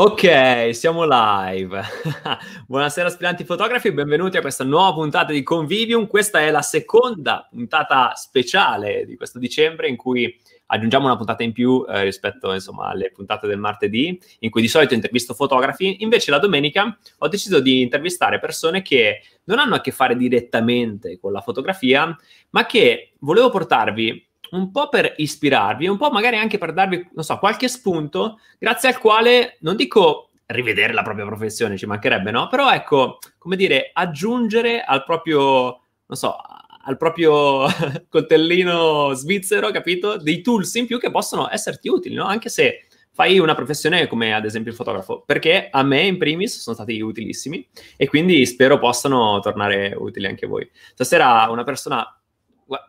[0.00, 1.82] Ok, siamo live.
[2.68, 6.06] Buonasera aspiranti fotografi, benvenuti a questa nuova puntata di Convivium.
[6.06, 10.32] Questa è la seconda puntata speciale di questo dicembre in cui
[10.66, 14.68] aggiungiamo una puntata in più eh, rispetto insomma, alle puntate del martedì, in cui di
[14.68, 15.96] solito intervisto fotografi.
[16.04, 21.18] Invece la domenica ho deciso di intervistare persone che non hanno a che fare direttamente
[21.18, 22.16] con la fotografia,
[22.50, 27.24] ma che volevo portarvi un po' per ispirarvi, un po' magari anche per darvi, non
[27.24, 32.48] so, qualche spunto, grazie al quale, non dico rivedere la propria professione, ci mancherebbe, no?
[32.48, 36.36] Però ecco, come dire, aggiungere al proprio, non so,
[36.84, 37.66] al proprio
[38.08, 40.16] coltellino svizzero, capito?
[40.16, 42.24] Dei tools in più che possono esserti utili, no?
[42.24, 46.60] Anche se fai una professione come ad esempio il fotografo, perché a me in primis
[46.60, 50.70] sono stati utilissimi e quindi spero possano tornare utili anche voi.
[50.94, 52.18] Stasera una persona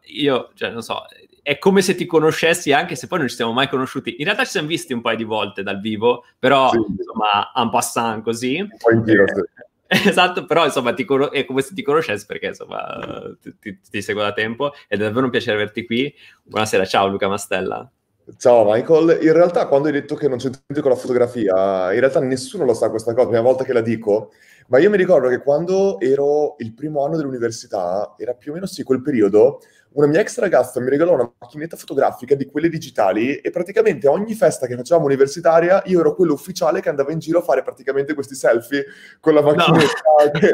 [0.05, 1.03] io, cioè, non so,
[1.49, 4.17] è come se ti conoscessi anche se poi non ci siamo mai conosciuti.
[4.19, 6.77] In realtà ci siamo visti un paio di volte dal vivo, però sì.
[6.77, 8.67] insomma, en passant così.
[8.77, 9.41] Poi in giro, sì.
[10.07, 14.01] Esatto, però insomma ti con- è come se ti conoscessi perché insomma ti, ti, ti,
[14.03, 16.13] seguo da tempo ed è davvero un piacere averti qui.
[16.43, 17.91] Buonasera, ciao Luca Mastella.
[18.37, 21.99] Ciao Michael, in realtà quando hai detto che non c'è niente con la fotografia, in
[21.99, 24.31] realtà nessuno lo sa questa cosa, la prima volta che la dico,
[24.67, 28.65] ma io mi ricordo che quando ero il primo anno dell'università, era più o meno
[28.65, 33.37] sì quel periodo, una mia ex ragazza mi regalò una macchinetta fotografica di quelle digitali
[33.37, 37.39] e praticamente ogni festa che facevamo universitaria io ero quello ufficiale che andava in giro
[37.39, 38.85] a fare praticamente questi selfie
[39.19, 39.81] con la macchinetta
[40.23, 40.29] no.
[40.39, 40.51] che,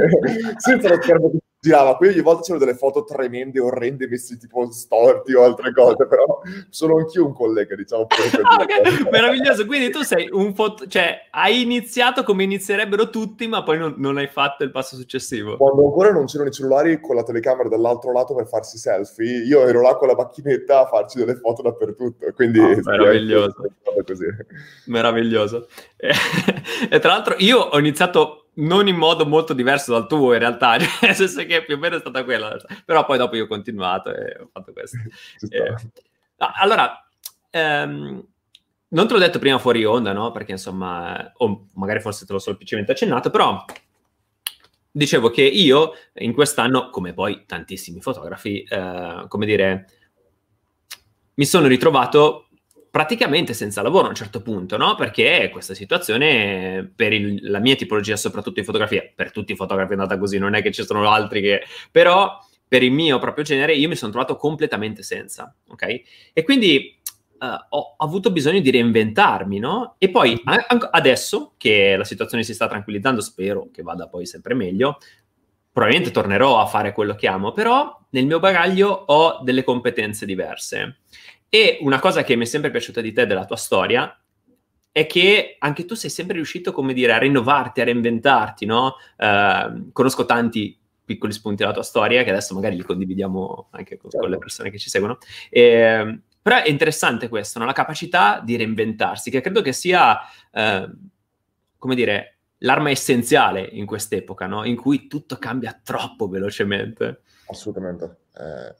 [0.56, 1.95] senza lo schermo che girava.
[1.95, 6.41] Qui ogni volta c'erano delle foto tremende, orrende, messi tipo storti o altre cose, però
[6.69, 8.03] sono anch'io un collega, diciamo.
[8.05, 9.09] okay.
[9.09, 10.88] Meraviglioso, quindi tu sei un foto...
[10.88, 15.57] cioè hai iniziato come inizierebbero tutti, ma poi non, non, hai fatto il passo successivo.
[15.57, 19.67] Quando ancora non c'erano i cellulari con la telecamera dall'altro lato per farsi selfie, io
[19.67, 22.59] ero là con la macchinetta a farci delle foto dappertutto, quindi...
[22.75, 23.55] Oh, meraviglioso.
[24.85, 25.67] Meraviglioso.
[26.89, 30.78] E tra l'altro io ho iniziato non in modo molto diverso dal tuo in realtà,
[31.02, 34.13] nel senso che più o meno è stata quella, però poi dopo io ho continuato
[34.13, 34.97] e ho fatto questo.
[35.50, 35.74] eh,
[36.38, 37.07] allora,
[37.50, 38.25] ehm,
[38.88, 40.31] non te l'ho detto prima fuori onda, no?
[40.31, 43.63] Perché insomma, o magari forse te l'ho semplicemente accennato, però
[44.91, 49.90] dicevo che io in quest'anno, come poi tantissimi fotografi, eh, come dire,
[51.35, 52.44] mi sono ritrovato
[52.95, 54.95] praticamente senza lavoro a un certo punto, no?
[54.95, 59.89] Perché questa situazione, per il, la mia tipologia, soprattutto in fotografia, per tutti i fotografi
[59.89, 61.63] è andata così, non è che ci sono altri che...
[61.91, 66.01] però per il mio proprio genere io mi sono trovato completamente senza, ok?
[66.31, 66.97] E quindi
[67.38, 69.95] uh, ho avuto bisogno di reinventarmi, no?
[69.97, 74.53] E poi a- adesso che la situazione si sta tranquillizzando, spero che vada poi sempre
[74.53, 75.00] meglio,
[75.69, 81.00] probabilmente tornerò a fare quello che amo, però nel mio bagaglio ho delle competenze diverse.
[81.50, 84.19] E una cosa che mi è sempre piaciuta di te, della tua storia,
[84.91, 88.95] è che anche tu sei sempre riuscito, come dire, a rinnovarti, a reinventarti, no?
[89.17, 94.09] Uh, conosco tanti piccoli spunti della tua storia che adesso magari li condividiamo anche con,
[94.09, 94.25] certo.
[94.25, 95.17] con le persone che ci seguono.
[95.50, 97.66] E, ehm, però è interessante questo, no?
[97.66, 100.17] la capacità di reinventarsi, che credo che sia,
[100.51, 100.91] uh,
[101.78, 104.63] come dire, l'arma essenziale in quest'epoca, no?
[104.63, 107.22] in cui tutto cambia troppo velocemente.
[107.47, 108.17] Assolutamente.
[108.34, 108.75] Eh,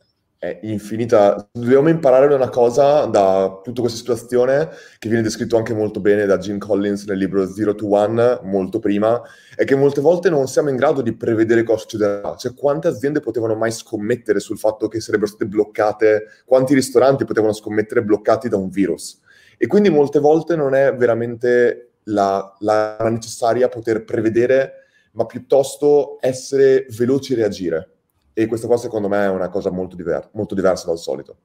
[0.45, 1.50] è infinita.
[1.51, 4.69] Dobbiamo imparare una cosa da tutta questa situazione,
[5.00, 8.79] che viene descritto anche molto bene da Jim Collins nel libro Zero to One, molto
[8.79, 9.22] prima,
[9.55, 12.35] è che molte volte non siamo in grado di prevedere cosa succederà.
[12.35, 17.53] Cioè, quante aziende potevano mai scommettere sul fatto che sarebbero state bloccate, quanti ristoranti potevano
[17.53, 19.19] scommettere bloccati da un virus.
[19.57, 26.85] E quindi molte volte non è veramente la, la necessaria poter prevedere, ma piuttosto essere
[26.89, 27.94] veloci a reagire
[28.38, 31.38] e questa qua secondo me è una cosa molto, diver- molto diversa dal solito.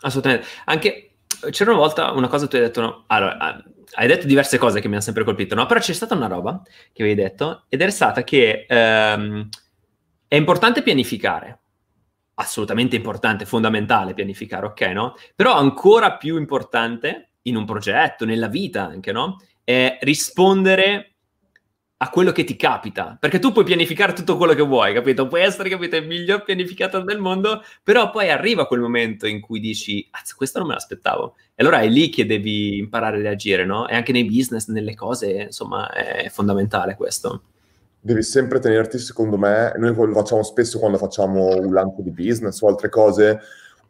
[0.00, 0.46] Assolutamente.
[0.64, 1.10] Anche
[1.50, 3.04] c'era una volta una cosa tu hai detto, no?
[3.08, 3.62] Allora, ah,
[3.94, 5.66] hai detto diverse cose che mi hanno sempre colpito, no?
[5.66, 6.62] Però c'è stata una roba
[6.92, 9.48] che avevi detto ed era stata che ehm,
[10.26, 11.58] è importante pianificare.
[12.34, 15.14] Assolutamente importante, fondamentale pianificare, ok, no?
[15.36, 19.36] Però ancora più importante in un progetto, nella vita anche, no?
[19.62, 21.16] È rispondere
[22.02, 25.28] a quello che ti capita, perché tu puoi pianificare tutto quello che vuoi, capito?
[25.28, 29.60] Puoi essere, capito, il miglior pianificatore del mondo, però poi arriva quel momento in cui
[29.60, 31.34] dici, questo non me l'aspettavo.
[31.54, 33.86] E allora è lì che devi imparare a reagire, no?
[33.86, 37.42] E anche nei business, nelle cose, insomma, è fondamentale questo.
[38.00, 42.62] Devi sempre tenerti, secondo me, noi lo facciamo spesso quando facciamo un lancio di business
[42.62, 43.40] o altre cose,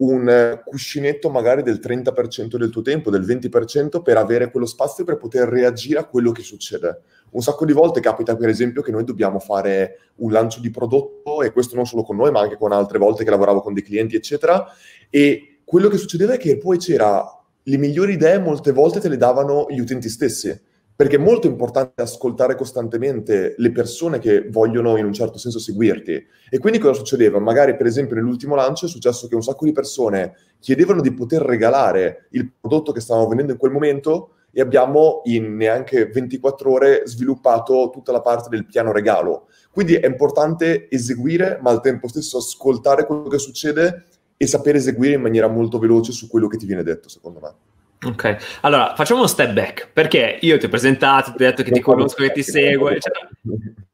[0.00, 5.16] un cuscinetto magari del 30% del tuo tempo, del 20% per avere quello spazio per
[5.16, 9.04] poter reagire a quello che succede un sacco di volte capita, per esempio, che noi
[9.04, 12.72] dobbiamo fare un lancio di prodotto, e questo non solo con noi, ma anche con
[12.72, 14.66] altre volte che lavoravo con dei clienti, eccetera.
[15.08, 17.24] E quello che succedeva è che poi c'era
[17.62, 20.68] le migliori idee, molte volte te le davano gli utenti stessi
[21.00, 26.26] perché è molto importante ascoltare costantemente le persone che vogliono in un certo senso seguirti.
[26.50, 27.38] E quindi cosa succedeva?
[27.38, 31.40] Magari per esempio nell'ultimo lancio è successo che un sacco di persone chiedevano di poter
[31.40, 37.02] regalare il prodotto che stavamo vendendo in quel momento e abbiamo in neanche 24 ore
[37.06, 39.46] sviluppato tutta la parte del piano regalo.
[39.70, 44.04] Quindi è importante eseguire, ma al tempo stesso ascoltare quello che succede
[44.36, 47.69] e sapere eseguire in maniera molto veloce su quello che ti viene detto, secondo me.
[48.02, 51.70] Ok, allora facciamo uno step back, perché io ti ho presentato, ti ho detto che
[51.70, 53.28] non ti conosco, che ti seguo, eccetera.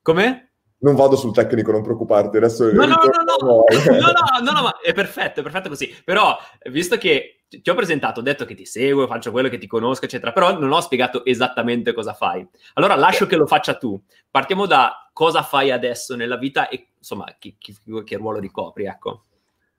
[0.00, 0.53] Come?
[0.79, 2.37] Non vado sul tecnico, non preoccuparti.
[2.37, 5.93] Adesso no, no, no, no, no, no, no, no, ma è perfetto, è perfetto così.
[6.05, 6.37] Però,
[6.70, 10.05] visto che ti ho presentato, ho detto che ti seguo, faccio quello che ti conosco,
[10.05, 12.47] eccetera, però non ho spiegato esattamente cosa fai.
[12.75, 14.00] Allora lascio che lo faccia tu.
[14.31, 17.75] Partiamo da cosa fai adesso nella vita e, insomma, che, che,
[18.05, 19.25] che ruolo ricopri, ecco.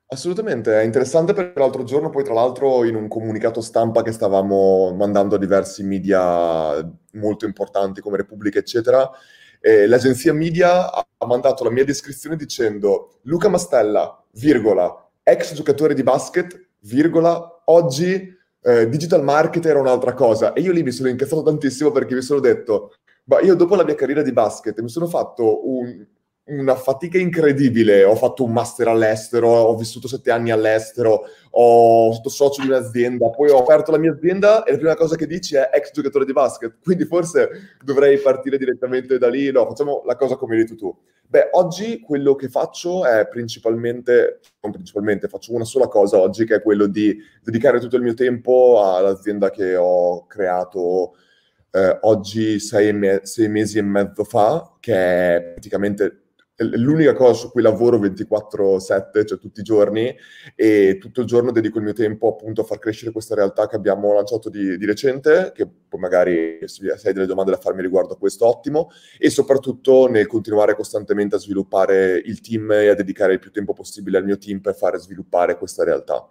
[0.09, 4.93] Assolutamente, è interessante perché l'altro giorno poi tra l'altro in un comunicato stampa che stavamo
[4.93, 6.81] mandando a diversi media
[7.13, 9.09] molto importanti come Repubblica eccetera,
[9.59, 16.03] eh, l'agenzia media ha mandato la mia descrizione dicendo Luca Mastella, virgola, ex giocatore di
[16.03, 20.53] basket, virgola, oggi eh, digital marketer è un'altra cosa.
[20.53, 22.93] E io lì mi sono incazzato tantissimo perché mi sono detto,
[23.25, 26.05] ma io dopo la mia carriera di basket mi sono fatto un,
[26.47, 28.03] una fatica incredibile.
[28.03, 33.29] Ho fatto un master all'estero, ho vissuto sette anni all'estero, ho stato socio di un'azienda,
[33.29, 36.25] poi ho aperto la mia azienda e la prima cosa che dici è ex giocatore
[36.25, 36.77] di basket.
[36.83, 39.51] Quindi forse dovrei partire direttamente da lì.
[39.51, 40.97] No, facciamo la cosa come hai detto tu.
[41.29, 46.55] Beh, oggi quello che faccio è principalmente, non principalmente, faccio una sola cosa oggi, che
[46.55, 51.15] è quello di dedicare tutto il mio tempo all'azienda che ho creato
[51.71, 56.26] eh, oggi sei, me- sei mesi e mezzo fa, che è praticamente
[56.57, 60.15] l'unica cosa su cui lavoro 24/7, cioè tutti i giorni,
[60.55, 63.75] e tutto il giorno dedico il mio tempo appunto a far crescere questa realtà che
[63.75, 68.13] abbiamo lanciato di, di recente, che poi magari se hai delle domande da farmi riguardo
[68.13, 68.89] a questo, ottimo,
[69.19, 73.73] e soprattutto nel continuare costantemente a sviluppare il team e a dedicare il più tempo
[73.73, 76.27] possibile al mio team per fare sviluppare questa realtà.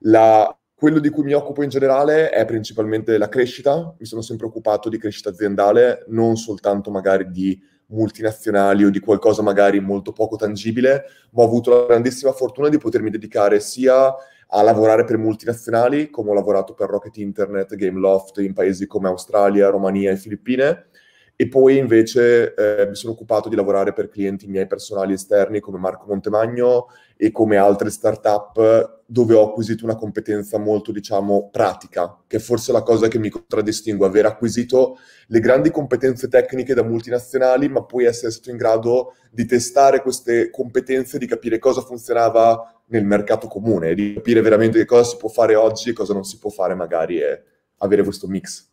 [0.00, 4.46] La, quello di cui mi occupo in generale è principalmente la crescita, mi sono sempre
[4.46, 10.36] occupato di crescita aziendale, non soltanto magari di multinazionali o di qualcosa magari molto poco
[10.36, 14.14] tangibile, ma ho avuto la grandissima fortuna di potermi dedicare sia
[14.54, 19.70] a lavorare per multinazionali, come ho lavorato per Rocket Internet, Gameloft in paesi come Australia,
[19.70, 20.86] Romania e Filippine,
[21.34, 25.78] e poi invece eh, mi sono occupato di lavorare per clienti miei personali esterni come
[25.78, 26.86] Marco Montemagno
[27.16, 32.72] e come altre startup dove ho acquisito una competenza molto, diciamo, pratica, che è forse
[32.72, 38.06] la cosa che mi contraddistingue, aver acquisito le grandi competenze tecniche da multinazionali, ma poi
[38.06, 43.94] essere stato in grado di testare queste competenze, di capire cosa funzionava nel mercato comune,
[43.94, 46.74] di capire veramente che cosa si può fare oggi e cosa non si può fare
[46.74, 47.42] magari e
[47.78, 48.68] avere questo mix.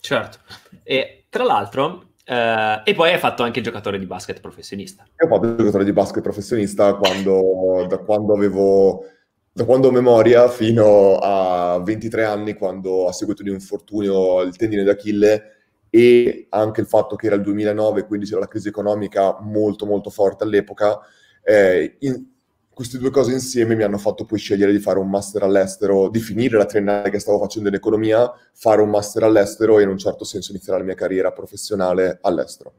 [0.00, 0.38] Certo.
[0.82, 5.02] E tra l'altro, Uh, e poi hai fatto anche giocatore di basket professionista.
[5.02, 9.04] Io ho fatto giocatore di basket professionista quando, da quando avevo
[9.52, 14.56] da quando ho memoria fino a 23 anni, quando a seguito di un infortunio al
[14.56, 15.42] tendine d'Achille
[15.90, 20.10] e anche il fatto che era il 2009, quindi c'era la crisi economica molto molto
[20.10, 21.00] forte all'epoca,
[21.42, 22.24] eh, in,
[22.74, 26.20] queste due cose insieme mi hanno fatto poi scegliere di fare un master all'estero, di
[26.20, 29.98] finire la triennale che stavo facendo in economia, fare un master all'estero e in un
[29.98, 32.72] certo senso iniziare la mia carriera professionale all'estero.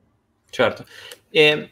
[0.50, 0.86] Certo.
[1.30, 1.72] E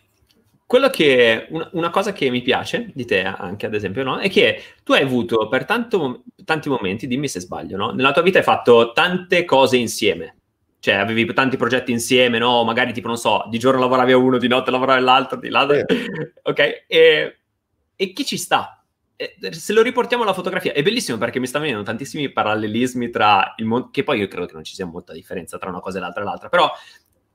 [0.65, 4.19] quello che, una, una, cosa che mi piace di te anche, ad esempio, no?
[4.19, 7.91] è che tu hai avuto per tanto, tanti momenti, dimmi se sbaglio, no?
[7.91, 10.35] nella tua vita hai fatto tante cose insieme.
[10.79, 12.63] Cioè, avevi tanti progetti insieme, no?
[12.63, 15.67] Magari, tipo, non so, di giorno lavoravi a uno, di notte lavoravi all'altro, di là.
[15.67, 15.85] Eh.
[16.41, 16.85] ok?
[16.87, 17.40] E
[18.01, 18.83] e chi ci sta?
[19.51, 23.65] se lo riportiamo alla fotografia, è bellissimo perché mi stanno venendo tantissimi parallelismi tra il
[23.65, 26.01] mondo, che poi io credo che non ci sia molta differenza tra una cosa e
[26.01, 26.71] l'altra e l'altra, però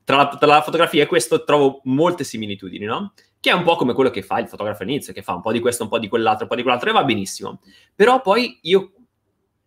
[0.03, 3.13] tra la, tra la, fotografia e questo trovo molte similitudini, no?
[3.39, 5.53] Che è un po' come quello che fa il fotografo all'inizio, che fa un po'
[5.53, 7.61] di questo, un po' di quell'altro, un po' di quell'altro, e va benissimo.
[7.95, 8.91] Però poi io,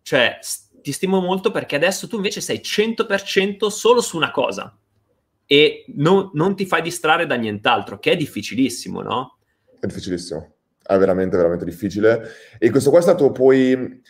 [0.03, 0.37] cioè,
[0.83, 4.77] ti stimo molto perché adesso tu invece sei 100% solo su una cosa
[5.47, 9.39] e non, non ti fai distrarre da nient'altro, che è difficilissimo, no?
[9.79, 12.21] È difficilissimo è veramente, veramente difficile.
[12.57, 14.01] E questo qua è stato poi...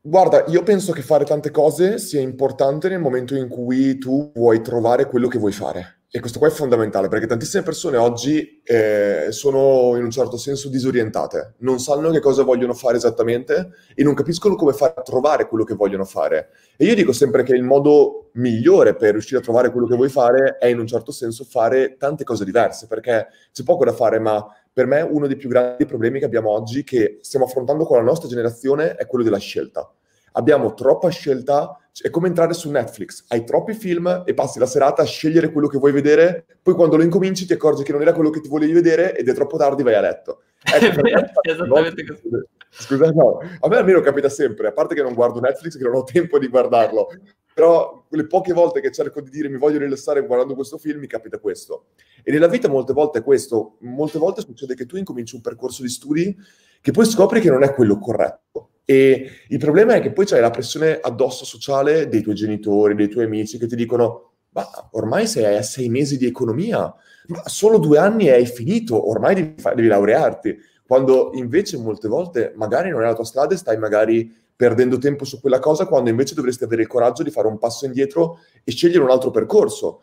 [0.00, 4.62] Guarda, io penso che fare tante cose sia importante nel momento in cui tu vuoi
[4.62, 5.96] trovare quello che vuoi fare.
[6.08, 10.68] E questo qua è fondamentale perché tantissime persone oggi eh, sono in un certo senso
[10.68, 15.48] disorientate, non sanno che cosa vogliono fare esattamente e non capiscono come fare a trovare
[15.48, 16.50] quello che vogliono fare.
[16.76, 20.08] E io dico sempre che il modo migliore per riuscire a trovare quello che vuoi
[20.08, 24.20] fare è in un certo senso fare tante cose diverse perché c'è poco da fare,
[24.20, 24.42] ma
[24.76, 28.02] per me uno dei più grandi problemi che abbiamo oggi, che stiamo affrontando con la
[28.02, 29.90] nostra generazione, è quello della scelta.
[30.32, 35.00] abbiamo troppa scelta, è come entrare su Netflix, hai troppi film e passi la serata
[35.00, 38.12] a scegliere quello che vuoi vedere, poi quando lo incominci ti accorgi che non era
[38.12, 40.42] quello che ti volevi vedere ed è troppo tardi vai a letto.
[40.66, 42.28] Ecco, esattamente così.
[42.68, 45.94] Scusa, no, a me almeno capita sempre, a parte che non guardo Netflix, che non
[45.94, 47.08] ho tempo di guardarlo,
[47.56, 51.06] però quelle poche volte che cerco di dire mi voglio rilassare guardando questo film, mi
[51.06, 51.86] capita questo.
[52.22, 55.80] E nella vita molte volte è questo, molte volte succede che tu incominci un percorso
[55.80, 56.36] di studi
[56.82, 58.72] che poi scopri che non è quello corretto.
[58.84, 63.08] E il problema è che poi c'hai la pressione addosso sociale dei tuoi genitori, dei
[63.08, 66.94] tuoi amici che ti dicono ma ormai sei a sei mesi di economia,
[67.28, 70.58] ma solo due anni e hai finito, ormai devi, devi laurearti.
[70.86, 75.24] Quando invece molte volte magari non è la tua strada e stai magari perdendo tempo
[75.24, 78.72] su quella cosa quando invece dovresti avere il coraggio di fare un passo indietro e
[78.72, 80.00] scegliere un altro percorso.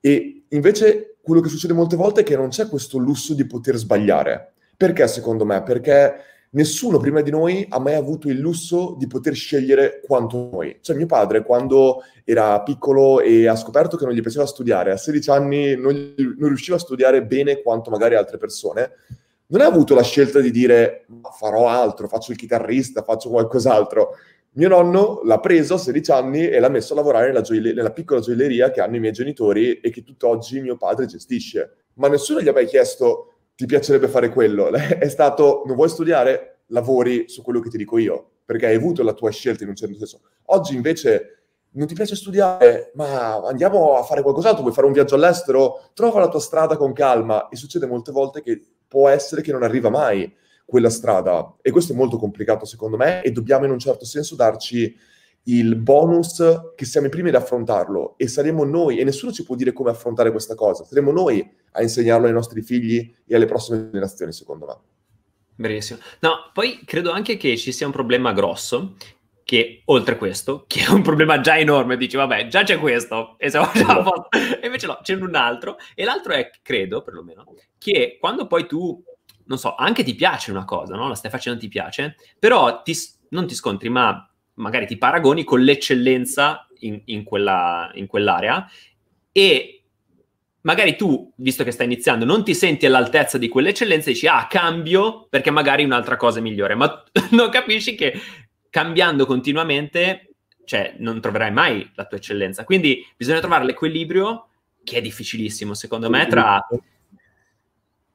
[0.00, 3.76] E invece quello che succede molte volte è che non c'è questo lusso di poter
[3.76, 4.54] sbagliare.
[4.76, 5.62] Perché secondo me?
[5.62, 6.14] Perché
[6.50, 10.78] nessuno prima di noi ha mai avuto il lusso di poter scegliere quanto noi.
[10.80, 14.96] Cioè mio padre quando era piccolo e ha scoperto che non gli piaceva studiare, a
[14.96, 18.90] 16 anni non, non riusciva a studiare bene quanto magari altre persone,
[19.52, 24.16] non ha avuto la scelta di dire farò altro, faccio il chitarrista, faccio qualcos'altro.
[24.54, 27.92] Mio nonno l'ha preso a 16 anni e l'ha messo a lavorare nella, gioile- nella
[27.92, 31.84] piccola gioielleria che hanno i miei genitori e che tutt'oggi mio padre gestisce.
[31.94, 34.70] Ma nessuno gli ha mai chiesto ti piacerebbe fare quello.
[34.72, 36.60] È stato non vuoi studiare?
[36.68, 39.76] Lavori su quello che ti dico io, perché hai avuto la tua scelta in un
[39.76, 40.20] certo senso.
[40.46, 41.42] Oggi invece
[41.72, 45.90] non ti piace studiare, ma andiamo a fare qualcos'altro, vuoi fare un viaggio all'estero?
[45.92, 47.48] Trova la tua strada con calma.
[47.48, 48.60] E succede molte volte che
[48.92, 50.30] può essere che non arriva mai
[50.66, 54.36] quella strada e questo è molto complicato secondo me e dobbiamo in un certo senso
[54.36, 54.94] darci
[55.44, 56.42] il bonus
[56.76, 59.90] che siamo i primi ad affrontarlo e saremo noi, e nessuno ci può dire come
[59.90, 64.66] affrontare questa cosa, saremo noi a insegnarlo ai nostri figli e alle prossime generazioni, secondo
[64.66, 64.76] me.
[65.56, 65.98] Benissimo.
[66.20, 68.94] No, poi credo anche che ci sia un problema grosso,
[69.52, 73.50] che oltre questo, che è un problema già enorme, dici vabbè, già c'è questo, e,
[73.50, 73.70] già
[74.32, 77.44] e invece no, c'è un altro, e l'altro è, credo, perlomeno,
[77.76, 79.04] che quando poi tu,
[79.44, 81.06] non so, anche ti piace una cosa, no?
[81.06, 82.94] La stai facendo, ti piace, però ti,
[83.28, 88.66] non ti scontri, ma magari ti paragoni con l'eccellenza in, in, quella, in quell'area
[89.32, 89.82] e
[90.62, 94.46] magari tu, visto che stai iniziando, non ti senti all'altezza di quell'eccellenza e dici, ah,
[94.48, 98.18] cambio perché magari un'altra cosa è migliore, ma non capisci che
[98.72, 100.30] cambiando continuamente,
[100.64, 102.64] cioè, non troverai mai la tua eccellenza.
[102.64, 104.46] Quindi bisogna trovare l'equilibrio,
[104.82, 106.66] che è difficilissimo, secondo me, tra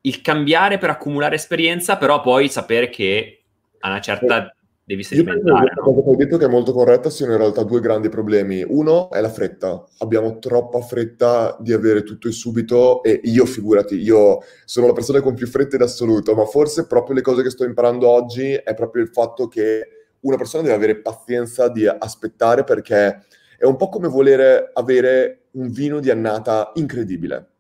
[0.02, 3.44] il cambiare per accumulare esperienza, però poi sapere che
[3.82, 4.52] a una certa
[4.84, 5.74] devi sedimentare.
[5.76, 8.66] Che hai detto che è molto corretta sono in realtà due grandi problemi.
[8.68, 9.86] Uno è la fretta.
[10.00, 15.22] Abbiamo troppa fretta di avere tutto e subito e io, figurati, io sono la persona
[15.22, 18.74] con più fretta in assoluto, ma forse proprio le cose che sto imparando oggi è
[18.74, 19.97] proprio il fatto che
[20.28, 23.24] una persona deve avere pazienza di aspettare perché
[23.58, 27.52] è un po' come volere avere un vino di annata incredibile.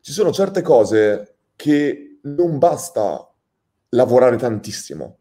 [0.00, 3.28] Ci sono certe cose che non basta
[3.90, 5.18] lavorare tantissimo.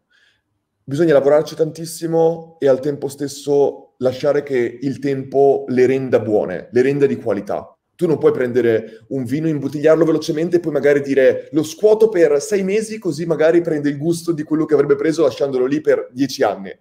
[0.83, 6.81] Bisogna lavorarci tantissimo e al tempo stesso lasciare che il tempo le renda buone, le
[6.81, 7.75] renda di qualità.
[7.95, 12.41] Tu non puoi prendere un vino, imbottigliarlo velocemente e poi magari dire lo scuoto per
[12.41, 16.09] sei mesi così magari prende il gusto di quello che avrebbe preso lasciandolo lì per
[16.11, 16.75] dieci anni.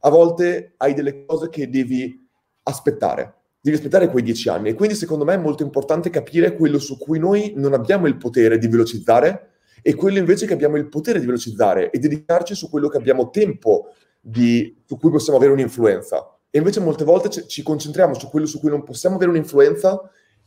[0.00, 2.26] A volte hai delle cose che devi
[2.64, 4.70] aspettare devi aspettare quei dieci anni.
[4.70, 8.16] E quindi secondo me è molto importante capire quello su cui noi non abbiamo il
[8.16, 9.50] potere di velocizzare
[9.82, 13.30] e quello invece che abbiamo il potere di velocizzare e dedicarci su quello che abbiamo
[13.30, 16.38] tempo di, su cui possiamo avere un'influenza.
[16.50, 20.00] E invece molte volte ci, concentriamo su quello su cui non possiamo avere un'influenza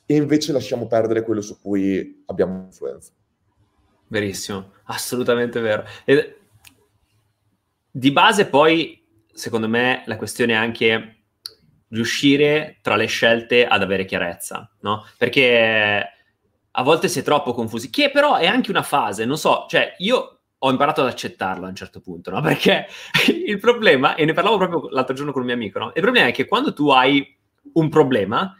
[0.05, 3.12] e invece lasciamo perdere quello su cui abbiamo un'influenza.
[4.08, 5.86] Verissimo, assolutamente vero.
[6.03, 6.38] E
[7.89, 9.01] di base poi,
[9.34, 11.15] secondo me, la questione è anche
[11.89, 15.05] riuscire tra le scelte ad avere chiarezza, no?
[15.17, 16.10] Perché
[16.72, 19.96] a volte si è troppo confusi, che però è anche una fase, non so, cioè
[20.00, 22.39] io ho imparato ad accettarlo a un certo punto, no?
[22.41, 22.88] Perché
[23.46, 25.91] il problema, e ne parlavo proprio l'altro giorno con un mio amico, no?
[25.96, 27.38] Il problema è che quando tu hai
[27.74, 28.55] un problema,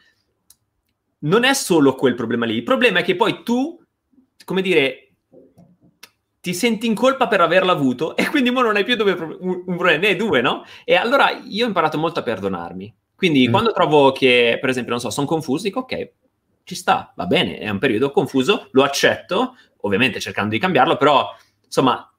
[1.24, 3.80] non è solo quel problema lì, il problema è che poi tu,
[4.46, 5.12] come dire,
[6.40, 9.63] ti senti in colpa per averlo avuto e quindi ora non hai più dove, un,
[9.66, 10.63] un problema, ne hai due, no?
[10.84, 13.51] E allora io ho imparato molto a perdonarmi, quindi mm.
[13.51, 16.12] quando trovo che, per esempio, non so, sono confuso, dico ok,
[16.63, 21.28] ci sta, va bene, è un periodo confuso, lo accetto, ovviamente cercando di cambiarlo, però
[21.63, 22.12] insomma,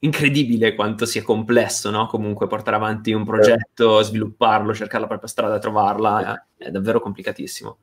[0.00, 2.06] incredibile quanto sia complesso, no?
[2.06, 7.78] Comunque portare avanti un progetto, svilupparlo, cercare la propria strada, trovarla, è, è davvero complicatissimo.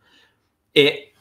[0.77, 1.13] E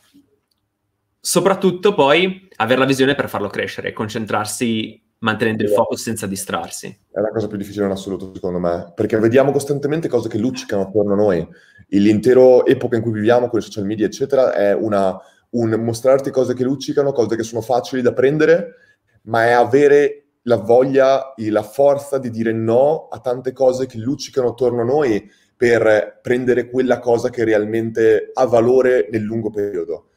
[1.20, 6.88] soprattutto poi avere la visione per farlo crescere, concentrarsi mantenendo il focus senza distrarsi.
[7.08, 10.82] È la cosa più difficile in assoluto, secondo me, perché vediamo costantemente cose che luccicano
[10.82, 11.49] attorno a noi.
[11.90, 15.16] L'intero epoca in cui viviamo, con i social media, eccetera, è una,
[15.50, 18.75] un mostrarti cose che luccicano, cose che sono facili da prendere,
[19.23, 23.99] ma è avere la voglia e la forza di dire no a tante cose che
[23.99, 30.08] luccicano attorno a noi per prendere quella cosa che realmente ha valore nel lungo periodo.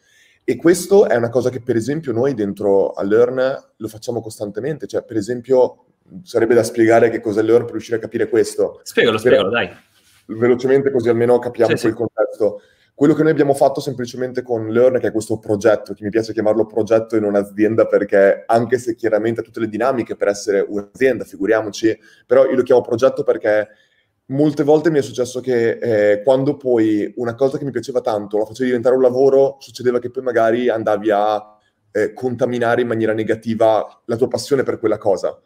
[0.44, 4.88] E questo è una cosa che, per esempio, noi dentro a Learn lo facciamo costantemente.
[4.88, 5.88] Cioè, per esempio,
[6.24, 8.80] sarebbe da spiegare che cos'è Learn per riuscire a capire questo.
[8.84, 9.70] Spiegalo, spiegalo, dai.
[10.28, 11.98] Velocemente, così almeno capiamo sì, il sì.
[11.98, 12.62] contesto.
[12.96, 16.34] Quello che noi abbiamo fatto semplicemente con Learn, che è questo progetto, che mi piace
[16.34, 20.66] chiamarlo progetto e non azienda, perché anche se chiaramente ha tutte le dinamiche per essere
[20.68, 23.68] un'azienda, figuriamoci, però io lo chiamo progetto perché
[24.28, 28.38] molte volte mi è successo che eh, quando poi una cosa che mi piaceva tanto
[28.38, 31.58] la facevi diventare un lavoro, succedeva che poi magari andavi a
[31.92, 35.40] eh, contaminare in maniera negativa la tua passione per quella cosa.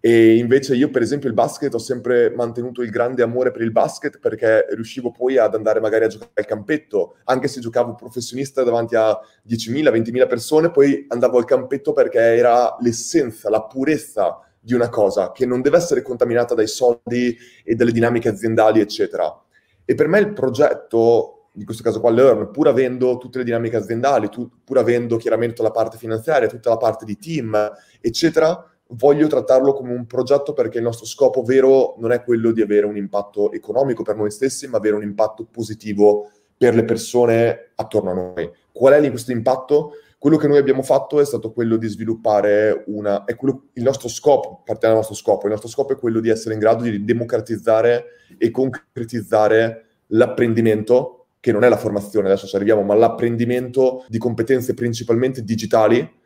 [0.00, 3.72] E invece io, per esempio, il basket ho sempre mantenuto il grande amore per il
[3.72, 8.62] basket perché riuscivo poi ad andare magari a giocare al campetto, anche se giocavo professionista
[8.62, 9.18] davanti a
[9.48, 15.32] 10.000, 20.000 persone, poi andavo al campetto perché era l'essenza, la purezza di una cosa
[15.32, 19.42] che non deve essere contaminata dai soldi e dalle dinamiche aziendali, eccetera.
[19.84, 23.76] E per me il progetto, in questo caso qua Learn, pur avendo tutte le dinamiche
[23.76, 28.62] aziendali, tu, pur avendo chiaramente la parte finanziaria, tutta la parte di team, eccetera,
[28.92, 32.86] voglio trattarlo come un progetto perché il nostro scopo vero non è quello di avere
[32.86, 38.10] un impatto economico per noi stessi, ma avere un impatto positivo per le persone attorno
[38.10, 38.50] a noi.
[38.72, 39.92] Qual è questo impatto?
[40.18, 43.24] Quello che noi abbiamo fatto è stato quello di sviluppare una...
[43.24, 46.28] È quello, il nostro scopo, partiamo dal nostro scopo, il nostro scopo è quello di
[46.28, 48.04] essere in grado di democratizzare
[48.36, 54.74] e concretizzare l'apprendimento, che non è la formazione, adesso ci arriviamo, ma l'apprendimento di competenze
[54.74, 56.16] principalmente digitali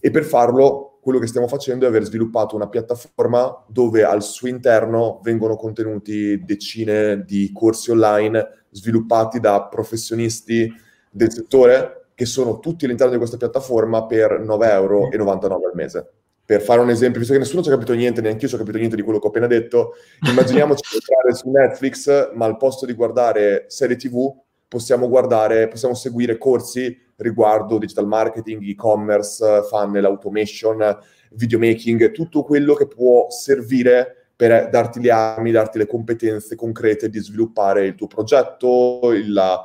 [0.00, 4.48] e per farlo quello che stiamo facendo è aver sviluppato una piattaforma dove al suo
[4.48, 10.72] interno vengono contenuti decine di corsi online sviluppati da professionisti
[11.10, 16.08] del settore che sono tutti all'interno di questa piattaforma per 9,99 euro al mese.
[16.44, 18.78] Per fare un esempio, visto che nessuno ci ha capito niente, neanche io ho capito
[18.78, 19.94] niente di quello che ho appena detto,
[20.28, 24.32] immaginiamoci di entrare su Netflix, ma al posto di guardare serie TV
[24.68, 30.96] possiamo guardare, possiamo seguire corsi riguardo digital marketing, e-commerce, funnel, automation,
[31.32, 37.18] videomaking, tutto quello che può servire per darti le armi, darti le competenze concrete di
[37.18, 39.64] sviluppare il tuo progetto, il, la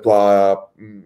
[0.00, 1.02] tua, mm,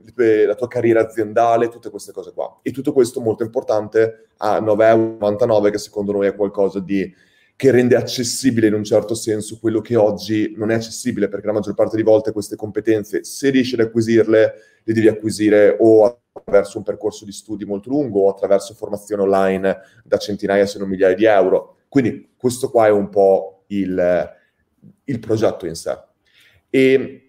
[0.46, 2.60] la tua, carriera aziendale, tutte queste cose qua.
[2.62, 7.12] E tutto questo molto importante a 9,99 euro, che secondo noi è qualcosa di,
[7.54, 11.52] che rende accessibile in un certo senso quello che oggi non è accessibile, perché la
[11.52, 16.78] maggior parte di volte queste competenze, se riesci ad acquisirle, le devi acquisire o attraverso
[16.78, 21.14] un percorso di studi molto lungo o attraverso formazione online da centinaia se non migliaia
[21.14, 21.76] di euro.
[21.88, 24.30] Quindi questo qua è un po' il,
[25.04, 25.96] il progetto in sé.
[26.70, 27.21] E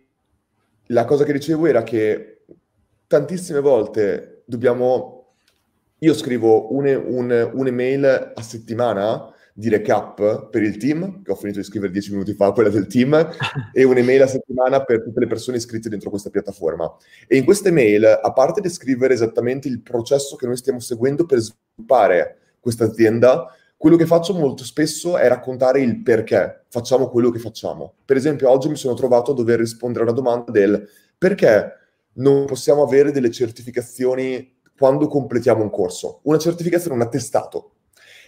[0.88, 2.41] la cosa che dicevo era che
[3.08, 5.19] tantissime volte dobbiamo...
[6.00, 11.60] Io scrivo un, un, un'email a settimana di recap per il team, che ho finito
[11.60, 13.13] di scrivere dieci minuti fa, quella del team,
[13.72, 16.91] e un'email a settimana per tutte le persone iscritte dentro questa piattaforma.
[17.28, 21.39] E in questa email, a parte descrivere esattamente il processo che noi stiamo seguendo per
[21.39, 23.48] sviluppare questa azienda,
[23.84, 27.96] quello che faccio molto spesso è raccontare il perché facciamo quello che facciamo.
[28.06, 31.69] Per esempio, oggi mi sono trovato a dover rispondere a una domanda del perché
[32.13, 37.74] non possiamo avere delle certificazioni quando completiamo un corso, una certificazione, un attestato.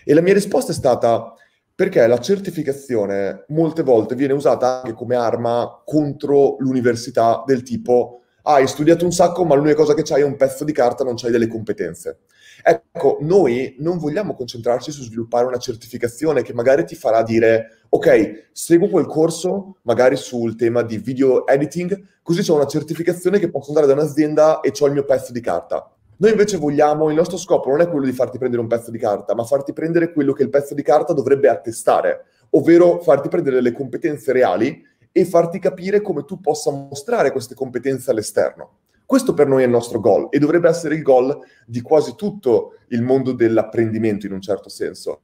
[0.03, 1.33] E la mia risposta è stata
[1.73, 8.55] perché la certificazione molte volte viene usata anche come arma contro l'università del tipo ah,
[8.55, 11.15] hai studiato un sacco ma l'unica cosa che c'hai è un pezzo di carta, non
[11.15, 12.19] c'hai delle competenze.
[12.67, 18.47] Ecco, noi non vogliamo concentrarci su sviluppare una certificazione che magari ti farà dire, ok,
[18.53, 23.67] seguo quel corso, magari sul tema di video editing, così ho una certificazione che posso
[23.67, 25.95] andare da un'azienda e ho il mio pezzo di carta.
[26.17, 28.97] Noi invece vogliamo, il nostro scopo non è quello di farti prendere un pezzo di
[28.97, 33.61] carta, ma farti prendere quello che il pezzo di carta dovrebbe attestare, ovvero farti prendere
[33.61, 38.77] le competenze reali e farti capire come tu possa mostrare queste competenze all'esterno.
[39.05, 42.77] Questo per noi è il nostro goal e dovrebbe essere il goal di quasi tutto
[42.89, 45.23] il mondo dell'apprendimento in un certo senso.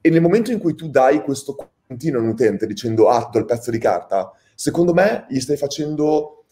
[0.00, 1.54] E nel momento in cui tu dai questo
[1.86, 5.56] continuo a un utente dicendo ah, do il pezzo di carta, secondo me gli stai
[5.56, 6.44] facendo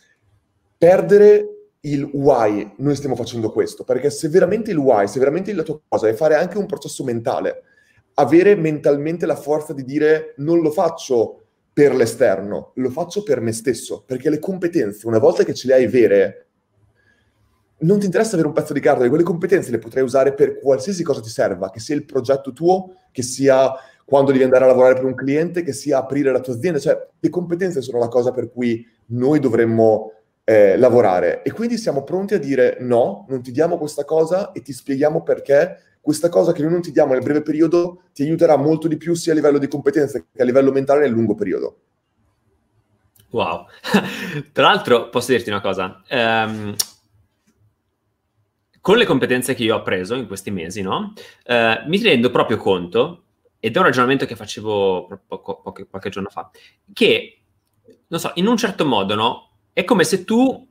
[0.76, 5.62] perdere il why noi stiamo facendo questo, perché se veramente il why, se veramente la
[5.62, 7.62] tua cosa è fare anche un processo mentale,
[8.14, 13.52] avere mentalmente la forza di dire non lo faccio per l'esterno, lo faccio per me
[13.52, 16.47] stesso, perché le competenze, una volta che ce le hai vere,
[17.80, 21.02] non ti interessa avere un pezzo di carta, quelle competenze le potrai usare per qualsiasi
[21.02, 23.72] cosa ti serva, che sia il progetto tuo, che sia
[24.04, 27.08] quando devi andare a lavorare per un cliente, che sia aprire la tua azienda, cioè
[27.18, 30.12] le competenze sono la cosa per cui noi dovremmo
[30.44, 34.62] eh, lavorare e quindi siamo pronti a dire no, non ti diamo questa cosa e
[34.62, 38.56] ti spieghiamo perché questa cosa che noi non ti diamo nel breve periodo ti aiuterà
[38.56, 41.80] molto di più sia a livello di competenze che a livello mentale nel lungo periodo.
[43.28, 43.66] Wow.
[44.52, 46.74] Tra l'altro posso dirti una cosa, um,
[48.88, 51.12] con le competenze che io ho preso in questi mesi, no?
[51.44, 53.24] Uh, mi rendo proprio conto,
[53.60, 56.50] ed è un ragionamento che facevo poco, poco, qualche giorno fa,
[56.94, 57.42] che,
[58.06, 59.50] non so, in un certo modo, no?
[59.74, 60.66] È come se tu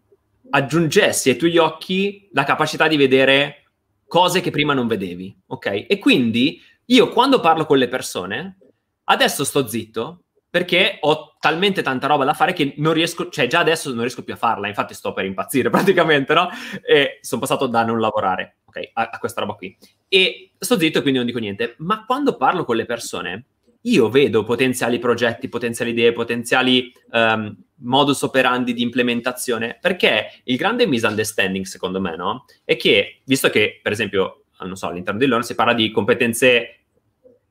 [0.49, 3.65] aggiungessi ai tuoi occhi la capacità di vedere
[4.07, 5.85] cose che prima non vedevi, ok?
[5.87, 8.57] E quindi io quando parlo con le persone,
[9.03, 13.59] adesso sto zitto perché ho talmente tanta roba da fare che non riesco, cioè già
[13.59, 16.49] adesso non riesco più a farla, infatti sto per impazzire praticamente, no?
[16.85, 19.75] E sono passato da non lavorare, ok, a, a questa roba qui.
[20.07, 23.45] E sto zitto e quindi non dico niente, ma quando parlo con le persone,
[23.81, 30.87] io vedo potenziali progetti, potenziali idee, potenziali um, modus operandi di implementazione, perché il grande
[30.87, 32.45] misunderstanding, secondo me, no?
[32.63, 36.76] È che, visto che, per esempio, non so, all'interno di Learn si parla di competenze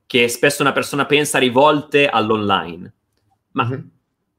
[0.07, 2.95] che spesso una persona pensa rivolte all'online,
[3.53, 3.81] ma mm-hmm.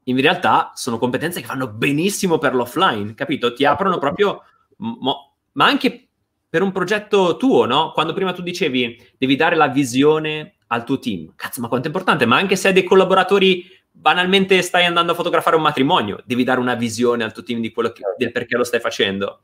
[0.04, 3.52] in realtà sono competenze che fanno benissimo per l'offline, capito?
[3.52, 4.42] Ti aprono proprio,
[4.76, 6.08] mo- ma anche
[6.48, 7.92] per un progetto tuo, no?
[7.92, 11.90] Quando prima tu dicevi devi dare la visione al tuo team, cazzo, ma quanto è
[11.90, 16.44] importante, ma anche se hai dei collaboratori banalmente stai andando a fotografare un matrimonio, devi
[16.44, 19.40] dare una visione al tuo team di quello che, del perché lo stai facendo.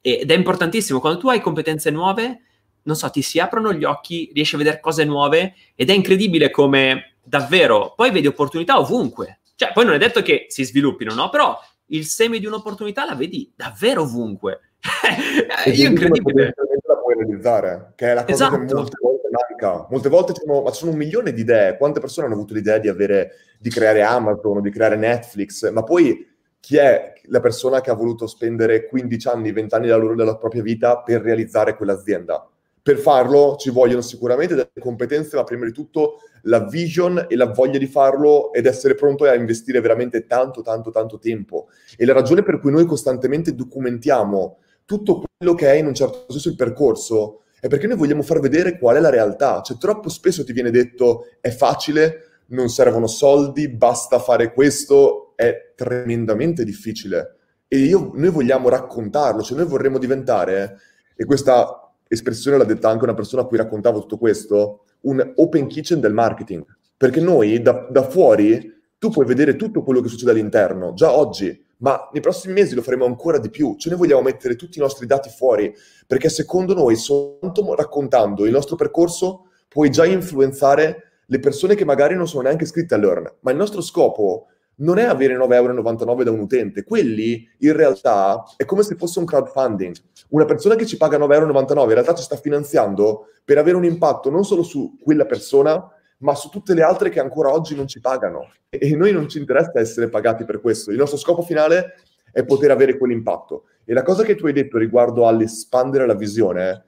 [0.00, 2.42] Ed è importantissimo, quando tu hai competenze nuove,
[2.82, 6.50] non so, ti si aprono gli occhi, riesci a vedere cose nuove ed è incredibile
[6.50, 9.40] come davvero poi vedi opportunità ovunque.
[9.54, 11.28] Cioè, poi non è detto che si sviluppino, no?
[11.28, 14.60] Però il seme di un'opportunità la vedi davvero ovunque.
[15.72, 16.54] Io incredibile.
[16.84, 18.64] La puoi realizzare, che è la cosa esatto.
[18.64, 19.86] che molte volte manca.
[19.88, 21.76] Molte volte sono, ma sono un milione di idee.
[21.76, 25.70] Quante persone hanno avuto l'idea di, avere, di creare Amazon o di creare Netflix?
[25.70, 30.14] Ma poi chi è la persona che ha voluto spendere 15 anni, 20 anni della,
[30.14, 32.48] della propria vita per realizzare quell'azienda?
[32.82, 37.46] Per farlo ci vogliono sicuramente delle competenze, ma prima di tutto la vision e la
[37.46, 41.68] voglia di farlo ed essere pronto a investire veramente tanto, tanto, tanto tempo.
[41.96, 46.24] E la ragione per cui noi costantemente documentiamo tutto quello che è in un certo
[46.28, 49.62] senso il percorso è perché noi vogliamo far vedere qual è la realtà.
[49.62, 55.72] Cioè, troppo spesso ti viene detto è facile, non servono soldi, basta fare questo, è
[55.76, 57.36] tremendamente difficile.
[57.68, 60.78] E io, noi vogliamo raccontarlo, cioè noi vorremmo diventare,
[61.14, 61.81] e questa
[62.12, 66.12] espressione l'ha detta anche una persona a cui raccontavo tutto questo, un open kitchen del
[66.12, 66.64] marketing.
[66.96, 71.64] Perché noi da, da fuori tu puoi vedere tutto quello che succede all'interno, già oggi,
[71.78, 73.74] ma nei prossimi mesi lo faremo ancora di più.
[73.76, 75.74] Cioè noi vogliamo mettere tutti i nostri dati fuori,
[76.06, 82.14] perché secondo noi, soltanto raccontando il nostro percorso, puoi già influenzare le persone che magari
[82.14, 83.32] non sono neanche iscritte a Learn.
[83.40, 84.46] Ma il nostro scopo
[84.82, 89.18] non è avere 9,99 euro da un utente, quelli in realtà è come se fosse
[89.18, 89.94] un crowdfunding.
[90.30, 93.84] Una persona che ci paga 9,99 euro in realtà ci sta finanziando per avere un
[93.84, 97.86] impatto non solo su quella persona, ma su tutte le altre che ancora oggi non
[97.86, 98.52] ci pagano.
[98.68, 100.90] E noi non ci interessa essere pagati per questo.
[100.90, 101.94] Il nostro scopo finale
[102.32, 103.64] è poter avere quell'impatto.
[103.84, 106.84] E la cosa che tu hai detto riguardo all'espandere la visione,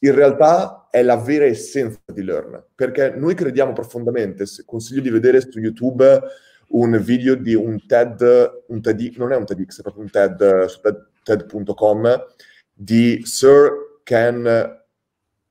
[0.00, 5.40] in realtà è la vera essenza di Learn, perché noi crediamo profondamente, consiglio di vedere
[5.40, 6.22] su YouTube
[6.68, 10.64] un video di un TED, un TED, non è un TEDx, è proprio un TED
[10.64, 10.80] su
[11.22, 12.26] TED.com
[12.72, 14.82] di Sir Ken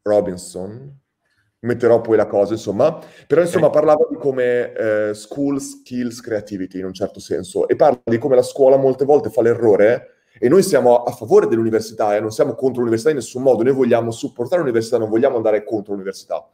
[0.02, 1.00] Robinson.
[1.60, 3.00] Metterò poi la cosa, insomma.
[3.26, 8.02] Però, insomma, parlava di come eh, school skills creativity, in un certo senso, e parla
[8.04, 12.20] di come la scuola molte volte fa l'errore e noi siamo a favore dell'università, eh,
[12.20, 15.94] non siamo contro l'università in nessun modo, noi vogliamo supportare l'università, non vogliamo andare contro
[15.94, 16.46] l'università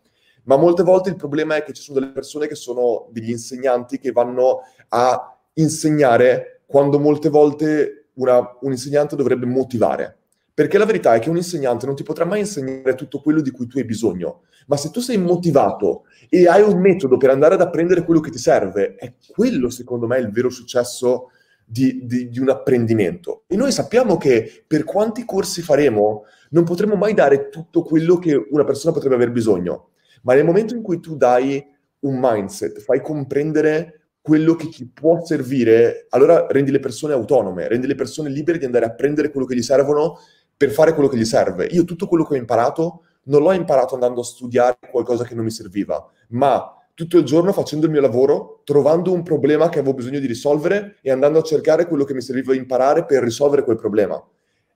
[0.43, 3.99] ma molte volte il problema è che ci sono delle persone che sono degli insegnanti
[3.99, 10.17] che vanno a insegnare quando molte volte una, un insegnante dovrebbe motivare.
[10.53, 13.51] Perché la verità è che un insegnante non ti potrà mai insegnare tutto quello di
[13.51, 17.55] cui tu hai bisogno, ma se tu sei motivato e hai un metodo per andare
[17.55, 21.29] ad apprendere quello che ti serve, è quello secondo me il vero successo
[21.65, 23.43] di, di, di un apprendimento.
[23.47, 28.35] E noi sappiamo che per quanti corsi faremo, non potremo mai dare tutto quello che
[28.49, 29.90] una persona potrebbe aver bisogno
[30.21, 31.63] ma nel momento in cui tu dai
[31.99, 37.87] un mindset, fai comprendere quello che ti può servire, allora rendi le persone autonome, rendi
[37.87, 40.19] le persone libere di andare a prendere quello che gli servono
[40.55, 41.65] per fare quello che gli serve.
[41.65, 45.43] Io tutto quello che ho imparato non l'ho imparato andando a studiare qualcosa che non
[45.43, 49.95] mi serviva, ma tutto il giorno facendo il mio lavoro, trovando un problema che avevo
[49.95, 53.77] bisogno di risolvere e andando a cercare quello che mi serviva imparare per risolvere quel
[53.77, 54.23] problema.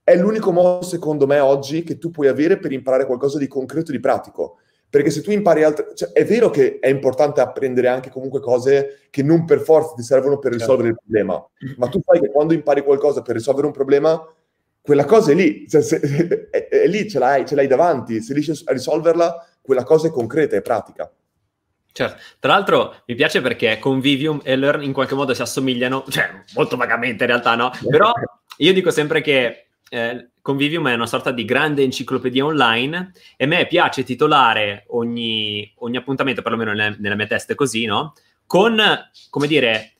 [0.03, 3.89] è l'unico modo, secondo me, oggi che tu puoi avere per imparare qualcosa di concreto
[3.89, 4.57] e di pratico.
[4.95, 5.89] Perché se tu impari altre...
[5.93, 10.03] Cioè, è vero che è importante apprendere anche comunque cose che non per forza ti
[10.03, 11.03] servono per risolvere certo.
[11.03, 14.25] il problema, ma tu sai che quando impari qualcosa per risolvere un problema,
[14.81, 15.99] quella cosa è lì, cioè, se,
[16.49, 20.11] è, è, lì, ce l'hai, ce l'hai davanti, se riesci a risolverla, quella cosa è
[20.11, 21.11] concreta, è pratica.
[21.91, 26.29] Certo, tra l'altro mi piace perché Convivium e Learn in qualche modo si assomigliano, cioè
[26.53, 27.69] molto vagamente in realtà, no?
[27.89, 28.13] Però
[28.59, 33.47] io dico sempre che eh, Convivium è una sorta di grande enciclopedia online e a
[33.47, 38.13] me piace titolare ogni, ogni appuntamento, perlomeno nella, nella mia testa è così, no?
[38.45, 38.79] Con,
[39.31, 39.93] come dire,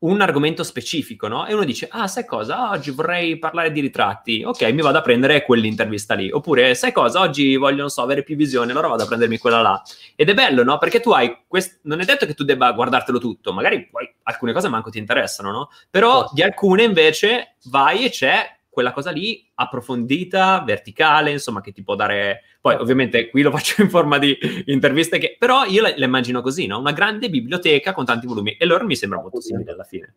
[0.00, 1.46] un argomento specifico, no?
[1.46, 2.68] E uno dice, ah, sai cosa?
[2.68, 4.42] Oggi vorrei parlare di ritratti.
[4.44, 6.30] Ok, mi vado a prendere quell'intervista lì.
[6.30, 7.20] Oppure, sai cosa?
[7.20, 9.82] Oggi voglio, non so, avere più visione, allora vado a prendermi quella là.
[10.16, 10.76] Ed è bello, no?
[10.76, 11.44] Perché tu hai...
[11.48, 11.80] Quest...
[11.84, 13.54] Non è detto che tu debba guardartelo tutto.
[13.54, 15.70] Magari poi alcune cose manco ti interessano, no?
[15.88, 21.82] Però di alcune invece vai e c'è quella cosa lì approfondita, verticale, insomma, che ti
[21.82, 22.42] può dare...
[22.60, 25.36] Poi ovviamente qui lo faccio in forma di interviste, che...
[25.38, 26.78] però io la, la immagino così, no?
[26.78, 30.14] Una grande biblioteca con tanti volumi e loro mi sembra molto simile alla fine.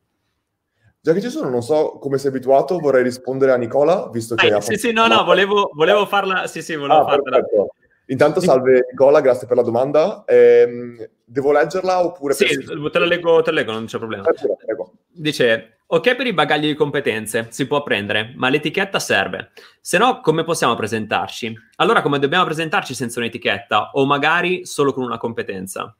[1.02, 4.48] Già che ci sono, non so come sei abituato, vorrei rispondere a Nicola, visto che...
[4.48, 6.48] Eh, sì, sì, no, no, volevo, volevo farla...
[6.48, 7.24] Sì, sì, volevo ah, farla.
[7.24, 7.74] Perfetto.
[8.06, 10.24] Intanto salve Nicola, grazie per la domanda.
[10.26, 12.34] Eh, devo leggerla oppure...
[12.34, 12.90] Sì, per...
[12.92, 14.24] te la leggo, te la leggo, non c'è problema.
[14.66, 14.94] Prego.
[15.10, 19.52] Dice, ok per i bagagli di competenze, si può prendere, ma l'etichetta serve.
[19.80, 21.56] Se no, come possiamo presentarci?
[21.76, 23.92] Allora, come dobbiamo presentarci senza un'etichetta?
[23.94, 25.96] O magari solo con una competenza?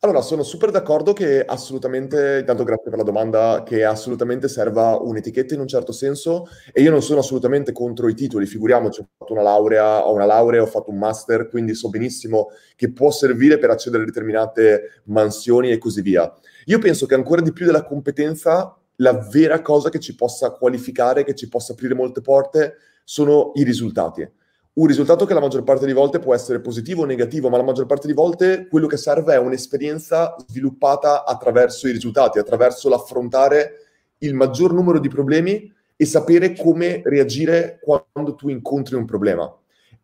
[0.00, 5.52] Allora, sono super d'accordo che assolutamente, intanto grazie per la domanda, che assolutamente serva un'etichetta
[5.52, 9.32] in un certo senso e io non sono assolutamente contro i titoli, figuriamoci, ho fatto
[9.32, 13.58] una laurea, ho una laurea, ho fatto un master, quindi so benissimo che può servire
[13.58, 16.32] per accedere a determinate mansioni e così via.
[16.66, 21.24] Io penso che ancora di più della competenza, la vera cosa che ci possa qualificare,
[21.24, 22.74] che ci possa aprire molte porte,
[23.04, 24.28] sono i risultati
[24.76, 27.62] un risultato che la maggior parte delle volte può essere positivo o negativo, ma la
[27.62, 33.80] maggior parte delle volte quello che serve è un'esperienza sviluppata attraverso i risultati, attraverso l'affrontare
[34.18, 39.50] il maggior numero di problemi e sapere come reagire quando tu incontri un problema.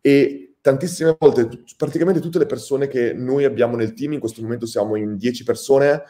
[0.01, 1.47] E tantissime volte,
[1.77, 5.43] praticamente tutte le persone che noi abbiamo nel team, in questo momento siamo in 10
[5.43, 6.01] persone,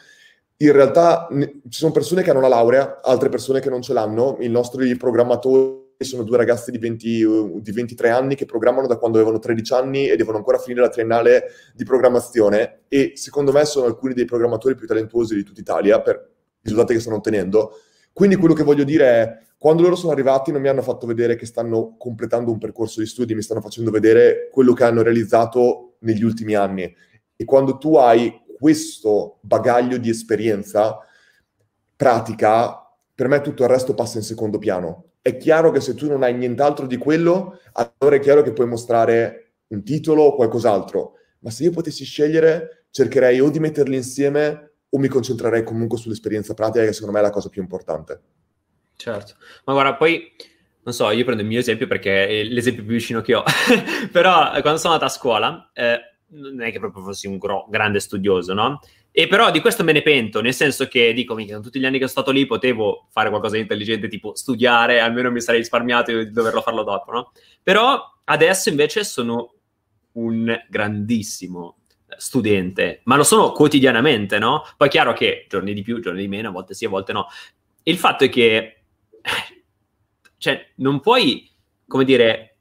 [0.56, 1.28] in realtà
[1.68, 4.96] ci sono persone che hanno la laurea, altre persone che non ce l'hanno, i nostri
[4.96, 9.72] programmatori sono due ragazzi di, 20, di 23 anni che programmano da quando avevano 13
[9.72, 14.24] anni e devono ancora finire la triennale di programmazione e secondo me sono alcuni dei
[14.24, 17.78] programmatori più talentuosi di tutta Italia per i risultati che stanno ottenendo.
[18.12, 21.36] Quindi quello che voglio dire è, quando loro sono arrivati non mi hanno fatto vedere
[21.36, 25.96] che stanno completando un percorso di studi, mi stanno facendo vedere quello che hanno realizzato
[26.00, 26.94] negli ultimi anni.
[27.36, 28.32] E quando tu hai
[28.64, 30.98] questo bagaglio di esperienza
[31.94, 36.06] pratica, per me tutto il resto passa in secondo piano è chiaro che se tu
[36.06, 41.12] non hai nient'altro di quello, allora è chiaro che puoi mostrare un titolo o qualcos'altro.
[41.40, 46.54] Ma se io potessi scegliere, cercherei o di metterli insieme o mi concentrerei comunque sull'esperienza
[46.54, 48.20] pratica, che secondo me è la cosa più importante.
[48.96, 50.30] Certo, ma guarda, poi
[50.82, 53.42] non so, io prendo il mio esempio perché è l'esempio più vicino che ho,
[54.12, 55.98] però quando sono andato a scuola, eh,
[56.34, 58.80] non è che proprio fossi un gro- grande studioso, no?
[59.10, 61.98] E però di questo me ne pento, nel senso che dico, mica, tutti gli anni
[61.98, 66.12] che sono stato lì potevo fare qualcosa di intelligente, tipo studiare, almeno mi sarei risparmiato
[66.12, 67.32] di doverlo farlo dopo, no?
[67.62, 69.54] Però adesso invece sono
[70.12, 71.78] un grandissimo
[72.16, 74.64] studente, ma lo sono quotidianamente, no?
[74.76, 77.12] Poi è chiaro che giorni di più, giorni di meno, a volte sì, a volte
[77.12, 77.28] no.
[77.84, 78.82] Il fatto è che,
[80.38, 81.48] cioè, non puoi,
[81.86, 82.56] come dire,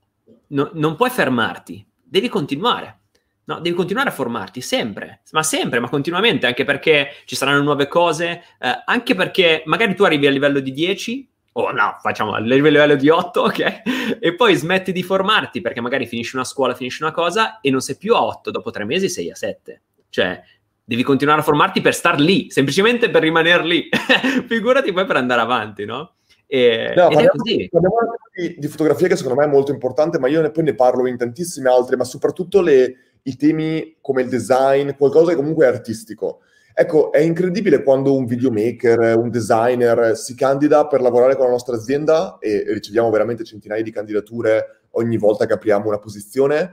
[0.48, 3.00] no, non puoi fermarti, devi continuare
[3.46, 7.88] No, devi continuare a formarti sempre, ma sempre, ma continuamente, anche perché ci saranno nuove
[7.90, 12.40] cose, eh, anche perché magari tu arrivi a livello di 10, o no, facciamo a
[12.40, 13.82] livello di 8, ok?
[14.20, 17.82] E poi smetti di formarti perché magari finisci una scuola, finisci una cosa e non
[17.82, 19.82] sei più a 8, dopo tre mesi sei a 7.
[20.10, 20.42] Cioè,
[20.84, 23.90] devi continuare a formarti per star lì, semplicemente per rimanere lì.
[24.48, 26.14] Figurati poi per andare avanti, no?
[26.48, 27.32] E, no, parliamo,
[27.72, 30.76] parliamo di, di, fotografia che secondo me è molto importante, ma io ne, poi ne
[30.76, 35.66] parlo in tantissime altre, ma soprattutto le, i temi come il design, qualcosa che comunque
[35.66, 36.42] è artistico.
[36.76, 41.76] Ecco, è incredibile quando un videomaker, un designer si candida per lavorare con la nostra
[41.76, 46.72] azienda e riceviamo veramente centinaia di candidature ogni volta che apriamo una posizione.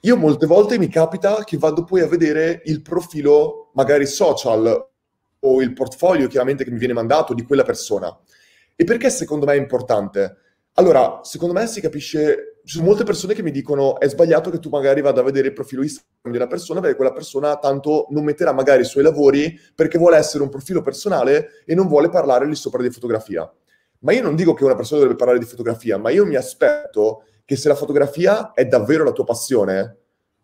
[0.00, 4.88] Io molte volte mi capita che vado poi a vedere il profilo, magari social
[5.40, 8.16] o il portfolio chiaramente che mi viene mandato di quella persona.
[8.76, 10.36] E perché secondo me è importante?
[10.74, 14.58] Allora, secondo me si capisce, ci sono molte persone che mi dicono è sbagliato che
[14.58, 18.06] tu magari vada a vedere il profilo Instagram di una persona perché quella persona tanto
[18.10, 22.08] non metterà magari i suoi lavori perché vuole essere un profilo personale e non vuole
[22.08, 23.50] parlare lì sopra di fotografia.
[24.00, 27.24] Ma io non dico che una persona dovrebbe parlare di fotografia, ma io mi aspetto
[27.44, 29.98] che se la fotografia è davvero la tua passione,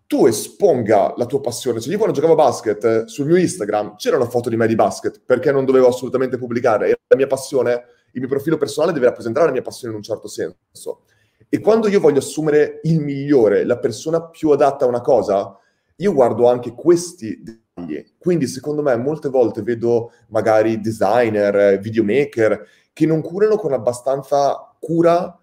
[0.06, 1.80] tu esponga la tua passione.
[1.80, 4.74] Cioè, io quando giocavo a basket, sul mio Instagram c'era una foto di me di
[4.74, 6.87] basket, perché non dovevo assolutamente pubblicare.
[6.87, 10.04] Era la mia passione, il mio profilo personale deve rappresentare la mia passione in un
[10.04, 11.04] certo senso.
[11.48, 15.57] E quando io voglio assumere il migliore, la persona più adatta a una cosa,
[15.96, 18.14] io guardo anche questi dettagli.
[18.18, 25.35] Quindi, secondo me, molte volte vedo magari designer, videomaker, che non curano con abbastanza cura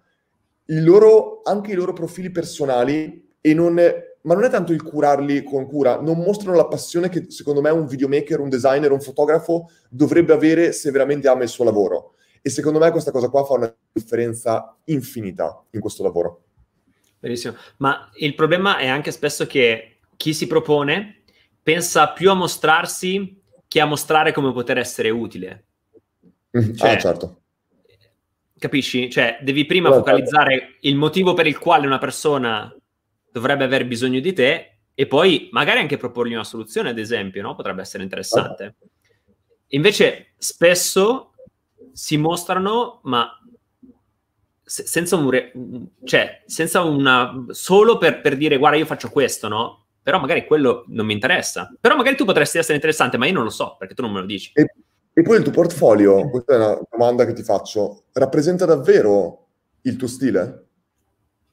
[0.66, 5.66] loro, anche i loro profili personali e non, ma non è tanto il curarli con
[5.66, 10.32] cura, non mostrano la passione che secondo me un videomaker, un designer, un fotografo dovrebbe
[10.32, 12.14] avere se veramente ama il suo lavoro.
[12.48, 16.44] E secondo me questa cosa qua fa una differenza infinita in questo lavoro.
[17.18, 21.24] Benissimo, ma il problema è anche spesso che chi si propone
[21.62, 25.66] pensa più a mostrarsi che a mostrare come poter essere utile.
[26.56, 27.40] Mm, cioè, ah, certo.
[28.56, 29.10] Capisci?
[29.10, 32.74] Cioè, devi prima Però, focalizzare il motivo per il quale una persona
[33.30, 37.54] dovrebbe aver bisogno di te e poi magari anche proporgli una soluzione, ad esempio, no?
[37.54, 38.76] Potrebbe essere interessante.
[39.66, 41.27] Invece, spesso
[41.98, 43.28] si mostrano, ma
[44.62, 45.30] se- senza un...
[45.30, 45.52] Re-
[46.04, 47.44] cioè, senza una...
[47.48, 49.86] solo per, per dire, guarda, io faccio questo, no?
[50.00, 51.74] Però magari quello non mi interessa.
[51.80, 54.20] Però magari tu potresti essere interessante, ma io non lo so, perché tu non me
[54.20, 54.52] lo dici.
[54.54, 54.66] E
[55.18, 59.48] e poi il tuo portfolio, questa è una domanda che ti faccio, rappresenta davvero
[59.80, 60.66] il tuo stile?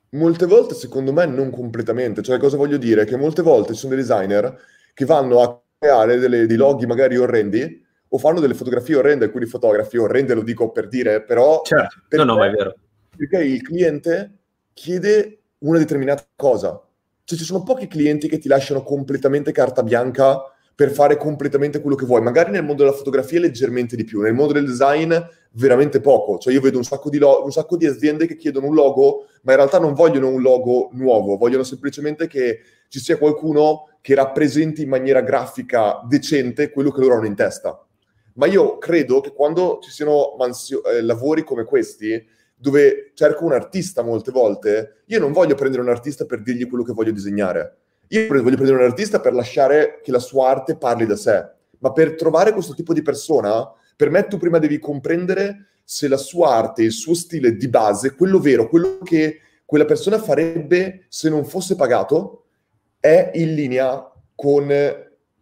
[0.09, 2.21] Molte volte, secondo me, non completamente.
[2.21, 3.05] Cioè, cosa voglio dire?
[3.05, 4.55] Che molte volte ci sono dei designer
[4.93, 7.83] che vanno a creare delle, dei loghi magari orrendi
[8.15, 11.61] o fanno delle fotografie orrende, alcuni fotografi orrende, lo dico per dire, però...
[11.63, 12.73] Certo, no, no, ma è vero.
[13.15, 14.37] Perché il cliente
[14.73, 16.81] chiede una determinata cosa.
[17.25, 20.41] Cioè, ci sono pochi clienti che ti lasciano completamente carta bianca
[20.73, 22.21] per fare completamente quello che vuoi.
[22.21, 25.13] Magari nel mondo della fotografia leggermente di più, nel mondo del design
[25.51, 26.37] veramente poco.
[26.37, 29.25] Cioè io vedo un sacco di, lo- un sacco di aziende che chiedono un logo,
[29.41, 34.15] ma in realtà non vogliono un logo nuovo, vogliono semplicemente che ci sia qualcuno che
[34.15, 37.85] rappresenti in maniera grafica decente quello che loro hanno in testa.
[38.35, 43.53] Ma io credo che quando ci siano mansio- eh, lavori come questi, dove cerco un
[43.53, 47.77] artista molte volte, io non voglio prendere un artista per dirgli quello che voglio disegnare.
[48.09, 51.47] Io voglio prendere un artista per lasciare che la sua arte parli da sé,
[51.79, 56.17] ma per trovare questo tipo di persona, per me tu prima devi comprendere se la
[56.17, 61.29] sua arte, il suo stile di base, quello vero, quello che quella persona farebbe se
[61.29, 62.45] non fosse pagato,
[62.99, 64.67] è in linea con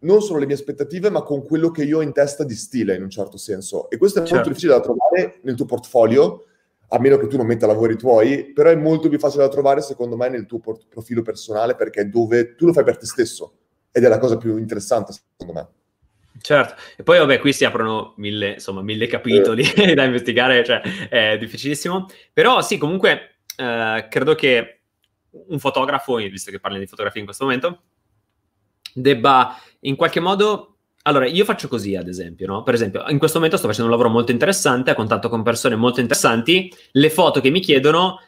[0.04, 2.94] non solo le mie aspettative, ma con quello che io ho in testa di stile,
[2.94, 3.90] in un certo senso.
[3.90, 4.36] E questo è certo.
[4.36, 6.44] molto difficile da trovare nel tuo portfolio,
[6.88, 9.80] a meno che tu non metta lavori tuoi, però è molto più facile da trovare
[9.80, 13.06] secondo me nel tuo port- profilo personale perché è dove tu lo fai per te
[13.06, 13.54] stesso
[13.90, 15.68] ed è la cosa più interessante secondo me.
[16.40, 19.94] Certo, e poi vabbè qui si aprono mille, insomma, mille capitoli eh.
[19.94, 24.80] da investigare, cioè è difficilissimo, però sì, comunque eh, credo che
[25.30, 27.82] un fotografo, visto che parli di fotografia in questo momento,
[28.94, 30.74] debba in qualche modo
[31.06, 32.62] allora, io faccio così, ad esempio, no?
[32.62, 35.76] Per esempio, in questo momento sto facendo un lavoro molto interessante, a contatto con persone
[35.76, 36.72] molto interessanti.
[36.92, 38.20] Le foto che mi chiedono,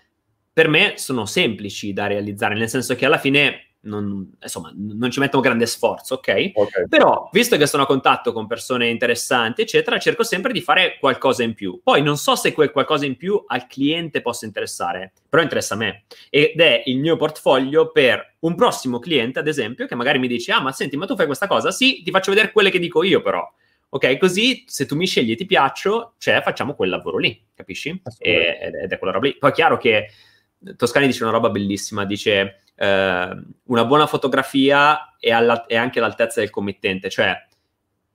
[0.53, 5.21] per me, sono semplici da realizzare, nel senso che alla fine non, insomma, non ci
[5.21, 6.53] metto un grande sforzo, ok?
[6.55, 6.89] okay?
[6.89, 11.43] Però, visto che sono a contatto con persone interessanti, eccetera, cerco sempre di fare qualcosa
[11.43, 11.81] in più.
[11.83, 15.79] Poi non so se quel qualcosa in più al cliente possa interessare, però interessa a
[15.79, 16.05] me.
[16.29, 20.53] Ed è il mio portfolio per un prossimo cliente, ad esempio, che magari mi dice,
[20.53, 21.71] ah, ma senti, ma tu fai questa cosa?
[21.71, 23.43] Sì, ti faccio vedere quelle che dico io, però.
[23.89, 28.01] Ok, così se tu mi scegli e ti piaccio, cioè facciamo quel lavoro lì, capisci?
[28.19, 29.37] E, ed è quella roba lì.
[29.39, 30.11] Poi è chiaro che
[30.77, 36.41] Toscani dice una roba bellissima, dice eh, una buona fotografia è, alla, è, anche all'altezza
[36.41, 37.35] del committente, cioè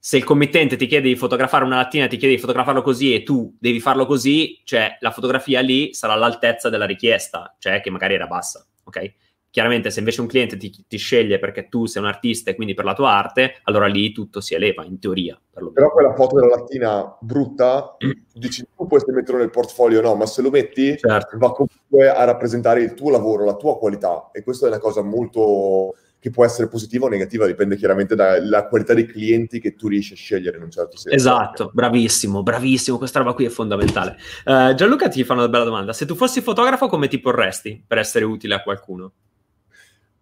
[0.03, 3.23] se il committente ti chiede di fotografare una lattina, ti chiede di fotografarlo così e
[3.23, 8.15] tu devi farlo così, cioè la fotografia lì sarà all'altezza della richiesta, cioè che magari
[8.15, 9.13] era bassa, ok?
[9.51, 12.73] Chiaramente se invece un cliente ti, ti, sceglie perché tu sei un artista e quindi
[12.73, 15.37] per la tua arte, allora lì tutto si eleva, in teoria.
[15.51, 17.97] Però quella foto della lattina brutta,
[18.33, 21.37] dici tu puoi metterlo nel portfolio, no, ma se lo metti certo.
[21.37, 25.01] va comunque a rappresentare il tuo lavoro, la tua qualità e questa è una cosa
[25.01, 29.87] molto che può essere positiva o negativa, dipende chiaramente dalla qualità dei clienti che tu
[29.87, 31.17] riesci a scegliere in un certo senso.
[31.17, 34.17] Esatto, bravissimo, bravissimo, questa roba qui è fondamentale.
[34.45, 37.97] Uh, Gianluca ti fa una bella domanda, se tu fossi fotografo come ti porresti per
[37.97, 39.11] essere utile a qualcuno?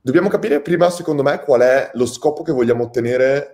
[0.09, 3.53] Dobbiamo capire prima, secondo me, qual è lo scopo che vogliamo ottenere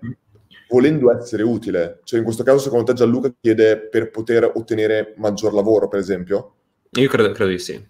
[0.70, 1.99] volendo essere utile.
[2.06, 6.53] Cioè, in questo caso, secondo te, Gianluca chiede per poter ottenere maggior lavoro, per esempio?
[6.91, 7.86] Io credo, credo di sì.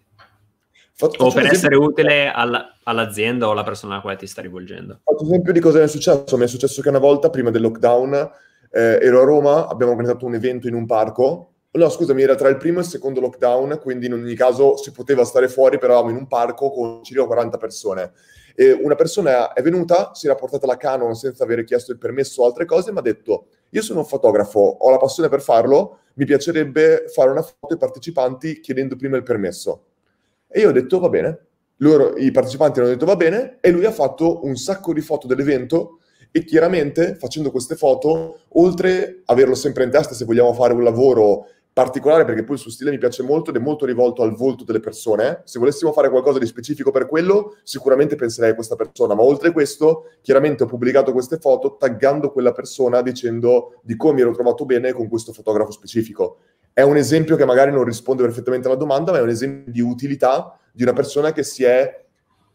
[0.93, 5.01] Faccio, o per essere utile alla, all'azienda o alla persona alla quale ti sta rivolgendo.
[5.03, 6.35] Faccio esempio di cosa mi è successo.
[6.35, 8.13] Mi è successo che una volta, prima del lockdown,
[8.71, 12.47] eh, ero a Roma, abbiamo organizzato un evento in un parco No, scusami, era tra
[12.47, 15.93] il primo e il secondo lockdown, quindi in ogni caso si poteva stare fuori, però
[15.93, 18.11] eravamo in un parco con circa 40 persone.
[18.55, 22.41] E una persona è venuta, si era portata la Canon senza aver chiesto il permesso
[22.41, 25.99] o altre cose, ma ha detto, io sono un fotografo, ho la passione per farlo,
[26.13, 29.87] mi piacerebbe fare una foto ai partecipanti chiedendo prima il permesso.
[30.47, 31.39] E io ho detto, va bene.
[31.79, 35.27] Loro, I partecipanti hanno detto, va bene, e lui ha fatto un sacco di foto
[35.27, 35.99] dell'evento
[36.31, 40.83] e chiaramente facendo queste foto, oltre a averlo sempre in testa se vogliamo fare un
[40.83, 44.33] lavoro particolare perché poi il suo stile mi piace molto ed è molto rivolto al
[44.33, 45.41] volto delle persone.
[45.43, 49.51] Se volessimo fare qualcosa di specifico per quello, sicuramente penserei a questa persona, ma oltre
[49.51, 54.63] questo, chiaramente ho pubblicato queste foto taggando quella persona dicendo di come mi ero trovato
[54.63, 56.37] bene con questo fotografo specifico.
[56.71, 59.81] È un esempio che magari non risponde perfettamente alla domanda, ma è un esempio di
[59.81, 62.05] utilità di una persona che si è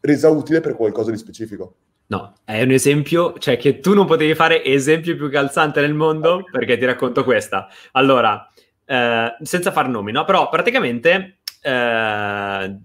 [0.01, 1.75] resa utile per qualcosa di specifico.
[2.11, 6.43] No, è un esempio, cioè che tu non potevi fare esempio più calzante nel mondo
[6.51, 7.68] perché ti racconto questa.
[7.93, 8.50] Allora,
[8.91, 10.24] eh, senza far nomi, no?
[10.24, 11.38] Però praticamente...
[11.62, 12.78] Eh,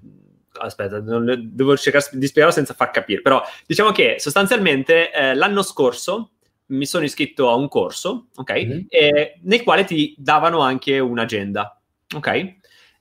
[0.58, 6.32] aspetta, devo cercare di spiegarlo senza far capire, però diciamo che sostanzialmente eh, l'anno scorso
[6.68, 8.52] mi sono iscritto a un corso, ok?
[8.54, 8.80] Mm-hmm.
[8.88, 11.82] E, nel quale ti davano anche un'agenda,
[12.16, 12.56] ok?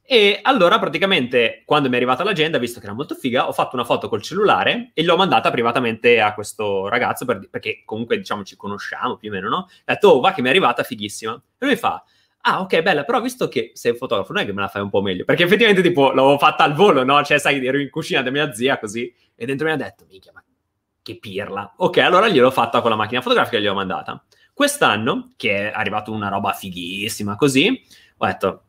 [0.07, 3.77] E allora praticamente quando mi è arrivata l'agenda, visto che era molto figa, ho fatto
[3.77, 8.43] una foto col cellulare e l'ho mandata privatamente a questo ragazzo per, perché comunque diciamo
[8.43, 9.57] ci conosciamo più o meno, no?
[9.57, 11.41] Ho detto, oh va che mi è arrivata fighissima.
[11.59, 12.05] E lui fa,
[12.47, 14.83] ah ok bella, però visto che sei un fotografo non è che me la fai
[14.83, 17.23] un po' meglio, perché effettivamente tipo l'avevo fatta al volo, no?
[17.23, 20.33] Cioè sai, ero in cucina da mia zia così e dentro mi ha detto, minchia
[20.35, 20.43] ma
[21.03, 21.75] che pirla.
[21.77, 24.25] Ok, allora gliel'ho fatta con la macchina fotografica e gliel'ho mandata.
[24.53, 27.83] Quest'anno, che è arrivata una roba fighissima così,
[28.17, 28.63] ho detto,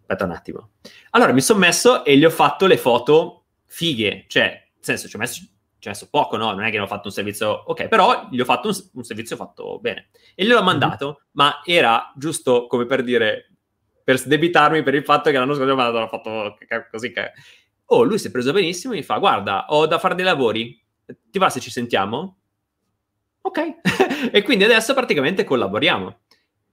[0.00, 0.70] aspetta un attimo.
[1.10, 5.16] Allora mi sono messo e gli ho fatto le foto fighe, cioè, nel senso, ci
[5.16, 5.40] ho messo
[5.78, 6.52] ci ho messo poco, no?
[6.52, 9.36] Non è che ho fatto un servizio, ok, però gli ho fatto un, un servizio
[9.36, 10.08] fatto bene.
[10.34, 10.64] E gliel'ho mhm.
[10.64, 11.16] mandato, mm-hmm.
[11.32, 13.52] ma era giusto come per dire,
[14.02, 16.56] per sdebitarmi per il fatto che l'anno scorso mi hanno fatto
[16.90, 17.12] così.
[17.90, 20.82] Oh, lui si è preso benissimo e mi fa, guarda, ho da fare dei lavori,
[21.04, 22.36] ti va se ci sentiamo?
[23.40, 23.76] Ok.
[24.32, 26.20] e quindi adesso praticamente collaboriamo.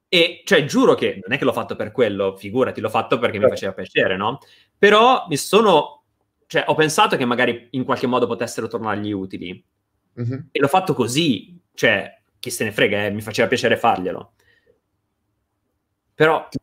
[0.08, 3.38] E cioè, giuro che non è che l'ho fatto per quello, figurati, l'ho fatto perché
[3.38, 3.56] mi certo.
[3.56, 4.40] faceva piacere, no?
[4.78, 5.95] Però mi sono
[6.48, 9.64] cioè, ho pensato che magari in qualche modo potessero tornargli utili.
[10.20, 10.40] Mm-hmm.
[10.52, 14.34] E l'ho fatto così, cioè, chi se ne frega, eh, mi faceva piacere farglielo.
[16.14, 16.48] Però...
[16.50, 16.58] Ti,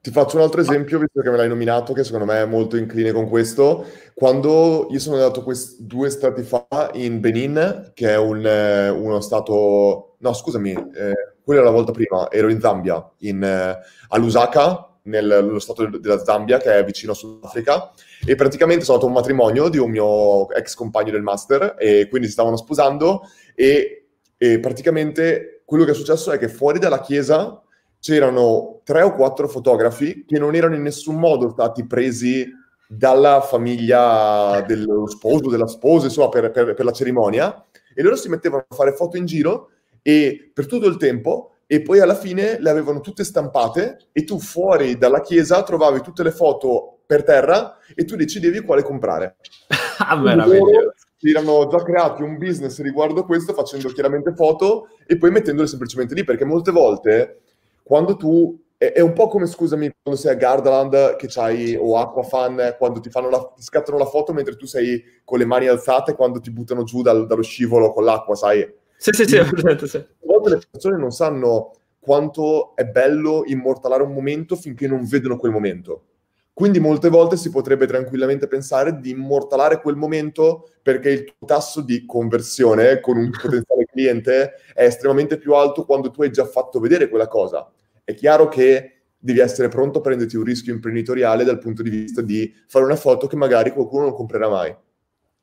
[0.00, 2.76] ti, faccio un altro esempio, visto che me l'hai nominato, che secondo me è molto
[2.76, 3.86] incline con questo.
[4.14, 9.20] Quando io sono andato quest- due stati fa in Benin, che è un, eh, uno
[9.20, 10.16] stato...
[10.18, 13.78] No, scusami, eh, quella era la volta prima, ero in Zambia, in, eh,
[14.08, 17.90] a Lusaka, nello stato della Zambia, che è vicino a Sudafrica,
[18.24, 22.08] e praticamente sono andato a un matrimonio di un mio ex compagno del master, e
[22.08, 23.22] quindi si stavano sposando,
[23.54, 24.06] e,
[24.36, 27.62] e praticamente quello che è successo è che fuori dalla chiesa
[28.00, 32.48] c'erano tre o quattro fotografi che non erano in nessun modo stati presi
[32.88, 38.28] dalla famiglia dello sposo, della sposa, insomma, per, per, per la cerimonia, e loro si
[38.28, 39.70] mettevano a fare foto in giro
[40.02, 44.40] e per tutto il tempo e poi alla fine le avevano tutte stampate e tu
[44.40, 49.36] fuori dalla chiesa trovavi tutte le foto per terra e tu decidevi quale comprare.
[50.04, 50.94] ah, meraviglioso.
[51.16, 56.12] Si erano già creati un business riguardo questo facendo chiaramente foto e poi mettendole semplicemente
[56.14, 57.42] lì perché molte volte
[57.84, 61.98] quando tu è, è un po' come scusami quando sei a Gardaland che c'hai o
[61.98, 65.68] Aquafan quando ti, fanno la, ti scattano la foto mentre tu sei con le mani
[65.68, 68.66] alzate quando ti buttano giù dal, dallo scivolo con l'acqua sai
[69.00, 69.96] sì, sì, sì, presente, sì.
[69.96, 75.38] A volte le persone non sanno quanto è bello immortalare un momento finché non vedono
[75.38, 76.04] quel momento.
[76.52, 81.80] Quindi molte volte si potrebbe tranquillamente pensare di immortalare quel momento perché il tuo tasso
[81.80, 86.78] di conversione con un potenziale cliente è estremamente più alto quando tu hai già fatto
[86.78, 87.70] vedere quella cosa.
[88.04, 92.20] È chiaro che devi essere pronto a prenderti un rischio imprenditoriale dal punto di vista
[92.20, 94.76] di fare una foto che magari qualcuno non comprerà mai.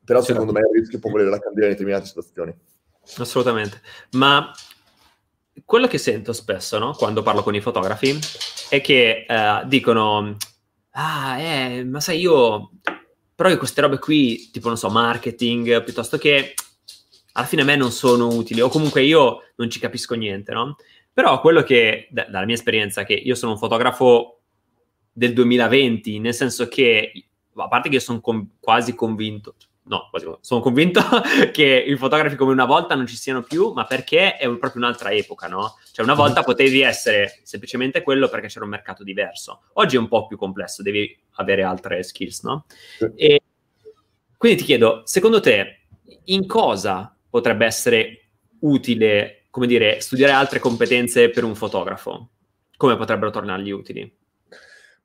[0.04, 0.40] Però certo.
[0.40, 2.56] secondo me il rischio può volere la candela in determinate situazioni.
[3.16, 3.80] Assolutamente.
[4.12, 4.52] Ma
[5.64, 6.92] quello che sento spesso, no?
[6.92, 8.18] Quando parlo con i fotografi,
[8.68, 10.36] è che uh, dicono,
[10.90, 12.70] ah, eh, ma sai, io...
[13.34, 16.54] Però io queste robe qui, tipo, non so, marketing, piuttosto che...
[17.32, 20.76] Alla fine a me non sono utili, o comunque io non ci capisco niente, no?
[21.12, 24.40] Però quello che, d- dalla mia esperienza, che io sono un fotografo
[25.12, 27.12] del 2020, nel senso che,
[27.54, 29.54] a parte che sono com- quasi convinto,
[29.88, 30.10] no,
[30.40, 31.00] sono convinto
[31.52, 34.82] che i fotografi come una volta non ci siano più, ma perché è un, proprio
[34.82, 35.76] un'altra epoca, no?
[35.92, 39.62] Cioè una volta potevi essere semplicemente quello perché c'era un mercato diverso.
[39.74, 42.66] Oggi è un po' più complesso, devi avere altre skills, no?
[43.16, 43.40] E
[44.36, 45.80] quindi ti chiedo, secondo te,
[46.24, 48.28] in cosa potrebbe essere
[48.60, 52.30] utile, come dire, studiare altre competenze per un fotografo?
[52.76, 54.17] Come potrebbero tornargli utili?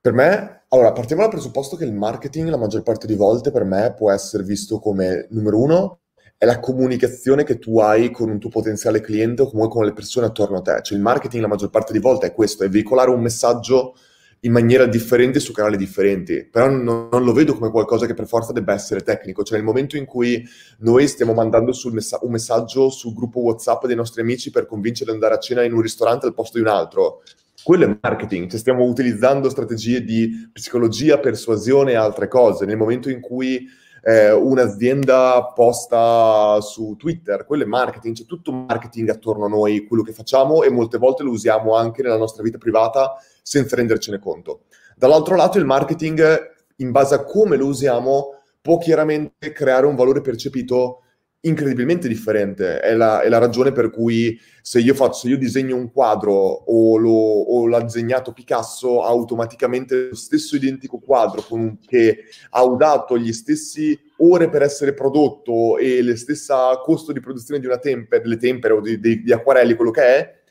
[0.04, 3.64] Per me, allora, partiamo dal presupposto che il marketing la maggior parte di volte per
[3.64, 6.00] me può essere visto come, numero uno,
[6.38, 9.94] è la comunicazione che tu hai con un tuo potenziale cliente o comunque con le
[9.94, 10.82] persone attorno a te.
[10.82, 13.96] Cioè il marketing la maggior parte di volte è questo, è veicolare un messaggio
[14.42, 18.28] in maniera differente su canali differenti, però non, non, lo vedo come qualcosa che per
[18.28, 20.46] forza debba essere tecnico, cioè nel momento in cui
[20.80, 25.16] noi stiamo mandando messa- un messaggio sul gruppo WhatsApp dei nostri amici per convincerli ad
[25.16, 27.22] andare a cena in un ristorante al posto di un altro,
[27.64, 32.66] quello è marketing, cioè stiamo utilizzando strategie di psicologia, persuasione e altre cose.
[32.66, 33.66] Nel momento in cui
[34.04, 40.04] eh, un'azienda posta su Twitter, quello è marketing, c'è tutto marketing attorno a noi, quello
[40.04, 44.64] che facciamo e molte volte lo usiamo anche nella nostra vita privata senza rendercene conto.
[44.96, 50.22] Dall'altro lato il marketing, in base a come lo usiamo, può chiaramente creare un valore
[50.22, 51.04] percepito
[51.46, 52.80] incredibilmente differente.
[52.80, 56.34] È la, è la ragione per cui se io, faccio, se io disegno un quadro
[56.34, 63.18] o, lo, o l'ha disegnato Picasso, automaticamente lo stesso identico quadro un, che ha usato
[63.18, 68.22] gli stessi ore per essere prodotto e lo stesso costo di produzione di una tempera,
[68.22, 70.42] delle tempere o di, di, di acquarelli, quello che è,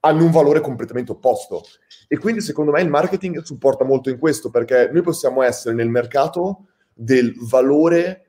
[0.00, 1.62] hanno un valore completamente opposto.
[2.08, 5.88] E quindi secondo me il marketing supporta molto in questo, perché noi possiamo essere nel
[5.88, 8.26] mercato del valore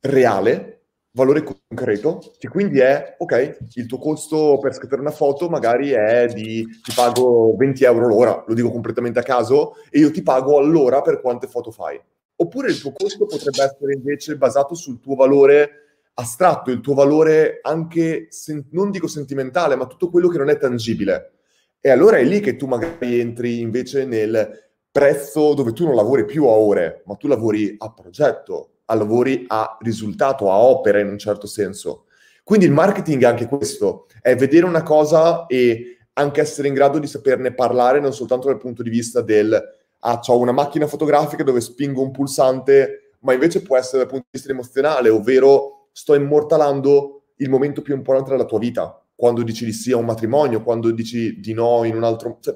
[0.00, 0.75] reale,
[1.16, 6.26] valore concreto, che quindi è, ok, il tuo costo per scattare una foto magari è
[6.26, 10.58] di, ti pago 20 euro l'ora, lo dico completamente a caso, e io ti pago
[10.58, 11.98] all'ora per quante foto fai.
[12.36, 17.60] Oppure il tuo costo potrebbe essere invece basato sul tuo valore astratto, il tuo valore
[17.62, 21.32] anche, sen- non dico sentimentale, ma tutto quello che non è tangibile.
[21.80, 26.26] E allora è lì che tu magari entri invece nel prezzo dove tu non lavori
[26.26, 31.08] più a ore, ma tu lavori a progetto, a lavori a risultato, a opera in
[31.08, 32.04] un certo senso.
[32.42, 36.98] Quindi il marketing è anche questo, è vedere una cosa e anche essere in grado
[36.98, 39.60] di saperne parlare non soltanto dal punto di vista del
[39.98, 44.26] ah, ho una macchina fotografica dove spingo un pulsante, ma invece può essere dal punto
[44.30, 49.64] di vista emozionale, ovvero sto immortalando il momento più importante della tua vita, quando dici
[49.64, 52.38] di sì a un matrimonio, quando dici di no in un altro...
[52.40, 52.54] Cioè,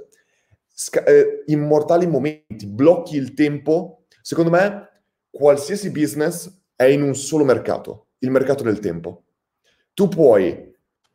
[0.73, 4.05] sca- eh, immortali momenti, blocchi il tempo.
[4.23, 4.90] Secondo me
[5.41, 9.23] qualsiasi business è in un solo mercato, il mercato del tempo.
[9.95, 10.71] Tu puoi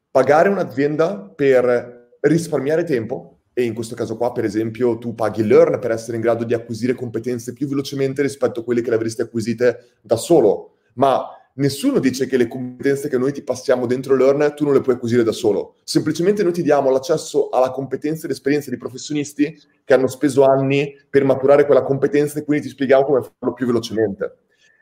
[0.09, 5.77] pagare un'azienda per risparmiare tempo e in questo caso qua, per esempio, tu paghi Learn
[5.77, 9.21] per essere in grado di acquisire competenze più velocemente rispetto a quelle che le avresti
[9.21, 10.77] acquisite da solo.
[10.95, 11.23] Ma
[11.55, 14.95] nessuno dice che le competenze che noi ti passiamo dentro Learn tu non le puoi
[14.95, 15.75] acquisire da solo.
[15.83, 20.95] Semplicemente noi ti diamo l'accesso alla competenza e l'esperienza di professionisti che hanno speso anni
[21.09, 24.37] per maturare quella competenza e quindi ti spieghiamo come farlo più velocemente.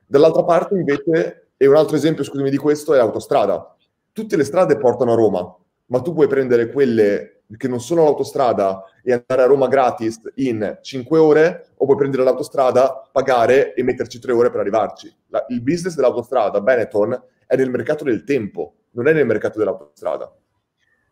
[0.06, 3.76] Dall'altra parte, invece, e un altro esempio, scusami, di questo è l'autostrada.
[4.12, 5.56] Tutte le strade portano a Roma,
[5.88, 10.80] ma tu puoi prendere quelle che non sono l'autostrada e andare a Roma gratis in
[10.82, 15.14] 5 ore o puoi prendere l'autostrada, pagare e metterci 3 ore per arrivarci.
[15.28, 20.34] La, il business dell'autostrada, Benetton, è nel mercato del tempo, non è nel mercato dell'autostrada.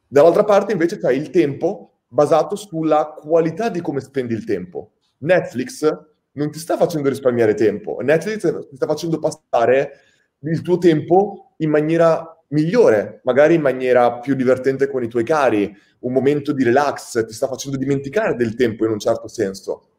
[0.07, 4.93] Dall'altra parte invece c'è il tempo basato sulla qualità di come spendi il tempo.
[5.19, 5.89] Netflix
[6.33, 9.91] non ti sta facendo risparmiare tempo, Netflix ti sta facendo passare
[10.39, 15.75] il tuo tempo in maniera migliore, magari in maniera più divertente con i tuoi cari,
[15.99, 19.90] un momento di relax, ti sta facendo dimenticare del tempo in un certo senso.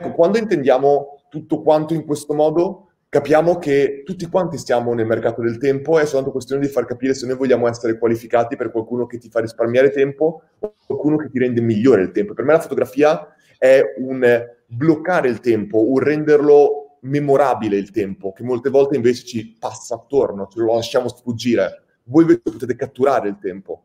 [0.00, 5.42] Ecco, quando intendiamo tutto quanto in questo modo, capiamo che tutti quanti stiamo nel mercato
[5.42, 9.04] del tempo, è soltanto questione di far capire se noi vogliamo essere qualificati per qualcuno
[9.04, 12.32] che ti fa risparmiare tempo o qualcuno che ti rende migliore il tempo.
[12.32, 13.28] Per me la fotografia
[13.58, 19.56] è un bloccare il tempo, un renderlo memorabile il tempo, che molte volte invece ci
[19.58, 23.84] passa attorno, ce lo lasciamo sfuggire voi invece potete catturare il tempo.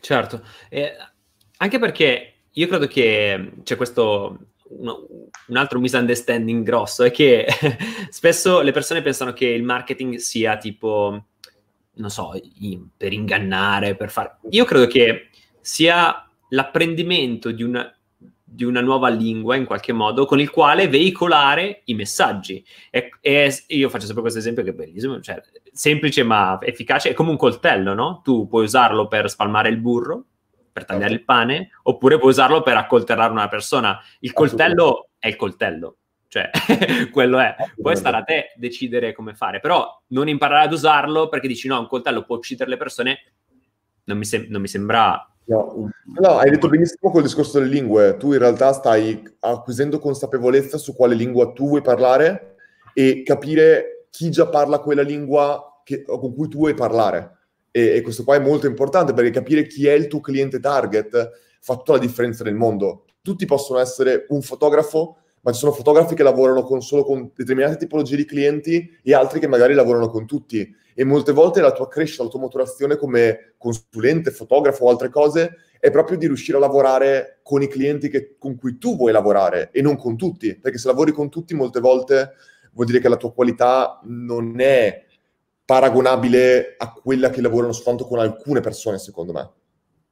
[0.00, 0.92] Certo, eh,
[1.58, 4.48] anche perché io credo che c'è questo
[4.78, 7.46] un altro misunderstanding grosso è che
[8.10, 11.24] spesso le persone pensano che il marketing sia tipo,
[11.94, 14.38] non so, in, per ingannare, per fare...
[14.50, 15.28] Io credo che
[15.60, 17.92] sia l'apprendimento di una,
[18.42, 22.64] di una nuova lingua in qualche modo con il quale veicolare i messaggi.
[22.90, 25.40] E, e io faccio sempre questo esempio che è bellissimo, cioè
[25.72, 28.20] semplice ma efficace, è come un coltello, no?
[28.22, 30.24] Tu puoi usarlo per spalmare il burro,
[30.74, 33.96] per tagliare il pane, oppure puoi usarlo per accoltellare una persona.
[34.18, 36.50] Il coltello è il coltello, cioè
[37.12, 37.54] quello è.
[37.80, 41.78] Poi starà a te decidere come fare, però non imparare ad usarlo perché dici no,
[41.78, 43.18] un coltello può uccidere le persone,
[44.06, 45.28] non mi, sem- non mi sembra...
[45.44, 45.90] No.
[46.18, 48.16] no, hai detto benissimo col discorso delle lingue.
[48.16, 52.56] Tu in realtà stai acquisendo consapevolezza su quale lingua tu vuoi parlare
[52.94, 57.43] e capire chi già parla quella lingua che, con cui tu vuoi parlare.
[57.76, 61.30] E, e, questo qua è molto importante perché capire chi è il tuo cliente target
[61.60, 63.06] fa tutta la differenza nel mondo.
[63.20, 67.78] tutti possono essere un fotografo, ma ci sono fotografi che lavorano con, solo con determinate
[67.78, 70.72] tipologie di clienti e altri che magari lavorano con tutti.
[70.94, 75.56] E molte volte la tua crescita, la tua maturazione come consulente, fotografo o altre cose
[75.80, 79.70] è proprio di riuscire a lavorare con i clienti che, con cui tu vuoi lavorare
[79.72, 80.54] e non con tutti.
[80.60, 82.34] Perché se lavori con tutti, molte volte
[82.72, 85.03] vuol dire che la tua qualità non è
[85.64, 89.50] paragonabile a quella che lavorano soltanto con alcune persone, secondo me.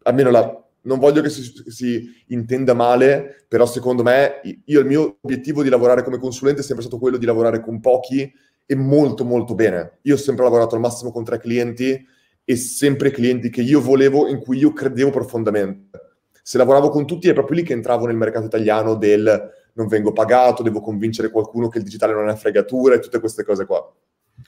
[0.04, 5.18] Almeno la, non voglio che si, si, intenda male, però secondo me io il mio
[5.20, 8.32] obiettivo di lavorare come consulente è sempre stato quello di lavorare con pochi
[8.64, 9.98] e molto molto bene.
[10.02, 12.06] Io ho sempre lavorato al massimo con tre clienti
[12.44, 16.00] e sempre clienti che io volevo, in cui io credevo profondamente.
[16.42, 20.12] Se lavoravo con tutti è proprio lì che entravo nel mercato italiano del non vengo
[20.12, 23.94] pagato, devo convincere qualcuno che il digitale non è fregatura e tutte queste cose qua.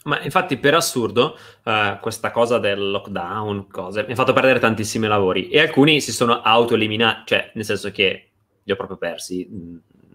[0.05, 5.07] Ma infatti, per assurdo, uh, questa cosa del lockdown, cose, mi ha fatto perdere tantissimi
[5.07, 8.31] lavori e alcuni si sono auto-eliminati, cioè nel senso che
[8.63, 9.47] li ho proprio persi,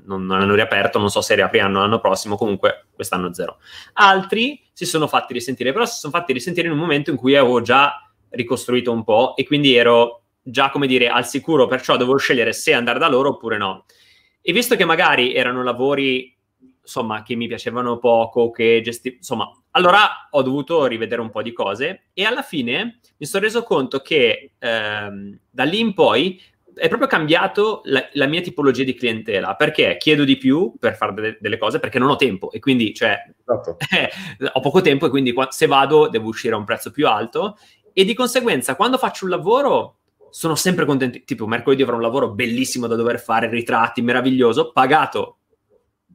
[0.05, 3.57] non, non hanno riaperto, non so se riapriranno l'anno prossimo, comunque quest'anno zero.
[3.93, 7.36] Altri si sono fatti risentire, però si sono fatti risentire in un momento in cui
[7.36, 12.17] avevo già ricostruito un po' e quindi ero già, come dire, al sicuro, perciò dovevo
[12.17, 13.86] scegliere se andare da loro oppure no.
[14.41, 16.36] E visto che magari erano lavori
[16.90, 19.16] insomma, che mi piacevano poco, che gesti...
[19.18, 23.62] insomma, allora ho dovuto rivedere un po' di cose e alla fine mi sono reso
[23.62, 26.42] conto che ehm, da lì in poi
[26.74, 31.14] è proprio cambiato la, la, mia tipologia di clientela perché chiedo di più per fare
[31.14, 33.78] delle, delle cose perché non ho tempo e quindi cioè, esatto.
[33.92, 34.10] eh,
[34.54, 37.58] ho poco tempo e quindi se vado devo uscire a un prezzo più alto
[37.92, 39.98] e di conseguenza quando faccio un lavoro
[40.30, 45.39] sono sempre contento tipo mercoledì avrò un lavoro bellissimo da dover fare ritratti meraviglioso pagato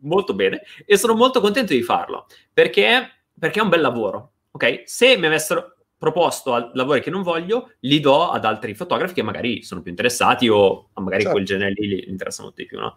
[0.05, 4.31] molto bene e sono molto contento di farlo perché, perché è un bel lavoro.
[4.53, 4.83] Ok?
[4.85, 9.63] Se mi avessero proposto lavori che non voglio, li do ad altri fotografi che magari
[9.63, 11.31] sono più interessati o magari certo.
[11.31, 12.97] quel genere lì li interessa molto di più, no?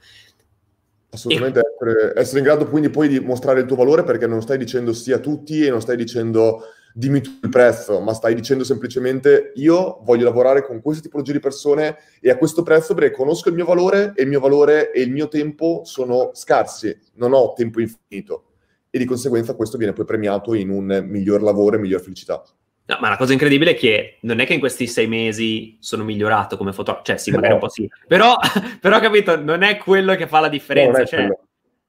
[1.10, 1.64] Assolutamente, e...
[1.74, 4.91] essere, essere, in grado quindi poi di mostrare il tuo valore perché non stai dicendo
[4.91, 6.64] sì a tutti e non stai dicendo
[6.98, 11.39] dimmi tu il prezzo, ma stai dicendo semplicemente io voglio lavorare con questa tipologia di
[11.39, 15.02] persone e a questo prezzo perché conosco il mio valore e il mio valore e
[15.02, 18.45] il mio tempo sono scarsi, non ho tempo infinito
[18.89, 22.41] e di conseguenza questo viene poi premiato in un miglior lavoro e miglior felicità.
[22.86, 26.04] No, ma la cosa incredibile è che non è che in questi sei mesi sono
[26.04, 27.56] migliorato come fotografo, cioè sì, magari no.
[27.56, 28.36] un po' sì, però,
[28.82, 31.28] però capito, non è quello che fa la differenza, no, cioè,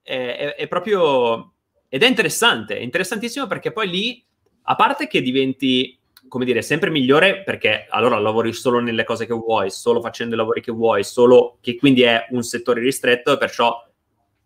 [0.02, 1.54] è, è, è proprio...
[1.88, 4.26] Ed è interessante, è interessantissimo perché poi lì
[4.70, 5.98] a parte che diventi,
[6.28, 10.38] come dire, sempre migliore perché allora lavori solo nelle cose che vuoi, solo facendo i
[10.38, 13.74] lavori che vuoi, solo che quindi è un settore ristretto e perciò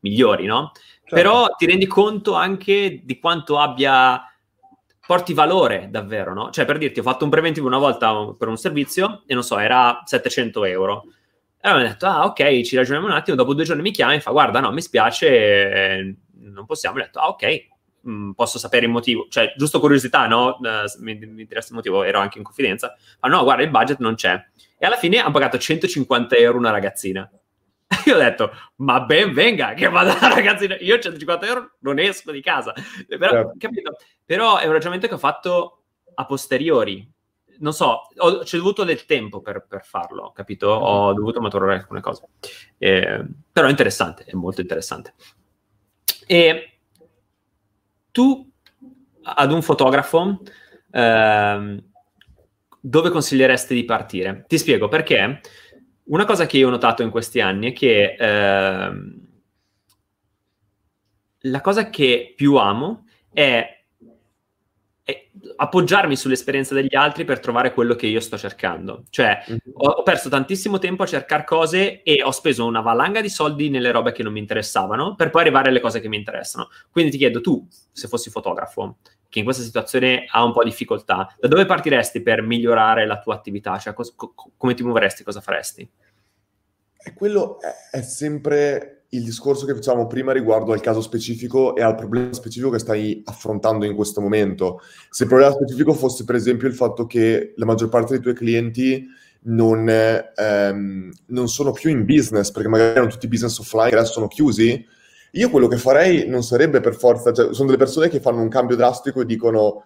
[0.01, 0.71] migliori, no?
[0.75, 1.15] Certo.
[1.17, 4.23] Però ti rendi conto anche di quanto abbia
[5.05, 6.51] porti valore davvero, no?
[6.51, 9.59] Cioè, per dirti, ho fatto un preventivo una volta per un servizio e non so,
[9.59, 11.03] era 700 euro.
[11.61, 13.37] E allora ho detto, ah, ok, ci ragioniamo un attimo.
[13.37, 16.99] Dopo due giorni mi chiama e fa, guarda, no, mi spiace, eh, non possiamo.
[16.99, 17.71] Ho detto, ah, ok,
[18.03, 20.59] mh, mm, posso sapere il motivo, cioè giusto curiosità, no?
[20.61, 23.99] Uh, mi, mi, interessa il motivo, ero anche in confidenza, ma no, guarda, il budget
[23.99, 24.45] non c'è.
[24.79, 27.31] E alla fine hanno pagato 150 euro una ragazzina.
[28.07, 32.33] Io ho detto, ma ben venga, che vada la ragazzina, io 150 euro non esco
[32.33, 32.73] di casa.
[33.07, 33.55] Però, certo.
[33.59, 33.97] capito?
[34.25, 35.83] Però è un ragionamento che ho fatto
[36.15, 37.09] a posteriori.
[37.59, 40.69] Non so, ho, c'è dovuto del tempo per, per, farlo, capito?
[40.69, 42.29] Ho dovuto maturare alcune cose.
[42.79, 45.15] Eh, però è interessante, è molto interessante.
[46.27, 46.72] E
[48.13, 48.49] tu
[49.23, 50.43] ad un fotografo
[50.91, 51.83] eh,
[52.81, 54.45] dove consiglieresti di partire?
[54.47, 55.41] Ti spiego perché
[56.05, 58.93] una cosa che io ho notato in questi anni è che eh,
[61.39, 63.82] la cosa che più amo è
[65.57, 69.05] appoggiarmi sull'esperienza degli altri per trovare quello che io sto cercando.
[69.11, 69.59] Cioè, mm-hmm.
[69.75, 73.71] ho, ho, perso tantissimo tempo a cercare cose e ho speso una valanga di soldi
[73.71, 76.69] nelle robe che non mi interessavano per poi arrivare alle cose che mi interessano.
[76.91, 78.99] Quindi ti chiedo, tu, se fossi fotografo,
[79.29, 83.19] che in questa situazione ha un po' di difficoltà, da dove partiresti per migliorare la
[83.19, 83.79] tua attività?
[83.79, 85.25] Cioè, cos- co- come ti muoveresti?
[85.25, 85.89] Cosa faresti?
[87.05, 87.59] E quello
[87.91, 92.71] è sempre il discorso che facciamo prima riguardo al caso specifico e al problema specifico
[92.71, 94.81] che stai affrontando in questo momento.
[95.11, 98.35] Se il problema specifico fosse, per esempio, il fatto che la maggior parte dei tuoi
[98.35, 99.07] clienti
[99.45, 104.13] non, ehm, non sono più in business, perché magari erano tutti business offline che adesso
[104.13, 104.83] sono chiusi,
[105.33, 108.49] io quello che farei non sarebbe per forza, cioè, sono delle persone che fanno un
[108.49, 109.85] cambio drastico e dicono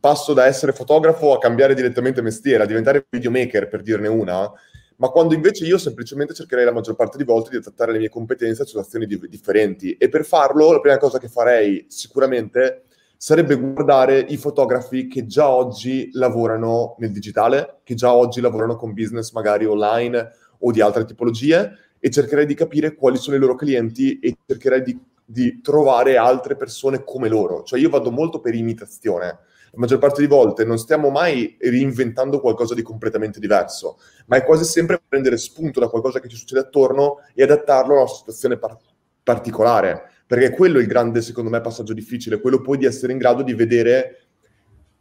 [0.00, 4.50] passo da essere fotografo a cambiare direttamente mestiere, a diventare videomaker, per dirne una,
[4.96, 8.08] ma quando invece io semplicemente cercherei la maggior parte di volte di adattare le mie
[8.08, 9.96] competenze a situazioni di- differenti.
[9.96, 12.84] E per farlo, la prima cosa che farei sicuramente
[13.16, 18.92] sarebbe guardare i fotografi che già oggi lavorano nel digitale, che già oggi lavorano con
[18.92, 23.54] business magari online o di altre tipologie, e cercherei di capire quali sono i loro
[23.54, 27.62] clienti e cercherei di, di trovare altre persone come loro.
[27.62, 29.38] Cioè io vado molto per imitazione.
[29.74, 34.44] La maggior parte di volte non stiamo mai reinventando qualcosa di completamente diverso, ma è
[34.44, 38.56] quasi sempre prendere spunto da qualcosa che ci succede attorno e adattarlo a una situazione
[38.56, 38.78] par-
[39.22, 40.10] particolare.
[40.26, 43.42] Perché quello è il grande, secondo me, passaggio difficile, quello poi di essere in grado
[43.42, 44.20] di vedere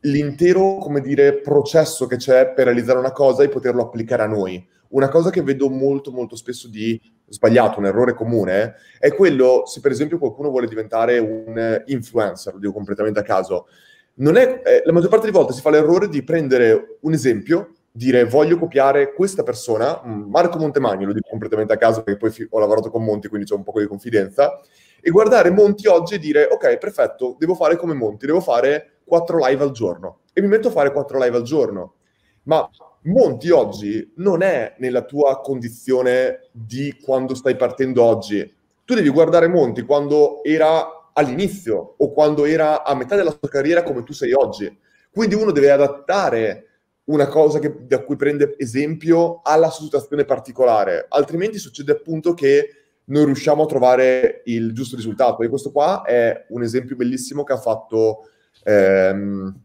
[0.01, 4.67] l'intero, come dire, processo che c'è per realizzare una cosa e poterlo applicare a noi
[4.93, 9.79] una cosa che vedo molto molto spesso di sbagliato, un errore comune, è quello se
[9.79, 13.67] per esempio qualcuno vuole diventare un influencer, lo dico completamente a caso,
[14.15, 18.25] è, eh, la maggior parte delle volte si fa l'errore di prendere un esempio, dire
[18.25, 22.47] voglio copiare questa persona, mm, Marco Montemagni, lo dico completamente a caso perché poi fi-
[22.49, 24.59] ho lavorato con Monti, quindi c'è un po' di confidenza,
[25.01, 29.37] e guardare Monti oggi e dire ok, perfetto, devo fare come Monti, devo fare quattro
[29.45, 30.19] live al giorno.
[30.33, 31.95] E mi metto a fare quattro live al giorno.
[32.43, 32.67] Ma
[33.03, 38.49] Monti oggi non è nella tua condizione di quando stai partendo oggi.
[38.85, 43.83] Tu devi guardare Monti quando era all'inizio o quando era a metà della sua carriera
[43.83, 44.77] come tu sei oggi.
[45.11, 46.67] Quindi uno deve adattare
[47.05, 52.69] una cosa che, da cui prende esempio alla sua situazione particolare, altrimenti succede appunto che
[53.05, 55.43] non riusciamo a trovare il giusto risultato.
[55.43, 58.29] E questo qua è un esempio bellissimo che ha fatto...
[58.63, 59.61] Ehm,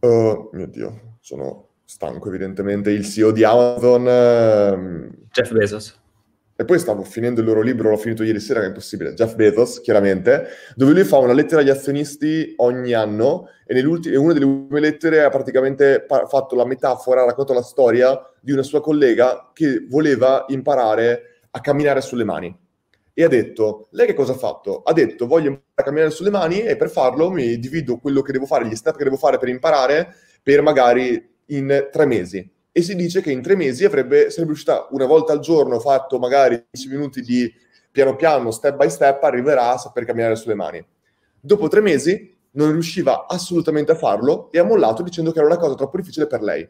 [0.00, 4.06] oh mio Dio, sono stanco evidentemente, il CEO di Amazon.
[4.06, 6.00] Ehm, Jeff Bezos.
[6.62, 9.34] E poi stavo finendo il loro libro, l'ho finito ieri sera, che è impossibile, Jeff
[9.34, 10.46] Bezos, chiaramente,
[10.76, 15.24] dove lui fa una lettera agli azionisti ogni anno e, e una delle ultime lettere
[15.24, 19.84] ha praticamente pa- fatto la metafora, ha raccontato la storia di una sua collega che
[19.88, 22.56] voleva imparare a camminare sulle mani.
[23.12, 24.82] E ha detto, lei che cosa ha fatto?
[24.84, 28.30] Ha detto, voglio imparare a camminare sulle mani e per farlo mi divido quello che
[28.30, 32.48] devo fare, gli step che devo fare per imparare per magari in tre mesi.
[32.72, 36.18] E si dice che in tre mesi avrebbe, sarebbe riuscita una volta al giorno, fatto
[36.18, 37.52] magari 10 minuti di
[37.90, 40.84] piano piano, step by step, arriverà a saper camminare sulle mani.
[41.38, 45.58] Dopo tre mesi non riusciva assolutamente a farlo e ha mollato dicendo che era una
[45.58, 46.66] cosa troppo difficile per lei.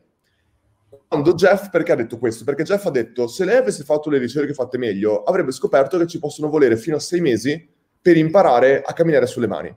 [1.07, 2.43] Quando Jeff, perché ha detto questo?
[2.43, 6.07] Perché Jeff ha detto, se lei avesse fatto le ricerche fatte meglio, avrebbe scoperto che
[6.07, 9.77] ci possono volere fino a sei mesi per imparare a camminare sulle mani.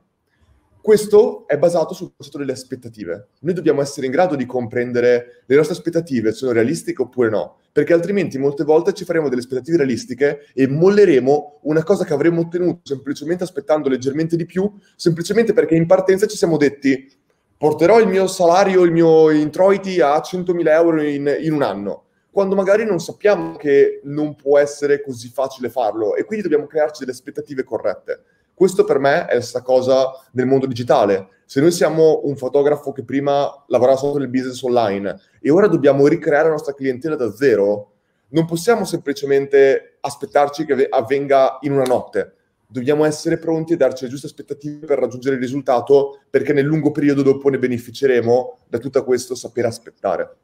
[0.85, 3.29] Questo è basato sul concetto delle aspettative.
[3.39, 7.91] Noi dobbiamo essere in grado di comprendere le nostre aspettative sono realistiche oppure no, perché
[7.91, 12.81] altrimenti molte volte ci faremo delle aspettative realistiche e molleremo una cosa che avremmo ottenuto
[12.83, 17.11] semplicemente aspettando leggermente di più, semplicemente perché in partenza ci siamo detti
[17.57, 22.53] porterò il mio salario, il mio introiti a 100.000 euro in, in un anno quando
[22.53, 27.13] magari non sappiamo che non può essere così facile farlo e quindi dobbiamo crearci delle
[27.13, 28.23] aspettative corrette.
[28.55, 31.27] Questo per me è la stessa cosa nel mondo digitale.
[31.45, 36.07] Se noi siamo un fotografo che prima lavorava solo nel business online e ora dobbiamo
[36.07, 37.91] ricreare la nostra clientela da zero,
[38.29, 42.33] non possiamo semplicemente aspettarci che avvenga in una notte.
[42.65, 46.91] Dobbiamo essere pronti e darci le giuste aspettative per raggiungere il risultato, perché nel lungo
[46.91, 50.35] periodo dopo ne beneficeremo da tutto questo sapere aspettare.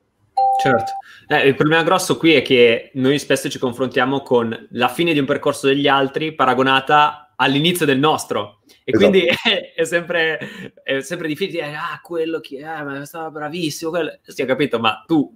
[0.62, 0.92] Certo,
[1.28, 5.20] eh, il problema grosso qui è che noi spesso ci confrontiamo con la fine di
[5.20, 8.62] un percorso degli altri paragonata all'inizio del nostro.
[8.84, 9.10] E esatto.
[9.10, 10.40] quindi è, è, sempre,
[10.84, 13.90] è sempre difficile dire, ah, quello che è, ma stava bravissimo.
[13.92, 14.18] Quello...
[14.24, 15.36] Sì, ho capito, ma tu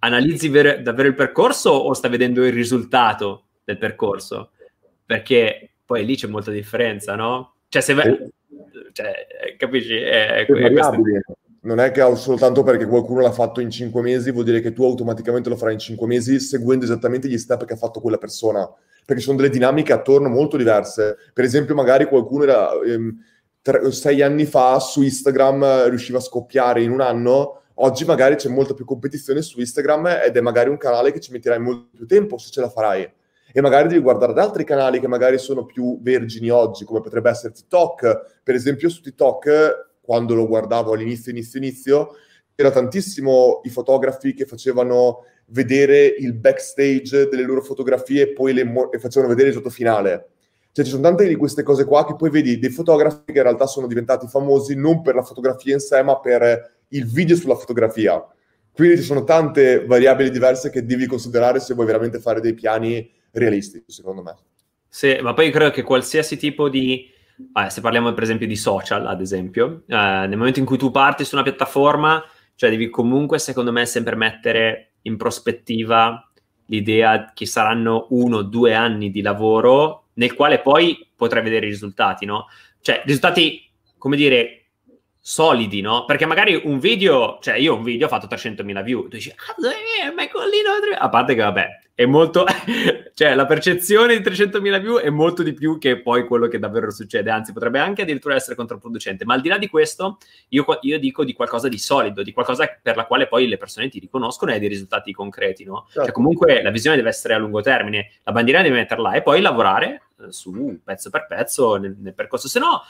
[0.00, 4.50] analizzi ver- davvero il percorso o stai vedendo il risultato del percorso?
[5.04, 7.54] Perché poi lì c'è molta differenza, no?
[7.68, 7.94] Cioè, se...
[7.94, 8.30] Ve-
[8.92, 9.26] cioè,
[9.56, 9.96] capisci?
[9.96, 10.70] È, è, è
[11.62, 14.82] non è che soltanto perché qualcuno l'ha fatto in cinque mesi vuol dire che tu
[14.82, 18.68] automaticamente lo farai in cinque mesi seguendo esattamente gli step che ha fatto quella persona
[19.04, 21.16] perché sono delle dinamiche attorno molto diverse.
[21.32, 23.16] Per esempio, magari qualcuno era ehm,
[23.60, 28.36] tre, sei anni fa su Instagram eh, riusciva a scoppiare in un anno, oggi magari
[28.36, 31.88] c'è molta più competizione su Instagram ed è magari un canale che ci metterai molto
[31.96, 33.10] più tempo se ce la farai.
[33.54, 37.28] E magari devi guardare ad altri canali che magari sono più vergini oggi, come potrebbe
[37.28, 38.40] essere TikTok.
[38.42, 42.08] Per esempio, su TikTok, quando lo guardavo all'inizio, inizio, inizio,
[42.54, 48.64] c'era tantissimo i fotografi che facevano vedere il backstage delle loro fotografie e poi le
[48.64, 50.28] mo- e facevano vedere il risultato finale.
[50.72, 53.42] Cioè ci sono tante di queste cose qua che poi vedi dei fotografi che in
[53.42, 57.56] realtà sono diventati famosi non per la fotografia in sé, ma per il video sulla
[57.56, 58.24] fotografia.
[58.72, 63.10] Quindi ci sono tante variabili diverse che devi considerare se vuoi veramente fare dei piani
[63.32, 64.34] realistici, secondo me.
[64.88, 67.10] Sì, ma poi credo che qualsiasi tipo di...
[67.54, 70.90] Eh, se parliamo per esempio di social, ad esempio, eh, nel momento in cui tu
[70.90, 72.22] parti su una piattaforma,
[72.62, 76.30] cioè devi comunque, secondo me, sempre mettere in prospettiva
[76.66, 81.70] l'idea che saranno uno o due anni di lavoro nel quale poi potrai vedere i
[81.70, 82.46] risultati, no?
[82.80, 84.66] Cioè, risultati, come dire,
[85.18, 86.04] solidi, no?
[86.04, 90.12] Perché magari un video, cioè io un video ho fatto 300.000 view, tu dici, ah,
[90.14, 92.44] ma è collino, a parte che vabbè, è molto,
[93.14, 96.90] cioè la percezione di 300.000 view è molto di più che poi quello che davvero
[96.90, 100.18] succede, anzi potrebbe anche addirittura essere controproducente, ma al di là di questo
[100.48, 103.88] io, io dico di qualcosa di solido, di qualcosa per la quale poi le persone
[103.88, 105.84] ti riconoscono e hai dei risultati concreti, no?
[105.86, 106.04] Certo.
[106.04, 109.40] Cioè comunque la visione deve essere a lungo termine, la bandiera deve metterla e poi
[109.40, 112.82] lavorare eh, su pezzo per pezzo nel, nel percorso, se no,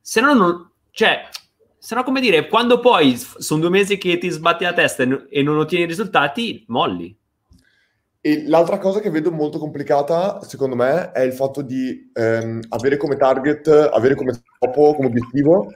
[0.00, 1.28] se no non, cioè
[1.78, 5.42] se no, come dire, quando poi sono due mesi che ti sbatti la testa e
[5.44, 7.16] non ottieni i risultati, molli.
[8.26, 12.96] E l'altra cosa che vedo molto complicata, secondo me, è il fatto di ehm, avere
[12.96, 15.72] come target, avere come scopo, come obiettivo,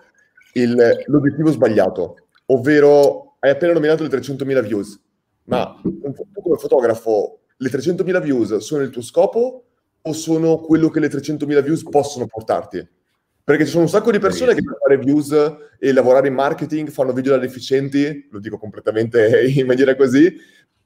[0.54, 2.16] il, l'obiettivo sbagliato.
[2.46, 5.00] Ovvero, hai appena nominato le 300.000 views,
[5.44, 9.66] ma tu come fotografo, le 300.000 views sono il tuo scopo
[10.02, 12.84] o sono quello che le 300.000 views possono portarti?
[13.44, 15.32] Perché ci sono un sacco di persone che per fare views
[15.78, 20.36] e lavorare in marketing fanno video da deficienti, lo dico completamente in maniera così,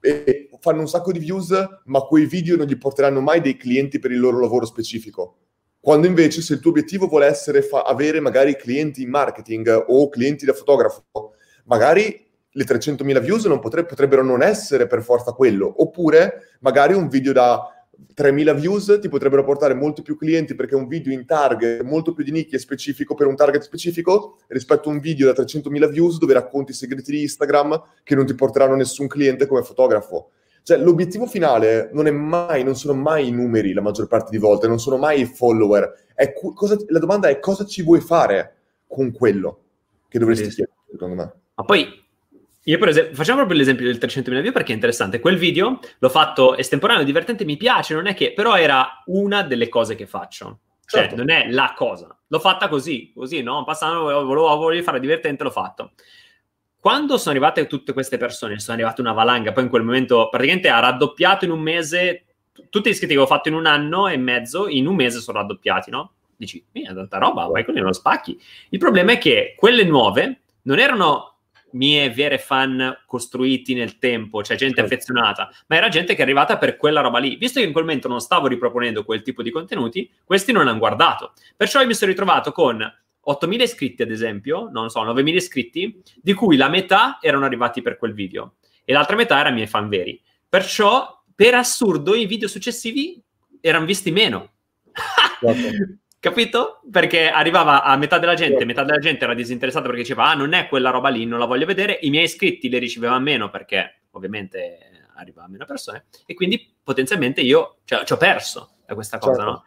[0.05, 1.51] e fanno un sacco di views,
[1.85, 5.37] ma quei video non gli porteranno mai dei clienti per il loro lavoro specifico.
[5.79, 10.09] Quando invece se il tuo obiettivo vuole essere fa- avere magari clienti in marketing o
[10.09, 11.03] clienti da fotografo,
[11.65, 17.07] magari le 300.000 views non potre- potrebbero non essere per forza quello, oppure magari un
[17.07, 17.74] video da
[18.15, 22.23] 3.000 views ti potrebbero portare molti più clienti perché un video in target molto più
[22.23, 26.17] di nicchia e specifico per un target specifico rispetto a un video da 300.000 views
[26.17, 30.31] dove racconti i segreti di Instagram che non ti porteranno nessun cliente come fotografo.
[30.63, 34.37] Cioè, l'obiettivo finale non è mai, non sono mai i numeri la maggior parte di
[34.37, 35.93] volte, non sono mai i follower.
[36.33, 38.55] Cu- cosa, la domanda è cosa ci vuoi fare
[38.87, 39.59] con quello
[40.07, 40.55] che dovresti sì.
[40.55, 41.33] chiedere, secondo me.
[41.55, 42.04] Ma poi
[42.67, 45.19] io per esempio, facciamo proprio l'esempio del 300.000 view perché è interessante.
[45.19, 49.69] Quel video l'ho fatto estemporaneo, divertente, mi piace, non è che, però era una delle
[49.69, 50.59] cose che faccio.
[50.83, 51.15] Cioè, certo.
[51.15, 52.17] non è la cosa.
[52.27, 53.63] L'ho fatta così, così, no?
[53.63, 55.91] Passando, volevo, volevo fare divertente, l'ho fatto.
[56.79, 60.69] Quando sono arrivate tutte queste persone, sono arrivate una valanga, poi in quel momento praticamente
[60.69, 62.25] ha raddoppiato in un mese,
[62.69, 65.37] tutti gli iscritti che avevo fatto in un anno e mezzo, in un mese sono
[65.37, 66.13] raddoppiati, no?
[66.35, 68.39] Dici, è tanta roba, vai con lo spacchi.
[68.69, 71.34] Il problema è che quelle nuove non erano
[71.75, 74.93] mie vere fan costruiti nel tempo, cioè gente certo.
[74.93, 77.35] affezionata, ma era gente che è arrivata per quella roba lì.
[77.35, 80.79] Visto che in quel momento non stavo riproponendo quel tipo di contenuti, questi non hanno
[80.79, 81.33] guardato.
[81.55, 86.33] Perciò io mi sono ritrovato con 8.000 iscritti, ad esempio, non so, 9.000 iscritti, di
[86.33, 90.21] cui la metà erano arrivati per quel video e l'altra metà erano miei fan veri.
[90.47, 93.21] Perciò, per assurdo, i video successivi
[93.59, 94.51] erano visti meno.
[95.39, 95.97] Certo.
[96.25, 96.81] Capito?
[96.89, 100.53] Perché arrivava a metà della gente, metà della gente era disinteressata perché diceva ah non
[100.53, 104.05] è quella roba lì, non la voglio vedere, i miei iscritti le ricevevano meno perché
[104.09, 109.35] ovviamente arrivava meno persone e quindi potenzialmente io cioè, ci ho perso da questa cosa,
[109.35, 109.51] certo.
[109.51, 109.65] no?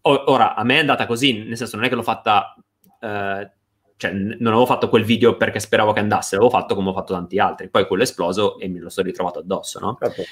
[0.00, 2.56] O, ora, a me è andata così, nel senso non è che l'ho fatta,
[2.98, 3.50] eh,
[3.96, 7.12] cioè non avevo fatto quel video perché speravo che andasse, l'avevo fatto come ho fatto
[7.12, 9.96] tanti altri, poi quello è esploso e me lo sono ritrovato addosso, no?
[10.00, 10.24] Certo.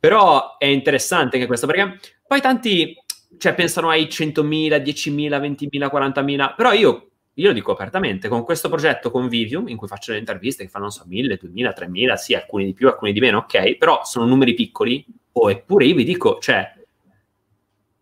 [0.00, 3.03] Però è interessante anche questo perché poi tanti
[3.38, 8.68] cioè pensano ai 100.000, 10.000, 20.000, 40.000, però io, io lo dico apertamente, con questo
[8.68, 12.14] progetto con Vivium, in cui faccio le interviste che fanno, non so, 1.000, 2.000, 3.000,
[12.14, 15.94] sì, alcuni di più, alcuni di meno, ok, però sono numeri piccoli, oh, eppure io
[15.94, 16.72] vi dico, cioè,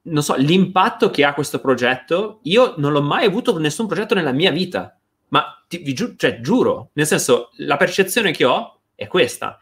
[0.04, 4.32] non so, l'impatto che ha questo progetto, io non l'ho mai avuto nessun progetto nella
[4.32, 9.06] mia vita, ma ti, vi giu- cioè, giuro, nel senso, la percezione che ho è
[9.06, 9.58] questa.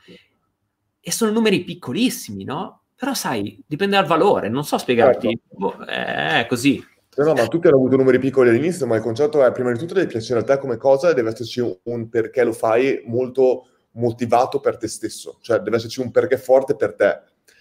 [1.00, 2.79] E sono numeri piccolissimi, no?
[3.00, 5.28] Però sai, dipende dal valore, non so spiegarti.
[5.28, 5.56] Certo.
[5.56, 6.84] Boh, è così.
[7.16, 9.78] No, no, ma tutti hanno avuto numeri piccoli all'inizio, ma il concetto è prima di
[9.78, 13.02] tutto deve piacere a te come cosa e deve esserci un, un perché lo fai
[13.06, 17.20] molto motivato per te stesso, cioè deve esserci un perché forte per te.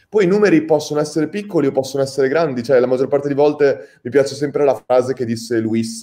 [0.09, 3.33] Poi i numeri possono essere piccoli o possono essere grandi, cioè la maggior parte di
[3.33, 6.01] volte mi piace sempre la frase che disse Luis,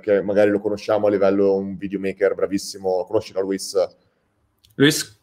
[0.00, 3.76] che magari lo conosciamo a livello un videomaker bravissimo, conosci no Luis?
[4.76, 5.19] Luis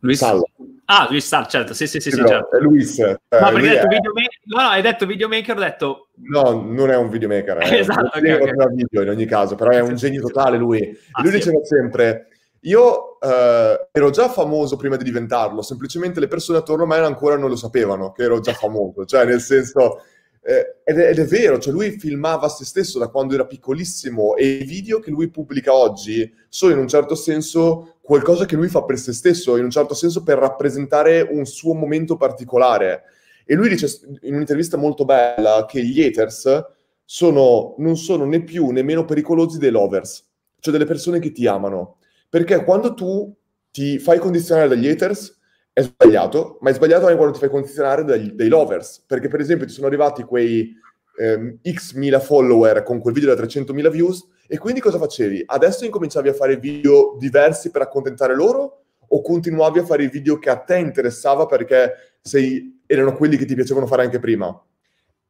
[0.00, 0.42] Luis Salla.
[0.84, 2.56] Ah, Luis Salla, certo, sì, sì, sì, sì certo.
[2.56, 2.98] È Luis.
[2.98, 6.08] Eh, no, perché hai detto, videomaker, no, no, hai detto videomaker, ho detto...
[6.30, 8.74] No, non è un videomaker, è esatto, okay, okay.
[8.74, 10.96] video in ogni caso, però è un genio totale lui.
[11.12, 11.36] Ah, lui sì.
[11.36, 12.28] diceva sempre,
[12.60, 17.36] io eh, ero già famoso prima di diventarlo, semplicemente le persone attorno a me ancora
[17.36, 20.02] non lo sapevano che ero già famoso, cioè nel senso...
[20.40, 24.34] Eh, ed, è, ed, è, vero, cioè lui filmava se stesso da quando era piccolissimo
[24.34, 28.68] e i video che lui pubblica oggi sono in un certo senso qualcosa che lui
[28.68, 33.02] fa per se stesso, in un certo senso per rappresentare un suo momento particolare.
[33.44, 33.86] E lui dice
[34.22, 36.64] in un'intervista molto bella che gli haters
[37.04, 40.26] sono, non sono né più né meno pericolosi dei lovers,
[40.58, 41.98] cioè delle persone che ti amano.
[42.30, 43.30] Perché quando tu
[43.70, 45.38] ti fai condizionare dagli haters
[45.74, 49.04] è sbagliato, ma è sbagliato anche quando ti fai condizionare dai, dai lovers.
[49.06, 50.74] Perché per esempio ti sono arrivati quei
[51.18, 55.42] ehm, x mila follower con quel video da 300.000 views e quindi cosa facevi?
[55.44, 60.38] Adesso incominciavi a fare video diversi per accontentare loro o continuavi a fare i video
[60.38, 64.62] che a te interessava perché sei, erano quelli che ti piacevano fare anche prima.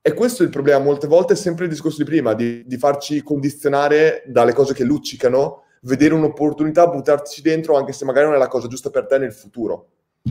[0.01, 2.79] E questo è il problema, molte volte è sempre il discorso di prima, di, di
[2.79, 8.39] farci condizionare dalle cose che luccicano, vedere un'opportunità, buttarci dentro, anche se magari non è
[8.39, 9.91] la cosa giusta per te nel futuro.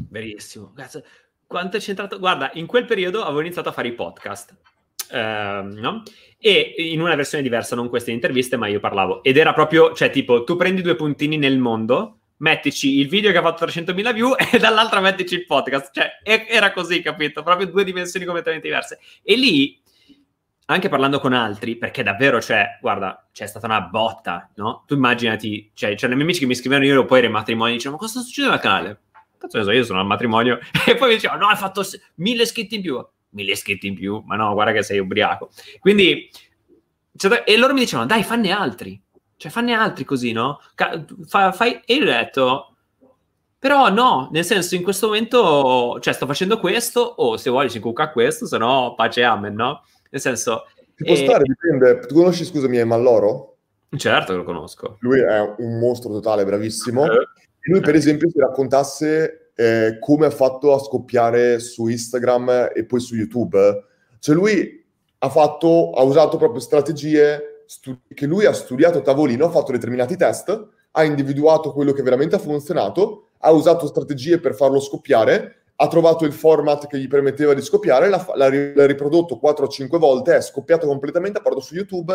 [0.09, 0.71] Verissimo.
[0.73, 1.03] Grazie.
[1.45, 2.19] Quanto è centrato?
[2.19, 4.55] Guarda, in quel periodo avevo iniziato a fare i podcast.
[5.09, 6.03] Uh, no?
[6.39, 9.23] E in una versione diversa, non queste interviste, ma io parlavo.
[9.23, 13.37] Ed era proprio, cioè, tipo, tu prendi due puntini nel mondo, mettici il video che
[13.37, 15.91] ha fatto 300.000 view e dall'altra mettici il podcast.
[15.93, 17.41] Cioè, era così, capito?
[17.43, 18.99] Proprio due dimensioni completamente diverse.
[19.23, 19.81] E lì,
[20.65, 24.83] anche parlando con altri, perché davvero, cioè, guarda, c'è stata una botta, no?
[24.85, 27.73] Tu immaginati, cioè, c'erano i miei amici che mi scrivevano io poi ero in matrimonio
[27.73, 28.99] dicevano, ma cosa sta succedendo al canale?
[29.37, 30.59] Cazzo ne so, io sono al matrimonio.
[30.85, 31.83] E poi mi dicevano, no, hai fatto
[32.15, 33.05] mille iscritti in più.
[33.29, 34.21] Mille iscritti in più?
[34.25, 35.49] Ma no, guarda che sei ubriaco.
[35.79, 36.29] Quindi,
[37.15, 39.01] cioè, e loro mi dicevano, dai, fanne altri.
[39.35, 40.59] Cioè, fanne altri così, no?
[41.27, 41.81] Fa, fai...
[41.85, 42.75] E io ho detto,
[43.59, 47.79] però no, nel senso, in questo momento, cioè, sto facendo questo, o se vuoi ci
[47.79, 49.83] cucca questo, se no, pace amen, no?
[50.09, 50.65] Nel senso...
[50.95, 51.17] Ci può e...
[51.17, 51.99] stare, dipende.
[52.07, 53.57] Tu conosci, scusami, Malloro?
[53.95, 54.97] Certo che lo conosco.
[54.99, 57.05] Lui è un mostro totale, bravissimo.
[57.05, 57.27] Eh.
[57.69, 62.99] Lui, per esempio, si raccontasse eh, come ha fatto a scoppiare su Instagram e poi
[62.99, 63.85] su YouTube.
[64.19, 64.85] Cioè, lui
[65.17, 69.71] ha, fatto, ha usato proprio strategie stu- che lui ha studiato a tavolino, ha fatto
[69.71, 75.63] determinati test, ha individuato quello che veramente ha funzionato, ha usato strategie per farlo scoppiare,
[75.75, 79.97] ha trovato il format che gli permetteva di scoppiare, l'ha, l'ha, riprodotto 4 o 5
[79.97, 82.13] volte, è scoppiato completamente, ha portato su YouTube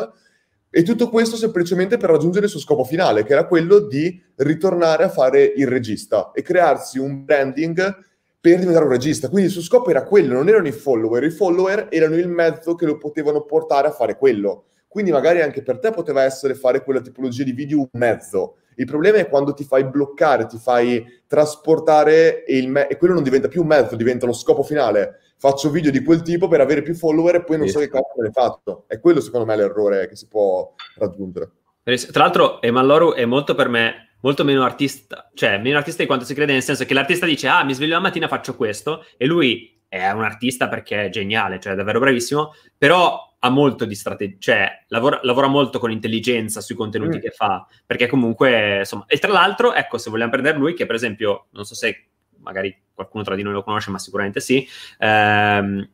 [0.74, 5.04] e tutto questo semplicemente per raggiungere il suo scopo finale, che era quello di ritornare
[5.04, 7.76] a fare il regista e crearsi un branding
[8.40, 9.28] per diventare un regista.
[9.28, 12.74] Quindi il suo scopo era quello, non erano i follower, i follower erano il mezzo
[12.74, 14.64] che lo potevano portare a fare quello.
[14.88, 18.56] Quindi magari anche per te poteva essere fare quella tipologia di video un mezzo.
[18.76, 23.22] Il problema è quando ti fai bloccare, ti fai trasportare e, me- e quello non
[23.22, 26.82] diventa più un mezzo, diventa lo scopo finale faccio video di quel tipo per avere
[26.82, 28.84] più follower e poi non so che cosa ne faccio.
[28.86, 31.50] È quello secondo me l'errore che si può raggiungere.
[31.82, 36.24] Tra l'altro Eman è molto per me molto meno artista, cioè meno artista di quanto
[36.24, 39.26] si crede, nel senso che l'artista dice ah mi sveglio la mattina faccio questo e
[39.26, 43.94] lui è un artista perché è geniale, cioè è davvero bravissimo, però ha molto di
[43.94, 47.20] strategia, cioè lavora, lavora, molto con intelligenza sui contenuti mm.
[47.20, 50.94] che fa, perché comunque insomma, e tra l'altro ecco se vogliamo prendere lui che per
[50.94, 52.06] esempio, non so se
[52.38, 54.66] magari qualcuno tra di noi lo conosce, ma sicuramente sì.
[54.98, 55.86] Ehm,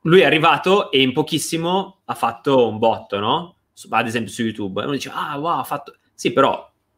[0.00, 3.56] lui è arrivato e in pochissimo ha fatto un botto, no?
[3.90, 4.80] Ad esempio su YouTube.
[4.80, 5.96] E uno dice, ah, wow, ha fatto...
[6.14, 6.50] Sì, però,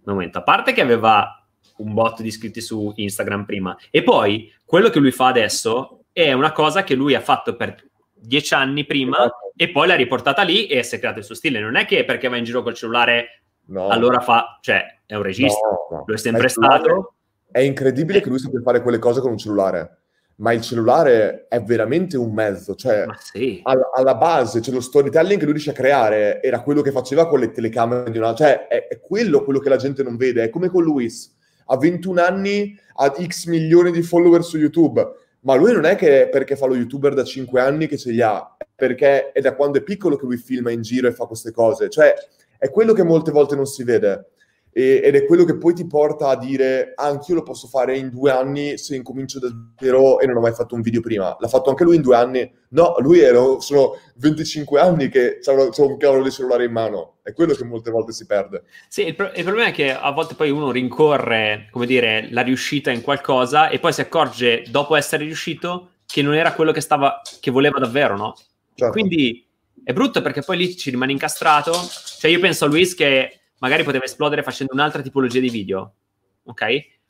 [0.04, 1.44] un momento, a parte che aveva
[1.76, 6.32] un botto di iscritti su Instagram prima, e poi quello che lui fa adesso è
[6.32, 7.76] una cosa che lui ha fatto per
[8.12, 9.52] dieci anni prima esatto.
[9.54, 11.60] e poi l'ha riportata lì e si è creato il suo stile.
[11.60, 13.86] Non è che perché va in giro col cellulare no.
[13.86, 14.58] allora fa...
[14.60, 16.04] Cioè, è un regista, no, no.
[16.04, 17.14] lo è sempre è stato
[17.52, 19.98] è incredibile che lui sappia fare quelle cose con un cellulare,
[20.38, 23.60] ma il cellulare è veramente un mezzo, cioè sì.
[23.62, 27.28] alla, alla, base, cioè lo storytelling che lui riesce a creare era quello che faceva
[27.28, 28.34] con le telecamere di una...
[28.34, 31.32] cioè è, è quello, quello che la gente non vede, è come con Luis,
[31.66, 35.04] ha 21 anni, ha x milioni di follower su YouTube,
[35.40, 38.20] ma lui non è che perché fa lo youtuber da 5 anni che ce li
[38.20, 41.52] ha, perché è da quando è piccolo che lui filma in giro e fa queste
[41.52, 42.14] cose, cioè
[42.58, 44.30] è quello che molte volte non si vede
[44.76, 48.08] e, ed è quello che poi ti porta a dire anch'io lo posso fare in
[48.08, 49.48] due anni se incomincio da
[49.78, 51.36] zero e non ho mai fatto un video prima.
[51.38, 52.52] L'ha fatto anche lui in due anni?
[52.70, 57.18] No, lui era, sono 25 anni che c'ha un cavolo di cellulare in mano.
[57.22, 58.64] È quello che molte volte si perde.
[58.88, 62.42] Sì, il, pro- il, problema è che a volte poi uno rincorre, come dire, la
[62.42, 66.80] riuscita in qualcosa e poi si accorge, dopo essere riuscito, che non era quello che,
[66.80, 68.34] stava, che voleva davvero, no?
[68.74, 68.92] Certo.
[68.92, 69.46] Quindi
[69.84, 71.72] è brutto perché poi lì ci rimane incastrato.
[72.18, 75.94] Cioè io penso a Luis che magari poteva esplodere facendo un'altra tipologia di video,
[76.42, 76.62] ok?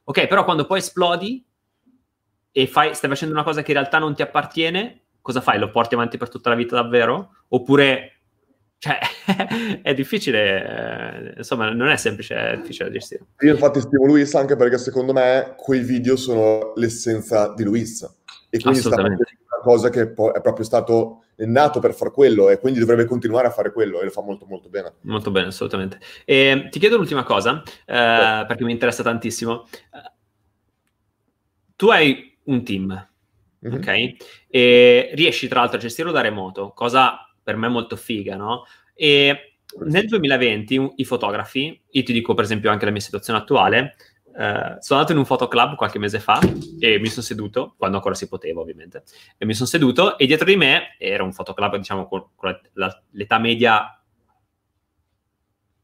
[0.04, 1.44] Ok, però quando poi esplodi
[2.52, 5.58] e fai, stai facendo una cosa che in realtà non ti appartiene, cosa fai?
[5.58, 7.38] Lo porti avanti per tutta la vita davvero?
[7.48, 8.20] Oppure,
[8.78, 9.00] cioè,
[9.82, 13.24] è difficile, eh, insomma, non è semplice, è difficile da gestire.
[13.40, 18.02] Io infatti stimo Luis anche perché secondo me quei video sono l'essenza di Luis.
[18.48, 19.16] E quindi sta una
[19.60, 23.50] cosa che è proprio stato è nato per fare quello e quindi dovrebbe continuare a
[23.50, 24.94] fare quello e lo fa molto molto bene.
[25.02, 25.98] Molto bene, assolutamente.
[26.24, 27.70] E ti chiedo l'ultima cosa, eh,
[28.40, 28.46] sì.
[28.46, 29.66] perché mi interessa tantissimo.
[31.76, 33.08] Tu hai un team,
[33.66, 33.76] mm-hmm.
[33.76, 34.16] ok?
[34.48, 38.64] E riesci tra l'altro a gestirlo da remoto, cosa per me molto figa, no?
[38.94, 43.96] E nel 2020 i fotografi, io ti dico per esempio anche la mia situazione attuale,
[44.34, 46.40] Uh, sono andato in un fotoclub qualche mese fa
[46.80, 49.04] e mi sono seduto, quando ancora si poteva ovviamente,
[49.38, 53.02] e mi sono seduto e dietro di me era un fotoclub diciamo con, con la,
[53.10, 53.96] l'età media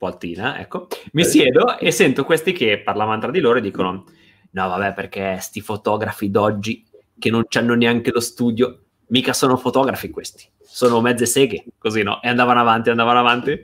[0.01, 4.07] po' altina, ecco, mi siedo e sento questi che parlavano tra di loro e dicono
[4.53, 6.87] no vabbè perché sti fotografi d'oggi
[7.19, 12.21] che non hanno neanche lo studio, mica sono fotografi questi, sono mezze seghe, così no,
[12.23, 13.61] e andavano avanti, andavano avanti.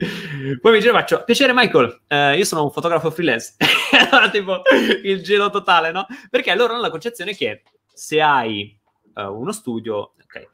[0.60, 3.54] Poi mi dice, faccio, piacere Michael, eh, io sono un fotografo freelance.
[4.10, 4.62] allora tipo
[5.02, 6.06] il gelo totale, no?
[6.30, 8.78] Perché loro hanno la concezione che se hai
[9.14, 10.48] uh, uno studio, ok,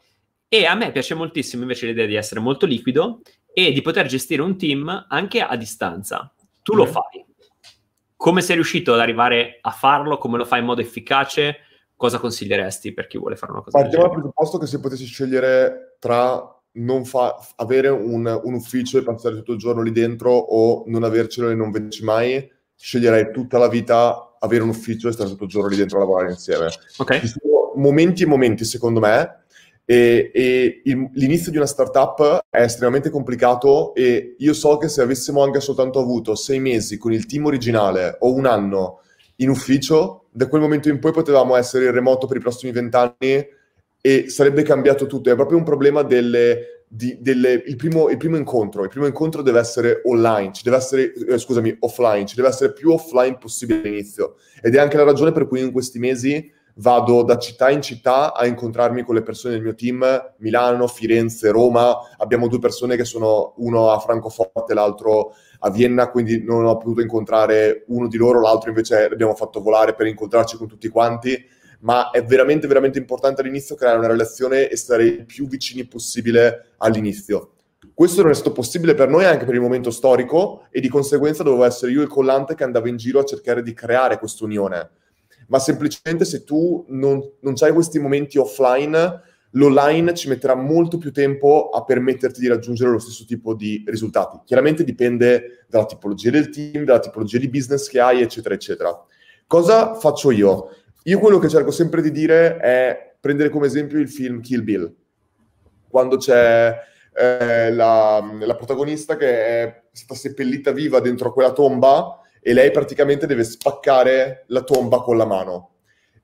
[0.49, 3.22] e a me piace moltissimo invece l'idea di essere molto liquido
[3.53, 6.32] e di poter gestire un team anche a distanza.
[6.62, 6.76] Tu mm.
[6.76, 7.24] lo fai.
[8.14, 10.18] Come sei riuscito ad arrivare a farlo?
[10.18, 11.57] Come lo fai in modo efficace?
[12.03, 13.78] Cosa consiglieresti per chi vuole fare una cosa?
[13.78, 19.05] Partiamo dal presupposto che se potessi scegliere tra non fa, avere un, un, ufficio e
[19.05, 23.57] passare tutto il giorno lì dentro o non avercelo e non vederci mai, sceglierei tutta
[23.57, 26.70] la vita avere un ufficio e stare tutto il giorno lì dentro a lavorare insieme.
[26.96, 27.20] Ok.
[27.20, 29.44] Ci sono momenti e momenti, secondo me,
[29.84, 35.03] e, e il, l'inizio di una startup è estremamente complicato e io so che se
[35.03, 39.03] avessimo anche soltanto avuto sei mesi con il team originale o un anno
[39.36, 43.47] in ufficio, da quel momento in poi potevamo essere in remoto per i prossimi vent'anni
[44.01, 45.30] e sarebbe cambiato tutto.
[45.30, 48.83] È proprio un problema delle, di, delle, il, primo, il, primo, incontro.
[48.83, 52.72] Il primo incontro deve essere online, ci deve essere, eh, scusami, offline, ci deve essere
[52.72, 54.37] più offline possibile all'inizio.
[54.62, 58.35] Ed è anche la ragione per cui in questi mesi vado da città in città
[58.35, 60.05] a incontrarmi con le persone del mio team,
[60.39, 66.42] Milano, Firenze, Roma, abbiamo due persone che sono uno a Francoforte, l'altro a Vienna, quindi
[66.42, 70.66] non ho potuto incontrare uno di loro, l'altro invece l'abbiamo fatto volare per incontrarci con
[70.66, 71.40] tutti quanti,
[71.80, 76.72] ma è veramente, veramente importante all'inizio creare una relazione e stare il più vicini possibile
[76.78, 77.54] all'inizio.
[77.94, 81.42] Questo non è stato possibile per noi anche per il momento storico e di conseguenza
[81.42, 84.90] dovevo essere io il collante che andava in giro a cercare di creare questa unione
[85.52, 89.20] ma semplicemente se tu non, non hai questi momenti offline,
[89.53, 94.40] l'online ci metterà molto più tempo a permetterti di raggiungere lo stesso tipo di risultati.
[94.44, 99.05] Chiaramente dipende dalla tipologia del team, dalla tipologia di business che hai, eccetera, eccetera.
[99.46, 100.70] Cosa faccio io?
[101.05, 104.94] Io quello che cerco sempre di dire è prendere come esempio il film Kill Bill,
[105.88, 106.74] quando c'è
[107.14, 113.26] eh, la, la protagonista che è stata seppellita viva dentro quella tomba e lei praticamente
[113.26, 115.71] deve spaccare la tomba con la mano.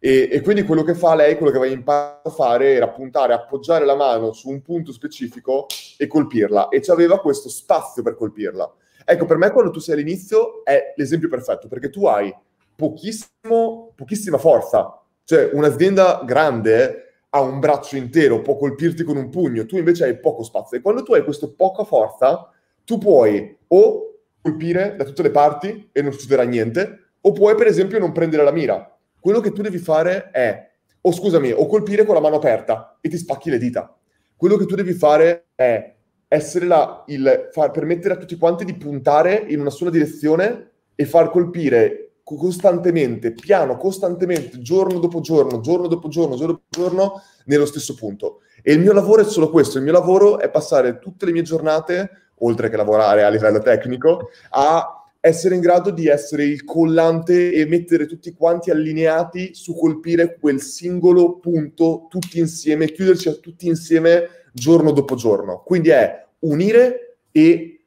[0.00, 3.32] E, e, quindi quello che fa lei, quello che aveva imparato a fare era puntare,
[3.32, 6.68] appoggiare la mano su un punto specifico e colpirla.
[6.68, 8.72] E aveva questo spazio per colpirla.
[9.04, 12.32] Ecco, per me quando tu sei all'inizio è l'esempio perfetto, perché tu hai
[12.76, 15.02] pochissima forza.
[15.24, 20.18] Cioè, un'azienda grande ha un braccio intero, può colpirti con un pugno, tu invece hai
[20.18, 20.78] poco spazio.
[20.78, 22.50] E quando tu hai questa poca forza,
[22.84, 27.66] tu puoi o colpire da tutte le parti e non succederà niente, o puoi per
[27.66, 28.97] esempio non prendere la mira.
[29.20, 33.08] Quello che tu devi fare è, o scusami, o colpire con la mano aperta e
[33.08, 33.94] ti spacchi le dita.
[34.36, 35.94] Quello che tu devi fare è
[36.28, 41.04] essere là, il far permettere a tutti quanti di puntare in una sola direzione e
[41.06, 47.64] far colpire costantemente, piano, costantemente, giorno dopo giorno, giorno dopo giorno, giorno dopo giorno, nello
[47.64, 48.40] stesso punto.
[48.62, 51.42] E il mio lavoro è solo questo, il mio lavoro è passare tutte le mie
[51.42, 52.10] giornate
[52.40, 57.66] oltre che lavorare a livello tecnico, a essere in grado di essere il collante e
[57.66, 64.28] mettere tutti quanti allineati su colpire quel singolo punto tutti insieme, chiuderci a tutti insieme
[64.52, 65.62] giorno dopo giorno.
[65.64, 67.84] Quindi è unire e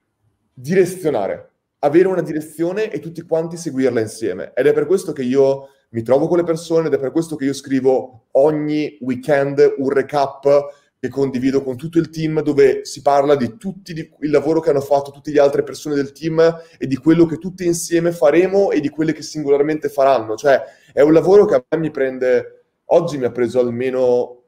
[0.53, 4.51] direzionare, avere una direzione e tutti quanti seguirla insieme.
[4.53, 7.35] Ed è per questo che io mi trovo con le persone ed è per questo
[7.35, 10.69] che io scrivo ogni weekend un recap
[11.01, 14.81] che condivido con tutto il team, dove si parla di tutto il lavoro che hanno
[14.81, 18.79] fatto tutte le altre persone del team e di quello che tutti insieme faremo e
[18.79, 20.35] di quelle che singolarmente faranno.
[20.35, 20.61] Cioè,
[20.93, 24.43] è un lavoro che a me mi prende, oggi mi ha preso almeno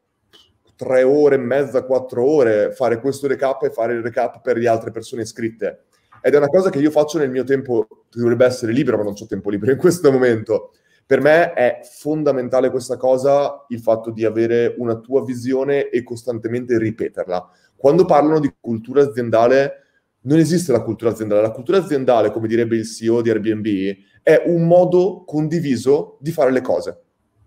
[0.76, 4.68] tre ore e mezza, quattro ore fare questo recap e fare il recap per le
[4.68, 5.86] altre persone iscritte.
[6.22, 9.04] Ed è una cosa che io faccio nel mio tempo, che dovrebbe essere libero, ma
[9.04, 10.74] non ho tempo libero in questo momento.
[11.06, 16.78] Per me è fondamentale questa cosa, il fatto di avere una tua visione e costantemente
[16.78, 17.50] ripeterla.
[17.76, 19.82] Quando parlano di cultura aziendale,
[20.22, 21.42] non esiste la cultura aziendale.
[21.42, 23.68] La cultura aziendale, come direbbe il CEO di Airbnb,
[24.22, 27.02] è un modo condiviso di fare le cose.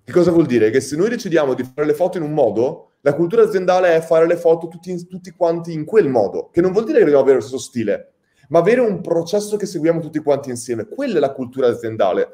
[0.05, 0.71] Che cosa vuol dire?
[0.71, 4.01] Che se noi decidiamo di fare le foto in un modo, la cultura aziendale è
[4.01, 7.23] fare le foto tutti, tutti quanti in quel modo, che non vuol dire che dobbiamo
[7.23, 8.13] avere lo stesso stile,
[8.49, 10.87] ma avere un processo che seguiamo tutti quanti insieme.
[10.87, 12.29] Quella è la cultura aziendale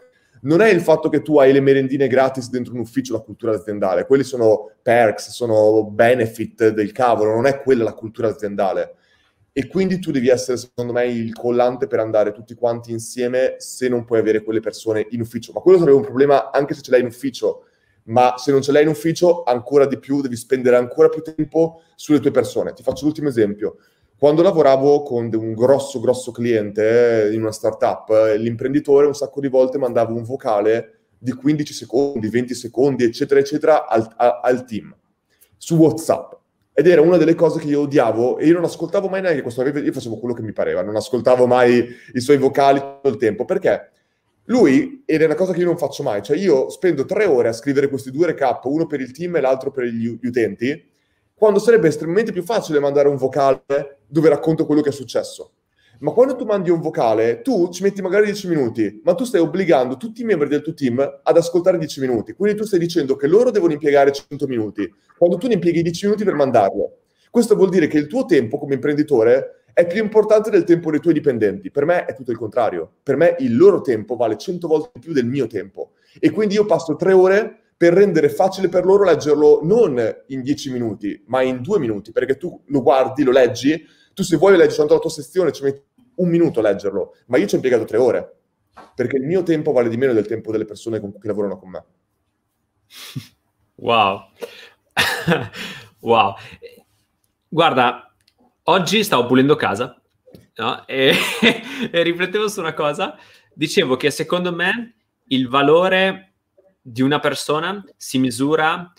[0.45, 3.55] non è il fatto che tu hai le merendine gratis dentro un ufficio, la cultura
[3.55, 8.97] aziendale, quelli sono perks, sono benefit del cavolo, non è quella la cultura aziendale.
[9.55, 13.87] E quindi tu devi essere, secondo me, il collante per andare tutti quanti insieme se
[13.89, 15.53] non puoi avere quelle persone in ufficio.
[15.53, 17.67] Ma quello sarebbe un problema anche se ce l'hai in ufficio,
[18.05, 21.83] ma se non ce l'hai in ufficio, ancora di più devi spendere ancora più tempo
[21.97, 22.73] sulle tue persone.
[22.73, 23.77] Ti faccio l'ultimo esempio
[24.23, 29.79] Quando lavoravo con un grosso, grosso cliente in una startup, l'imprenditore un sacco di volte
[29.79, 34.95] mandava un vocale di 15 secondi, 20 secondi, eccetera, eccetera, al, a, al team
[35.57, 36.35] su WhatsApp.
[36.73, 39.67] Ed era una delle cose che io odiavo e io non ascoltavo mai neanche questo,
[39.67, 43.45] io facevo quello che mi pareva, non ascoltavo mai i suoi vocali tutto il tempo,
[43.45, 43.91] perché
[44.45, 47.49] lui, ed è una cosa che io non faccio mai, cioè io spendo tre ore
[47.49, 50.91] a scrivere questi due recap, uno per il team e l'altro per gli utenti,
[51.35, 55.53] quando sarebbe estremamente più facile mandare un vocale dove racconto quello che è successo.
[56.01, 59.41] Ma quando tu mandi un vocale, tu ci metti magari 10 minuti, ma tu stai
[59.41, 62.33] obbligando tutti i membri del tuo team ad ascoltare 10 minuti.
[62.33, 66.07] Quindi tu stai dicendo che loro devono impiegare 100 minuti, quando tu ne impieghi 10
[66.07, 66.99] minuti per mandarlo.
[67.31, 70.99] Questo vuol dire che il tuo tempo come imprenditore è più importante del tempo dei
[71.01, 71.71] tuoi dipendenti.
[71.71, 72.91] Per me è tutto il contrario.
[73.03, 75.93] Per me il loro tempo vale 100 volte più del mio tempo.
[76.19, 80.71] E quindi io passo tre ore per rendere facile per loro leggerlo non in dieci
[80.71, 83.85] minuti, ma in due minuti, perché tu lo guardi, lo leggi,
[84.15, 85.83] tu se vuoi leggi soltanto la tua sezione, ci metti
[86.17, 88.37] un minuto a leggerlo, ma io ci ho impiegato tre ore,
[88.95, 91.71] perché il mio tempo vale di meno del tempo delle persone con, che lavorano con
[91.71, 91.85] me.
[93.83, 94.29] Wow.
[96.01, 96.35] wow.
[97.49, 98.15] Guarda,
[98.65, 100.01] oggi stavo pulendo casa
[100.57, 100.87] no?
[100.87, 101.13] e,
[101.91, 103.17] e riflettevo su una cosa.
[103.55, 104.95] Dicevo che secondo me
[105.29, 106.32] il valore
[106.83, 108.93] di una persona si misura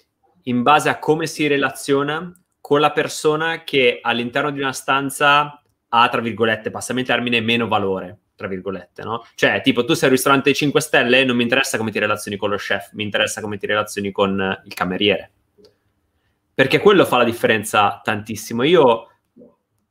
[0.43, 2.31] in base a come si relaziona
[2.61, 7.67] con la persona che all'interno di una stanza ha, tra virgolette, passami il termine, meno
[7.67, 9.25] valore, tra virgolette, no?
[9.35, 12.49] Cioè, tipo, tu sei al ristorante 5 stelle, non mi interessa come ti relazioni con
[12.49, 15.31] lo chef, mi interessa come ti relazioni con il cameriere.
[16.53, 18.63] Perché quello fa la differenza tantissimo.
[18.63, 19.07] Io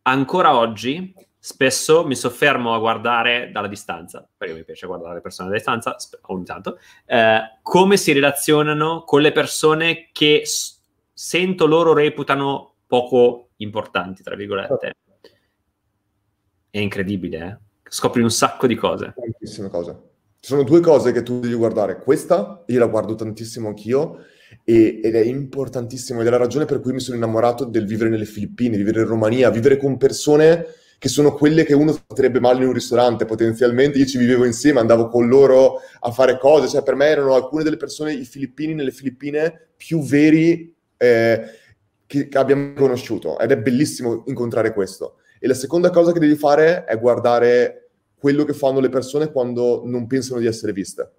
[0.03, 1.15] ancora oggi
[1.45, 5.97] spesso mi soffermo a guardare dalla distanza, perché mi piace guardare le persone da distanza
[6.27, 10.79] ogni tanto, eh, come si relazionano con le persone che s-
[11.13, 14.95] sento loro reputano poco importanti, tra virgolette.
[16.71, 17.91] È incredibile, eh?
[17.91, 19.13] Scopri un sacco di cose.
[19.13, 20.01] Tantissime cose.
[20.39, 21.99] Ci sono due cose che tu devi guardare.
[21.99, 24.27] Questa, io la guardo tantissimo anch'io,
[24.63, 28.11] e, ed è importantissimo, ed è la ragione per cui mi sono innamorato del vivere
[28.11, 32.63] nelle Filippine, vivere in Romania, vivere con persone che sono quelle che uno tratterebbe male
[32.63, 33.99] in un ristorante potenzialmente.
[33.99, 37.65] Io ci vivevo insieme, andavo con loro a fare cose, cioè per me erano alcune
[37.65, 41.43] delle persone, i filippini nelle Filippine, più veri eh,
[42.07, 45.17] che, abbiamo conosciuto ed è bellissimo incontrare questo.
[45.41, 49.83] E la seconda cosa che devi fare è guardare quello che fanno le persone quando
[49.85, 51.11] non pensano di essere viste.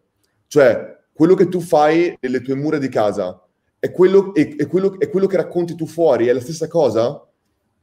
[0.47, 3.45] Cioè, quello che tu fai nelle tue mura di casa
[3.77, 7.21] è quello, è, è quello, è quello che racconti tu fuori, è la stessa cosa?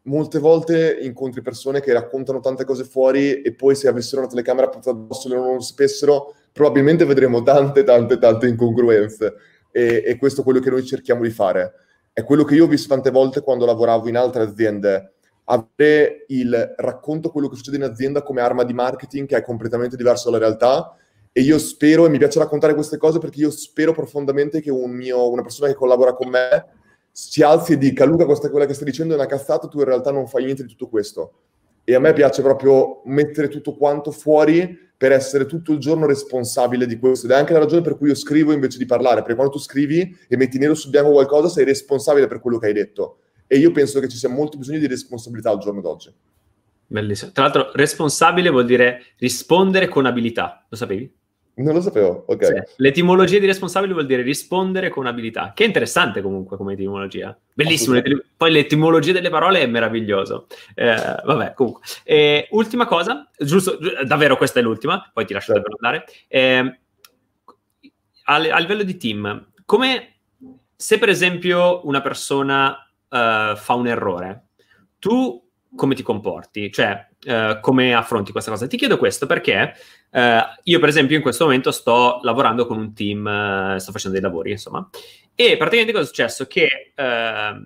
[0.03, 4.69] Molte volte incontri persone che raccontano tante cose fuori e poi se avessero una telecamera
[4.69, 9.35] portata addosso e non lo sapessero, probabilmente vedremo tante, tante, tante incongruenze.
[9.71, 11.73] E, e, questo è quello che noi cerchiamo di fare.
[12.13, 15.13] È quello che io ho visto tante volte quando lavoravo in altre aziende.
[15.45, 19.97] Avere il racconto quello che succede in azienda come arma di marketing che è completamente
[19.97, 20.97] diverso dalla realtà.
[21.33, 24.91] E io spero, e mi piace raccontare queste cose perché io spero profondamente che un
[24.91, 26.80] mio, una persona che collabora con me
[27.13, 29.79] si alzi e dica Luca questa è quella che stai dicendo è una cazzata, tu
[29.79, 31.33] in realtà non fai niente di tutto questo.
[31.85, 36.87] E a me piace proprio mettere tutto quanto fuori per essere tutto il giorno responsabile
[36.87, 37.27] di questo.
[37.27, 39.59] Ed è anche la ragione per cui io scrivo invece di parlare, perché quando tu
[39.59, 43.21] scrivi e metti nero su bianco qualcosa sei responsabile per quello che hai detto.
[43.47, 46.15] E io penso che ci sia molto bisogno di responsabilità al giorno d'oggi.
[46.87, 47.33] Bellissimo.
[47.33, 50.67] Tra l'altro, responsabile vuol dire rispondere con abilità.
[50.69, 51.20] Lo sapevi?
[51.55, 52.45] Non lo sapevo, ok.
[52.45, 52.75] Sì.
[52.77, 57.37] L'etimologia di responsabile vuol dire rispondere con abilità, che è interessante comunque come etimologia.
[57.53, 58.01] Bellissimo,
[58.37, 60.47] poi l'etimologia delle parole è meraviglioso.
[60.75, 61.83] Eh, vabbè, comunque.
[62.05, 65.77] Eh, ultima cosa, giusto, davvero questa è l'ultima, poi ti lascio certo.
[65.79, 66.07] andare.
[66.29, 66.79] Eh,
[68.25, 70.15] a, a, livello di team, come
[70.77, 74.47] se per esempio una persona uh, fa un errore,
[74.99, 76.73] tu come ti comporti?
[76.73, 78.67] Cioè, uh, come affronti questa cosa?
[78.67, 79.75] Ti chiedo questo perché
[80.11, 83.25] Uh, io, per esempio, in questo momento sto lavorando con un team,
[83.75, 84.89] uh, sto facendo dei lavori, insomma,
[85.37, 86.47] e praticamente cosa è successo?
[86.47, 86.93] Che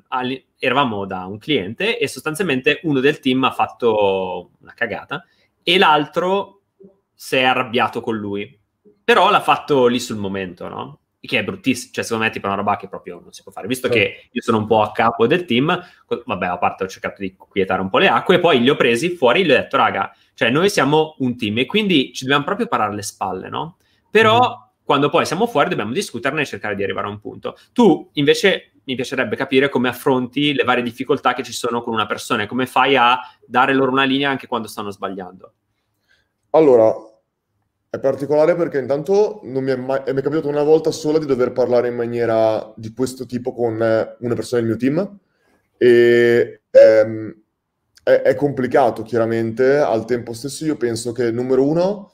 [0.08, 5.24] all- eravamo da un cliente e sostanzialmente uno del team ha fatto una cagata
[5.62, 6.60] e l'altro
[7.14, 8.60] si è arrabbiato con lui,
[9.02, 10.98] però l'ha fatto lì sul momento, no?
[11.26, 13.52] Che è bruttissimo, cioè secondo me è tipo una roba che proprio non si può
[13.52, 13.94] fare, visto sì.
[13.94, 15.82] che io sono un po' a capo del team,
[16.24, 18.76] vabbè, a parte ho cercato di quietare un po' le acque, e poi li ho
[18.76, 22.24] presi fuori e gli ho detto, raga, cioè noi siamo un team e quindi ci
[22.24, 23.78] dobbiamo proprio parare le spalle, no?
[24.10, 24.84] Però mm.
[24.84, 27.56] quando poi siamo fuori dobbiamo discuterne e cercare di arrivare a un punto.
[27.72, 32.06] Tu invece mi piacerebbe capire come affronti le varie difficoltà che ci sono con una
[32.06, 35.52] persona e come fai a dare loro una linea anche quando stanno sbagliando.
[36.50, 36.94] Allora,
[37.94, 41.52] è particolare perché intanto non mi è mai è capitato una volta sola di dover
[41.52, 45.18] parlare in maniera di questo tipo con una persona del mio team
[45.76, 47.34] e ehm,
[48.02, 49.76] è, è complicato, chiaramente.
[49.76, 52.12] Al tempo stesso io penso che, numero uno,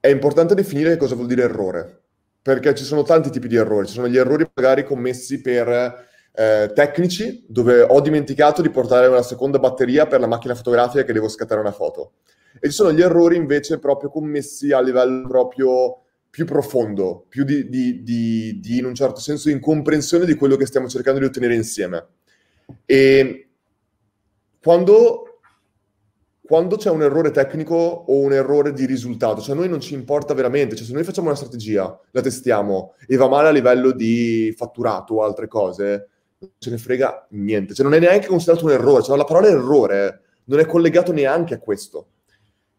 [0.00, 2.02] è importante definire cosa vuol dire errore,
[2.42, 3.86] perché ci sono tanti tipi di errori.
[3.86, 9.22] Ci sono gli errori magari commessi per eh, tecnici, dove ho dimenticato di portare una
[9.22, 12.14] seconda batteria per la macchina fotografica che devo scattare una foto.
[12.60, 16.02] E ci sono gli errori invece proprio commessi a livello proprio
[16.32, 20.64] più profondo, più di, di, di, di in un certo senso incomprensione di quello che
[20.64, 22.06] stiamo cercando di ottenere insieme.
[22.86, 23.48] E
[24.62, 25.40] quando,
[26.40, 29.92] quando c'è un errore tecnico o un errore di risultato, cioè a noi non ci
[29.92, 33.92] importa veramente, cioè se noi facciamo una strategia, la testiamo e va male a livello
[33.92, 36.08] di fatturato o altre cose,
[36.38, 39.48] non ce ne frega niente, cioè non è neanche considerato un errore, cioè la parola
[39.48, 42.06] errore non è collegato neanche a questo.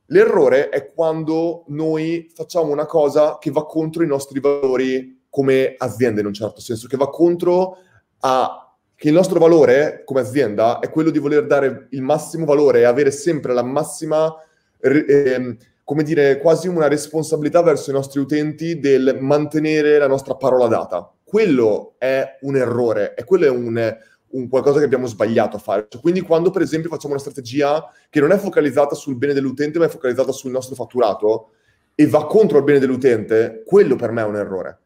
[0.08, 6.20] L'errore è quando noi facciamo una cosa che va contro i nostri valori come azienda
[6.20, 7.78] in un certo senso, che va contro
[8.20, 8.64] a
[8.96, 12.84] che il nostro valore come azienda è quello di voler dare il massimo valore e
[12.84, 14.34] avere sempre la massima,
[14.80, 20.68] eh, come dire, quasi una responsabilità verso i nostri utenti del mantenere la nostra parola
[20.68, 21.12] data.
[21.22, 23.98] Quello è un errore e quello è un,
[24.34, 25.88] un qualcosa che abbiamo sbagliato a fare.
[25.90, 29.80] Cioè, quindi quando per esempio facciamo una strategia che non è focalizzata sul bene dell'utente
[29.80, 31.52] ma è focalizzata sul nostro fatturato
[31.96, 34.78] e va contro il bene dell'utente, quello per me è un errore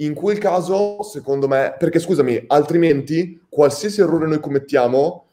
[0.00, 5.26] in quel caso, secondo me, perché scusami, altrimenti qualsiasi errore noi commettiamo,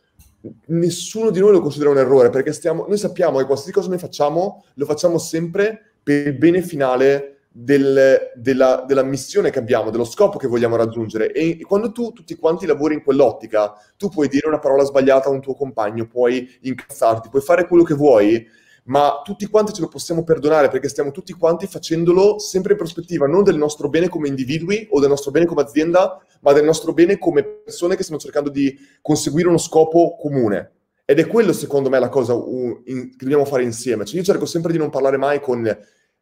[0.68, 3.98] nessuno di noi lo considera un errore, perché stiamo, noi sappiamo che qualsiasi cosa noi
[3.98, 10.04] facciamo, lo facciamo sempre per il bene finale del, della, della, missione che abbiamo, dello
[10.04, 11.32] scopo che vogliamo raggiungere.
[11.32, 15.32] E quando tu tutti quanti lavori in quell'ottica, tu puoi dire una parola sbagliata a
[15.32, 18.46] un tuo compagno, puoi incazzarti, puoi fare quello che vuoi,
[18.86, 23.26] ma tutti quanti ce lo possiamo perdonare perché stiamo tutti quanti facendolo sempre in prospettiva
[23.26, 26.94] non del nostro bene come individui o del nostro bene come azienda, ma del nostro
[26.94, 30.74] bene come persone che stanno cercando di conseguire uno scopo comune.
[31.06, 34.06] Ed è quello, secondo me, la cosa che dobbiamo fare insieme.
[34.06, 35.64] Cioè, io cerco sempre di non parlare mai con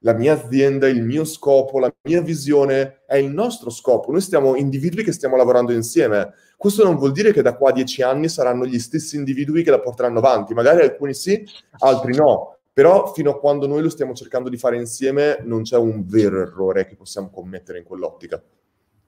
[0.05, 4.11] la mia azienda, il mio scopo, la mia visione, è il nostro scopo.
[4.11, 6.33] Noi siamo individui che stiamo lavorando insieme.
[6.55, 9.71] Questo non vuol dire che da qua a dieci anni saranno gli stessi individui che
[9.71, 10.53] la porteranno avanti.
[10.53, 11.43] Magari alcuni sì,
[11.79, 15.77] altri no però fino a quando noi lo stiamo cercando di fare insieme non c'è
[15.77, 18.43] un vero errore che possiamo commettere in quell'ottica.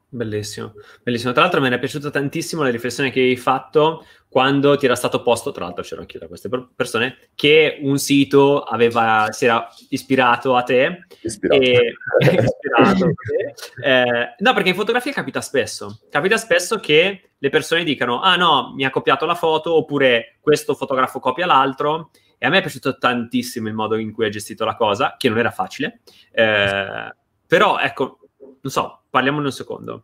[0.10, 0.72] Bellissimo,
[1.04, 1.34] bellissimo.
[1.34, 4.06] Tra l'altro mi è piaciuta tantissimo la riflessione che hai fatto
[4.38, 8.62] quando ti era stato posto, tra l'altro c'ero anch'io da queste persone, che un sito
[8.62, 11.08] aveva, si era ispirato a te.
[11.22, 11.64] Ispirato.
[11.64, 13.56] E, ispirato a te.
[13.84, 16.02] Eh, no, perché in fotografia capita spesso.
[16.12, 20.76] Capita spesso che le persone dicano, ah no, mi ha copiato la foto, oppure questo
[20.76, 22.12] fotografo copia l'altro.
[22.38, 25.30] E a me è piaciuto tantissimo il modo in cui ha gestito la cosa, che
[25.30, 26.02] non era facile.
[26.32, 27.16] Eh,
[27.48, 30.04] però, ecco, non so, parliamone un secondo.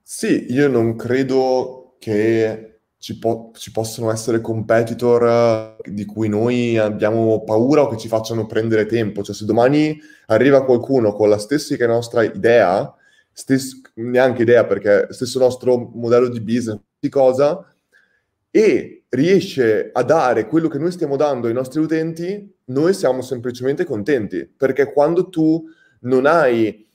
[0.00, 2.69] Sì, io non credo che
[3.00, 8.44] ci, po- ci possano essere competitor di cui noi abbiamo paura o che ci facciano
[8.44, 9.22] prendere tempo.
[9.22, 12.94] Cioè, se domani arriva qualcuno con la stessa nostra idea,
[13.32, 17.74] stes- neanche idea perché stesso nostro modello di business, di cosa,
[18.50, 23.84] e riesce a dare quello che noi stiamo dando ai nostri utenti, noi siamo semplicemente
[23.84, 25.64] contenti, perché quando tu
[26.00, 26.86] non hai...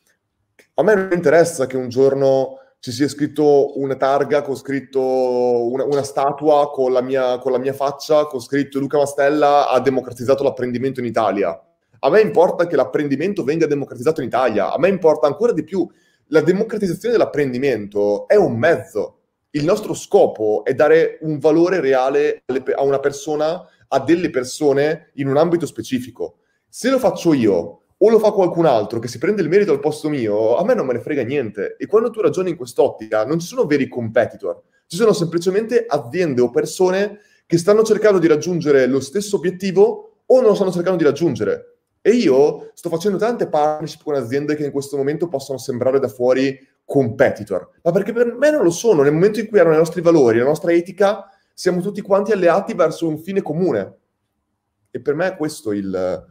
[0.75, 5.85] A me non interessa che un giorno ci sia scritto una targa con scritto una,
[5.85, 10.43] una statua con la, mia, con la mia faccia, con scritto Luca Mastella ha democratizzato
[10.43, 11.59] l'apprendimento in Italia.
[11.97, 15.89] A me importa che l'apprendimento venga democratizzato in Italia, a me importa ancora di più.
[16.27, 22.43] La democratizzazione dell'apprendimento è un mezzo, il nostro scopo è dare un valore reale
[22.75, 26.41] a una persona, a delle persone in un ambito specifico.
[26.69, 29.79] Se lo faccio io o lo fa qualcun altro che si prende il merito al
[29.79, 31.75] posto mio, a me non me ne frega niente.
[31.77, 36.41] E quando tu ragioni in quest'ottica, non ci sono veri competitor, ci sono semplicemente aziende
[36.41, 40.97] o persone che stanno cercando di raggiungere lo stesso obiettivo o non lo stanno cercando
[40.97, 41.77] di raggiungere.
[42.01, 46.07] E io sto facendo tante partnership con aziende che in questo momento possono sembrare da
[46.07, 46.55] fuori
[46.85, 49.01] competitor, ma perché per me non lo sono.
[49.01, 52.73] Nel momento in cui erano i nostri valori, la nostra etica, siamo tutti quanti alleati
[52.75, 53.97] verso un fine comune.
[54.91, 56.25] E per me è questo il,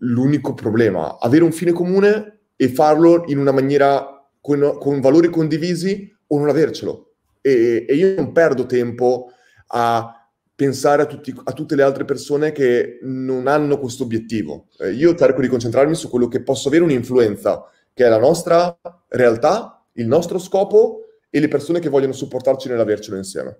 [0.00, 6.12] l'unico problema, avere un fine comune e farlo in una maniera con, con valori condivisi
[6.26, 7.12] o non avercelo.
[7.40, 9.30] E, e, io non perdo tempo
[9.68, 10.12] a
[10.54, 14.66] pensare a, tutti, a, tutte le altre persone che non hanno questo obiettivo.
[14.78, 17.64] Eh, io cerco di concentrarmi su quello che posso avere un'influenza,
[17.94, 18.76] che è la nostra
[19.08, 23.58] realtà il nostro scopo e le persone che vogliono supportarci nell'avercelo insieme.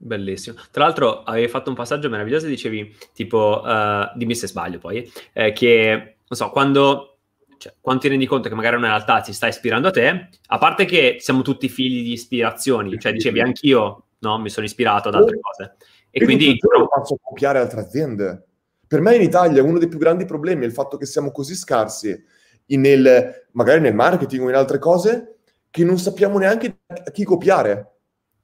[0.00, 0.56] Bellissimo.
[0.70, 5.10] Tra l'altro avevi fatto un passaggio meraviglioso e dicevi, tipo, uh, dimmi se sbaglio poi,
[5.32, 7.18] eh, che, non so, quando,
[7.58, 10.58] cioè, quando, ti rendi conto che magari una realtà ti sta ispirando a te, a
[10.58, 15.16] parte che siamo tutti figli di ispirazioni, cioè dicevi anch'io, no, mi sono ispirato ad
[15.16, 15.76] altre cose,
[16.10, 16.56] E, quindi...
[16.60, 18.44] Lo faccio copiare altre aziende.
[18.86, 21.56] Per me in Italia uno dei più grandi problemi è il fatto che siamo così
[21.56, 22.24] scarsi
[22.66, 25.38] nel, magari nel marketing o in altre cose
[25.70, 27.97] che non sappiamo neanche a chi copiare.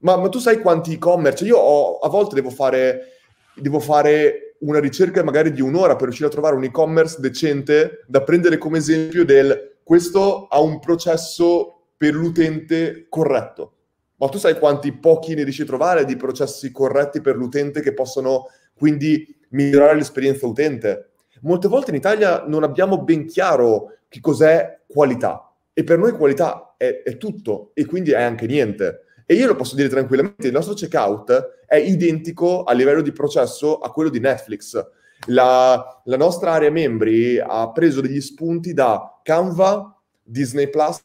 [0.05, 1.45] Ma, ma tu sai quanti e-commerce?
[1.45, 3.13] Io ho, a volte devo fare,
[3.55, 8.23] devo fare una ricerca magari di un'ora per riuscire a trovare un e-commerce decente da
[8.23, 13.73] prendere come esempio del questo ha un processo per l'utente corretto.
[14.17, 17.95] Ma tu sai quanti pochi ne riesci a trovare di processi corretti per l'utente che
[17.95, 21.13] possono quindi migliorare l'esperienza utente?
[21.41, 26.75] Molte volte in Italia non abbiamo ben chiaro che cos'è qualità e per noi qualità
[26.77, 29.04] è, è tutto e quindi è anche niente.
[29.27, 33.79] E io lo posso dire tranquillamente, il nostro checkout è identico a livello di processo
[33.79, 34.83] a quello di Netflix.
[35.29, 41.03] La, la nostra area membri ha preso degli spunti da Canva, Disney Plus,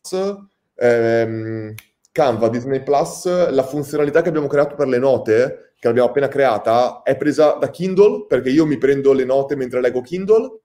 [0.75, 1.73] ehm,
[2.11, 7.01] Canva, Disney Plus, la funzionalità che abbiamo creato per le note, che abbiamo appena creata,
[7.03, 10.59] è presa da Kindle, perché io mi prendo le note mentre leggo Kindle.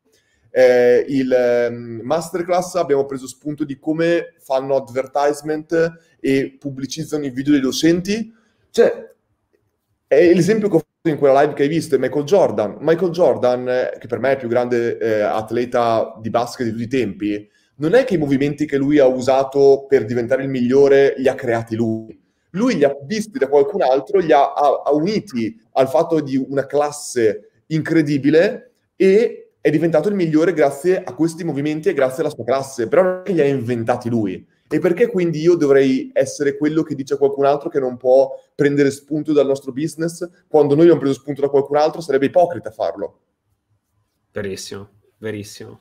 [0.56, 7.54] Eh, il eh, masterclass abbiamo preso spunto di come fanno advertisement e pubblicizzano i video
[7.54, 8.32] dei docenti.
[8.70, 9.12] Cioè,
[10.06, 12.76] è l'esempio che ho fatto in quella live che hai visto è Michael Jordan.
[12.78, 16.70] Michael Jordan, eh, che per me è il più grande eh, atleta di basket di
[16.70, 20.50] tutti i tempi, non è che i movimenti che lui ha usato per diventare il
[20.50, 22.16] migliore li ha creati lui.
[22.50, 26.36] Lui li ha visti da qualcun altro, li ha, ha, ha uniti al fatto di
[26.36, 32.30] una classe incredibile e è diventato il migliore grazie a questi movimenti e grazie alla
[32.30, 34.46] sua classe, però non li ha inventati lui.
[34.68, 38.30] E perché quindi io dovrei essere quello che dice a qualcun altro che non può
[38.54, 42.02] prendere spunto dal nostro business quando noi abbiamo preso spunto da qualcun altro?
[42.02, 43.20] Sarebbe ipocrita farlo.
[44.32, 45.80] Verissimo, verissimo.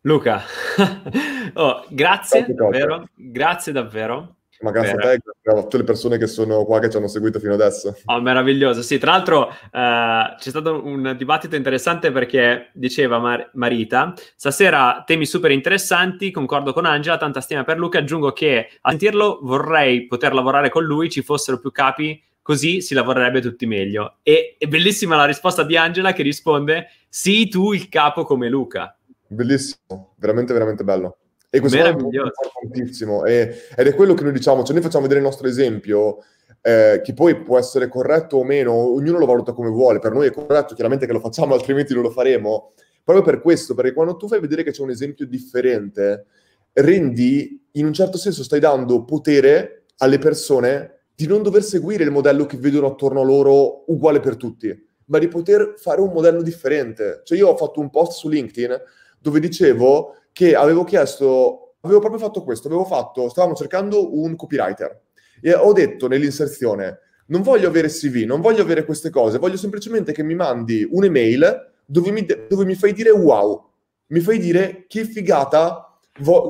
[0.00, 0.42] Luca,
[1.54, 4.38] oh, grazie, davvero, grazie davvero.
[4.60, 5.04] Ma grazie per...
[5.04, 7.54] a te, grazie a tutte le persone che sono qua che ci hanno seguito fino
[7.54, 7.96] adesso.
[8.06, 8.82] Oh, meraviglioso.
[8.82, 15.26] Sì, tra l'altro uh, c'è stato un dibattito interessante perché diceva Mar- Marita, stasera temi
[15.26, 20.32] super interessanti, concordo con Angela, tanta stima per Luca, aggiungo che a sentirlo vorrei poter
[20.32, 24.18] lavorare con lui, ci fossero più capi, così si lavorerebbe tutti meglio.
[24.22, 28.96] E è bellissima la risposta di Angela che risponde, sì, tu il capo come Luca.
[29.26, 31.16] Bellissimo, veramente, veramente bello.
[31.54, 33.24] E questo è importantissimo.
[33.24, 36.18] E, ed è quello che noi diciamo, cioè noi facciamo vedere il nostro esempio,
[36.60, 40.00] eh, che poi può essere corretto o meno, ognuno lo valuta come vuole.
[40.00, 42.72] Per noi è corretto, chiaramente che lo facciamo, altrimenti non lo faremo.
[43.04, 46.24] Proprio per questo, perché quando tu fai vedere che c'è un esempio differente,
[46.72, 52.10] rendi, in un certo senso, stai dando potere alle persone di non dover seguire il
[52.10, 56.42] modello che vedono attorno a loro uguale per tutti, ma di poter fare un modello
[56.42, 57.20] differente.
[57.22, 58.76] Cioè io ho fatto un post su LinkedIn
[59.20, 65.02] dove dicevo che avevo chiesto, avevo proprio fatto questo, avevo fatto, stavamo cercando un copywriter
[65.40, 70.12] e ho detto nell'inserzione, non voglio avere CV, non voglio avere queste cose, voglio semplicemente
[70.12, 73.70] che mi mandi un'email dove mi, dove mi fai dire wow,
[74.08, 76.00] mi fai dire che figata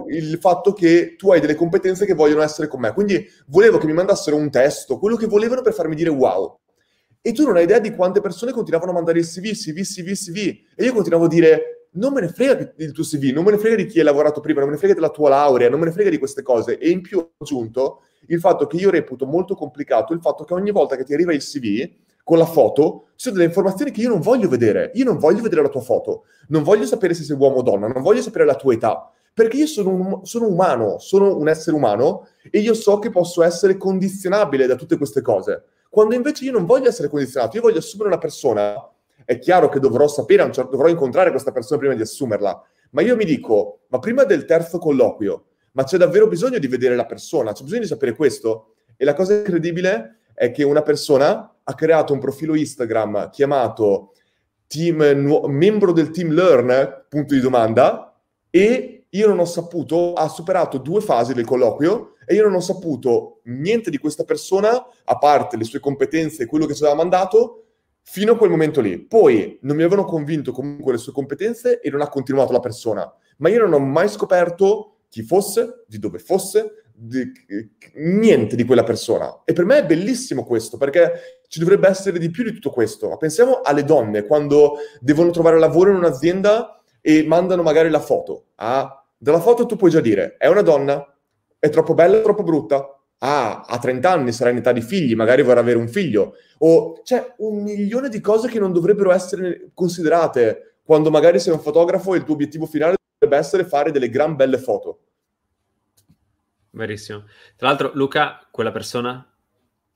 [0.08, 2.92] il fatto che tu hai delle competenze che vogliono essere con me.
[2.94, 6.58] Quindi volevo che mi mandassero un testo, quello che volevano per farmi dire wow.
[7.20, 10.12] E tu non hai idea di quante persone continuavano a mandare il CV, CV, CV,
[10.12, 10.38] CV.
[10.74, 13.58] E io continuavo a dire, non me ne frega del tuo CV, non me ne
[13.58, 15.86] frega di chi hai lavorato prima, non me ne frega della tua laurea, non me
[15.86, 16.78] ne frega di queste cose.
[16.78, 20.54] E in più ho aggiunto il fatto che io reputo molto complicato il fatto che
[20.54, 21.90] ogni volta che ti arriva il CV
[22.24, 24.90] con la foto, ci sono delle informazioni che io non voglio vedere.
[24.94, 27.86] Io non voglio vedere la tua foto, non voglio sapere se sei uomo o donna,
[27.86, 31.76] non voglio sapere la tua età, perché io sono, un, sono umano, sono un essere
[31.76, 35.64] umano e io so che posso essere condizionabile da tutte queste cose.
[35.90, 38.74] Quando invece io non voglio essere condizionato, io voglio assumere una persona
[39.24, 43.24] è chiaro che dovrò sapere, dovrò incontrare questa persona prima di assumerla, ma io mi
[43.24, 47.62] dico, ma prima del terzo colloquio, ma c'è davvero bisogno di vedere la persona, c'è
[47.64, 48.74] bisogno di sapere questo?
[48.96, 54.12] E la cosa incredibile è che una persona ha creato un profilo Instagram chiamato
[54.66, 58.16] team, nu- membro del team Learn, punto di domanda,
[58.50, 62.60] e io non ho saputo, ha superato due fasi del colloquio e io non ho
[62.60, 66.96] saputo niente di questa persona, a parte le sue competenze e quello che ci aveva
[66.98, 67.63] mandato,
[68.04, 68.98] fino a quel momento lì.
[68.98, 73.12] Poi non mi avevano convinto comunque le sue competenze e non ha continuato la persona.
[73.38, 77.32] Ma io non ho mai scoperto chi fosse, di dove fosse, di,
[77.94, 79.42] niente di quella persona.
[79.44, 83.08] E per me è bellissimo questo, perché ci dovrebbe essere di più di tutto questo.
[83.08, 88.46] Ma pensiamo alle donne quando devono trovare lavoro in un'azienda e mandano magari la foto.
[88.56, 91.02] Ah, dalla foto tu puoi già dire, è una donna,
[91.58, 92.93] è troppo bella troppo brutta,
[93.24, 97.00] ah, a 30 anni sarà in età di figli, magari vorrà avere un figlio, o
[97.02, 102.14] c'è un milione di cose che non dovrebbero essere considerate quando magari sei un fotografo
[102.14, 104.98] e il tuo obiettivo finale dovrebbe essere fare delle gran belle foto.
[106.70, 107.24] Verissimo.
[107.56, 109.26] Tra l'altro, Luca, quella persona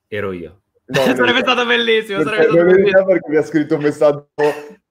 [0.07, 0.63] ero io.
[0.87, 3.05] No, sarebbe stato bellissimo, sarebbe stato bellissimo.
[3.05, 4.31] perché mi ha scritto un messaggio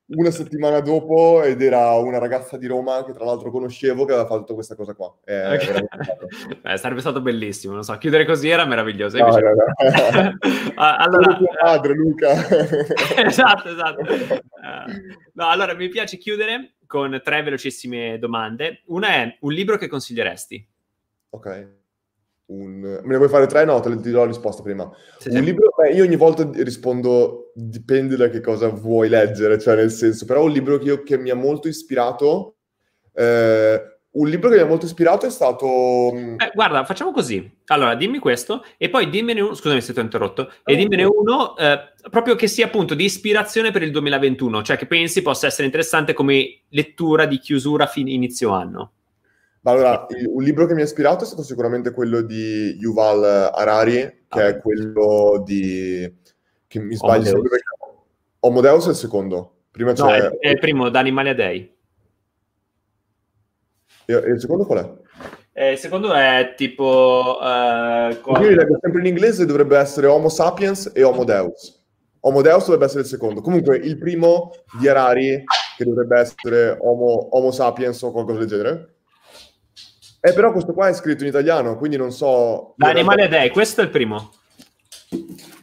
[0.10, 4.28] una settimana dopo ed era una ragazza di Roma che tra l'altro conoscevo che aveva
[4.28, 5.14] fatto questa cosa qua.
[5.26, 5.88] Eh, okay.
[6.62, 9.18] Beh, sarebbe stato bellissimo, non so, chiudere così era meraviglioso.
[9.18, 10.38] No, no, no.
[10.76, 11.36] allora...
[11.36, 12.32] tuo padre, Luca.
[13.26, 14.02] esatto, esatto.
[15.34, 18.84] no, allora mi piace chiudere con tre velocissime domande.
[18.86, 20.68] Una è un libro che consiglieresti?
[21.32, 21.77] Ok.
[22.48, 22.80] Un...
[22.80, 23.66] Me ne vuoi fare tre?
[23.66, 24.90] No, te le dirò la risposta prima.
[25.18, 25.44] Sì, un sì.
[25.44, 30.26] libro, beh, io ogni volta rispondo dipende da che cosa vuoi leggere, cioè nel senso,
[30.26, 32.56] però un libro che, io, che mi ha molto ispirato,
[33.14, 36.12] eh, un libro che mi ha molto ispirato è stato...
[36.14, 37.58] Mm, eh, guarda, facciamo così.
[37.68, 41.56] Allora, dimmi questo e poi dimmene uno, scusami se ti ho interrotto, e dimmene uno
[41.58, 41.80] eh,
[42.10, 46.14] proprio che sia appunto di ispirazione per il 2021, cioè che pensi possa essere interessante
[46.14, 48.94] come lettura di chiusura fin inizio anno.
[49.68, 54.42] Allora, un libro che mi ha ispirato è stato sicuramente quello di Yuval Harari, che
[54.42, 54.48] ah.
[54.48, 56.10] è quello di...
[56.68, 57.66] che mi sbaglio Homo sempre perché...
[58.40, 59.56] Homo Deus è il secondo.
[59.70, 60.04] Prima c'è...
[60.04, 61.76] No, è, è il primo, da Animali a Dei.
[64.06, 64.94] E, il secondo qual è?
[65.52, 67.38] Eh, il secondo è tipo...
[67.42, 71.86] Uh, Quindi leggo sempre in inglese, dovrebbe essere Homo Sapiens e Homo Deus.
[72.22, 73.42] Homo Deus dovrebbe essere il secondo.
[73.42, 75.44] Comunque il primo di Harari,
[75.76, 78.97] che dovrebbe essere Homo, Homo Sapiens o qualcosa del genere,
[80.20, 82.74] eh, però questo qua è scritto in italiano, quindi non so...
[82.78, 83.40] L'animale realtà...
[83.40, 84.32] dei, questo è il primo.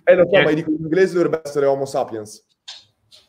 [0.05, 0.45] Eh, lo so, eh.
[0.45, 2.47] ma dico in inglese dovrebbe essere Homo sapiens.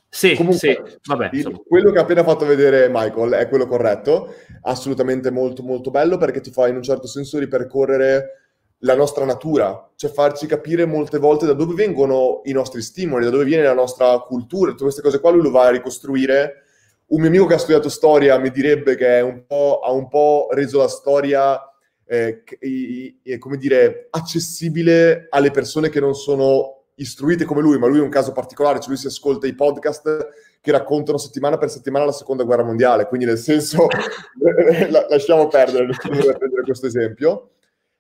[0.09, 1.29] Sì, Comunque, sì, vabbè.
[1.33, 6.17] Il, quello che ha appena fatto vedere Michael è quello corretto, assolutamente molto molto bello
[6.17, 8.43] perché ti fa in un certo senso ripercorrere
[8.79, 13.31] la nostra natura, cioè farci capire molte volte da dove vengono i nostri stimoli, da
[13.31, 16.64] dove viene la nostra cultura, tutte queste cose qua lui lo va a ricostruire
[17.07, 20.79] un mio amico che ha studiato storia mi direbbe che un ha un po' reso
[20.79, 21.59] la storia,
[22.05, 27.99] eh, eh, come dire, accessibile alle persone che non sono istruite come lui, ma lui
[27.99, 30.29] è un caso particolare, cioè lui si ascolta i podcast
[30.61, 33.87] che raccontano settimana per settimana la seconda guerra mondiale, quindi nel senso
[35.09, 37.51] lasciamo perdere, prendere questo esempio.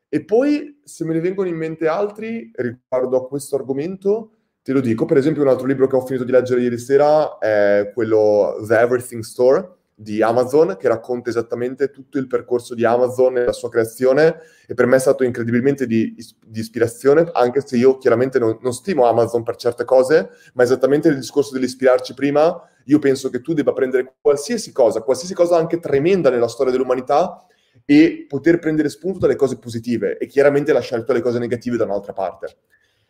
[0.09, 4.31] E poi, se me ne vengono in mente altri riguardo a questo argomento,
[4.65, 7.37] Te lo dico, per esempio un altro libro che ho finito di leggere ieri sera
[7.37, 13.37] è quello The Everything Store di Amazon, che racconta esattamente tutto il percorso di Amazon
[13.37, 17.77] e la sua creazione e per me è stato incredibilmente di, di ispirazione, anche se
[17.77, 22.59] io chiaramente non, non, stimo Amazon per certe cose, ma esattamente il discorso dell'ispirarci prima,
[22.85, 27.45] io penso che tu debba prendere qualsiasi cosa, qualsiasi cosa anche tremenda nella storia dell'umanità
[27.85, 31.83] e poter prendere spunto dalle cose positive e chiaramente lasciare tutte le cose negative da
[31.83, 32.47] un'altra parte.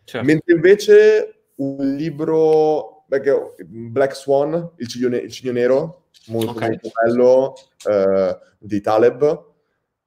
[0.04, 0.28] Certo.
[0.28, 6.70] Mentre invece un libro Black Swan, il cigno, il cigno nero, molto, okay.
[6.70, 7.54] molto bello,
[7.88, 9.54] eh, di Taleb,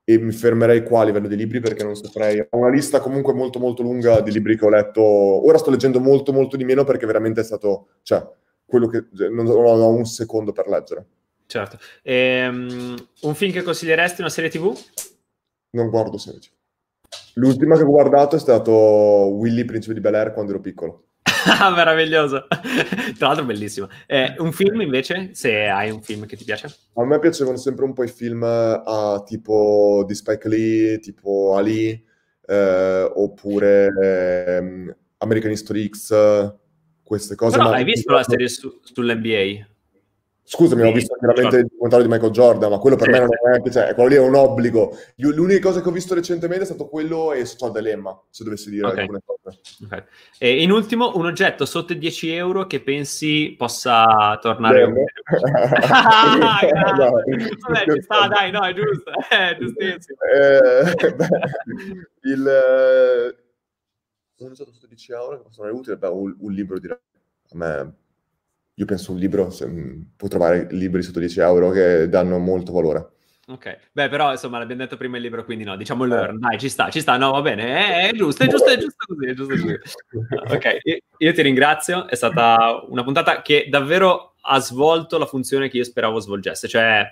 [0.05, 2.41] e mi fermerei qua a livello di libri perché non saprei.
[2.41, 5.03] Ho una lista comunque molto molto lunga di libri che ho letto.
[5.03, 8.27] Ora sto leggendo molto molto di meno perché veramente è stato, cioè,
[8.65, 11.07] quello che non, non ho un secondo per leggere.
[11.47, 11.79] Certo.
[12.03, 14.75] Ehm, un film che consiglieresti, una serie TV?
[15.71, 16.53] Non guardo serie TV.
[17.35, 21.08] L'ultima che ho guardato è stato Willy, Principe di Bel Air, quando ero piccolo.
[21.75, 22.47] Meraviglioso.
[23.19, 23.89] Tra l'altro bellissimo.
[24.07, 26.75] Eh, un film invece, se hai un film che ti piace?
[26.95, 32.05] A me piacevano sempre un po' i film uh, tipo di Spike Lee, tipo Ali,
[32.47, 36.55] eh, oppure eh, American History X,
[37.03, 37.57] queste cose.
[37.57, 37.77] Però ma...
[37.77, 39.67] hai visto la serie su, sull'NBA?
[40.51, 41.57] Scusami, sì, ho visto chiaramente certo.
[41.59, 43.11] il documentario di Michael Jordan, ma quello per sì.
[43.13, 44.97] me non è, cioè, quello lì è un obbligo.
[45.17, 48.87] L'unica cosa che ho visto recentemente è stato quello e Social Dilemma, se dovessi dire
[48.87, 49.01] okay.
[49.01, 49.61] alcune cose.
[49.85, 50.05] Okay.
[50.39, 55.05] E in ultimo, un oggetto sotto i 10 euro che pensi possa tornare Bene.
[55.91, 56.61] ah,
[56.97, 60.19] no, Vabbè, ci sta, dai, no, è giusto, è giustissimo.
[60.35, 60.97] Eh,
[62.23, 63.37] il, eh,
[64.39, 66.97] un oggetto sotto i 10 euro che possa essere utile, beh, un, un libro direi.
[67.51, 68.07] A me
[68.79, 72.73] io penso un libro, se, mm, puoi trovare libri sotto 10 euro che danno molto
[72.73, 73.11] valore.
[73.49, 76.69] Ok, beh, però insomma l'abbiamo detto prima il libro, quindi no, diciamo learn, dai, ci
[76.69, 79.35] sta, ci sta, no, va bene, è, è giusto, è giusto, è giusto così, è
[79.35, 79.79] giusto così.
[80.55, 85.69] ok, io, io ti ringrazio, è stata una puntata che davvero ha svolto la funzione
[85.69, 87.05] che io speravo svolgesse, cioè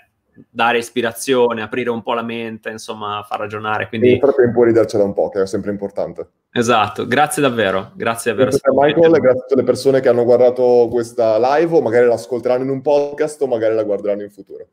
[0.48, 3.88] dare ispirazione, aprire un po' la mente, insomma, far ragionare.
[3.88, 4.10] Quindi...
[4.10, 6.28] nel frattempo ridarcela un po', che è sempre importante.
[6.52, 8.50] Esatto, grazie davvero, grazie davvero.
[8.50, 11.82] Grazie a Michael e grazie a tutte le persone che hanno guardato questa live o
[11.82, 14.66] magari l'ascolteranno in un podcast o magari la guarderanno in futuro.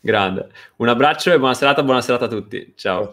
[0.00, 0.48] Grande.
[0.76, 2.72] Un abbraccio e buona serata, buona serata a tutti.
[2.76, 3.10] Ciao.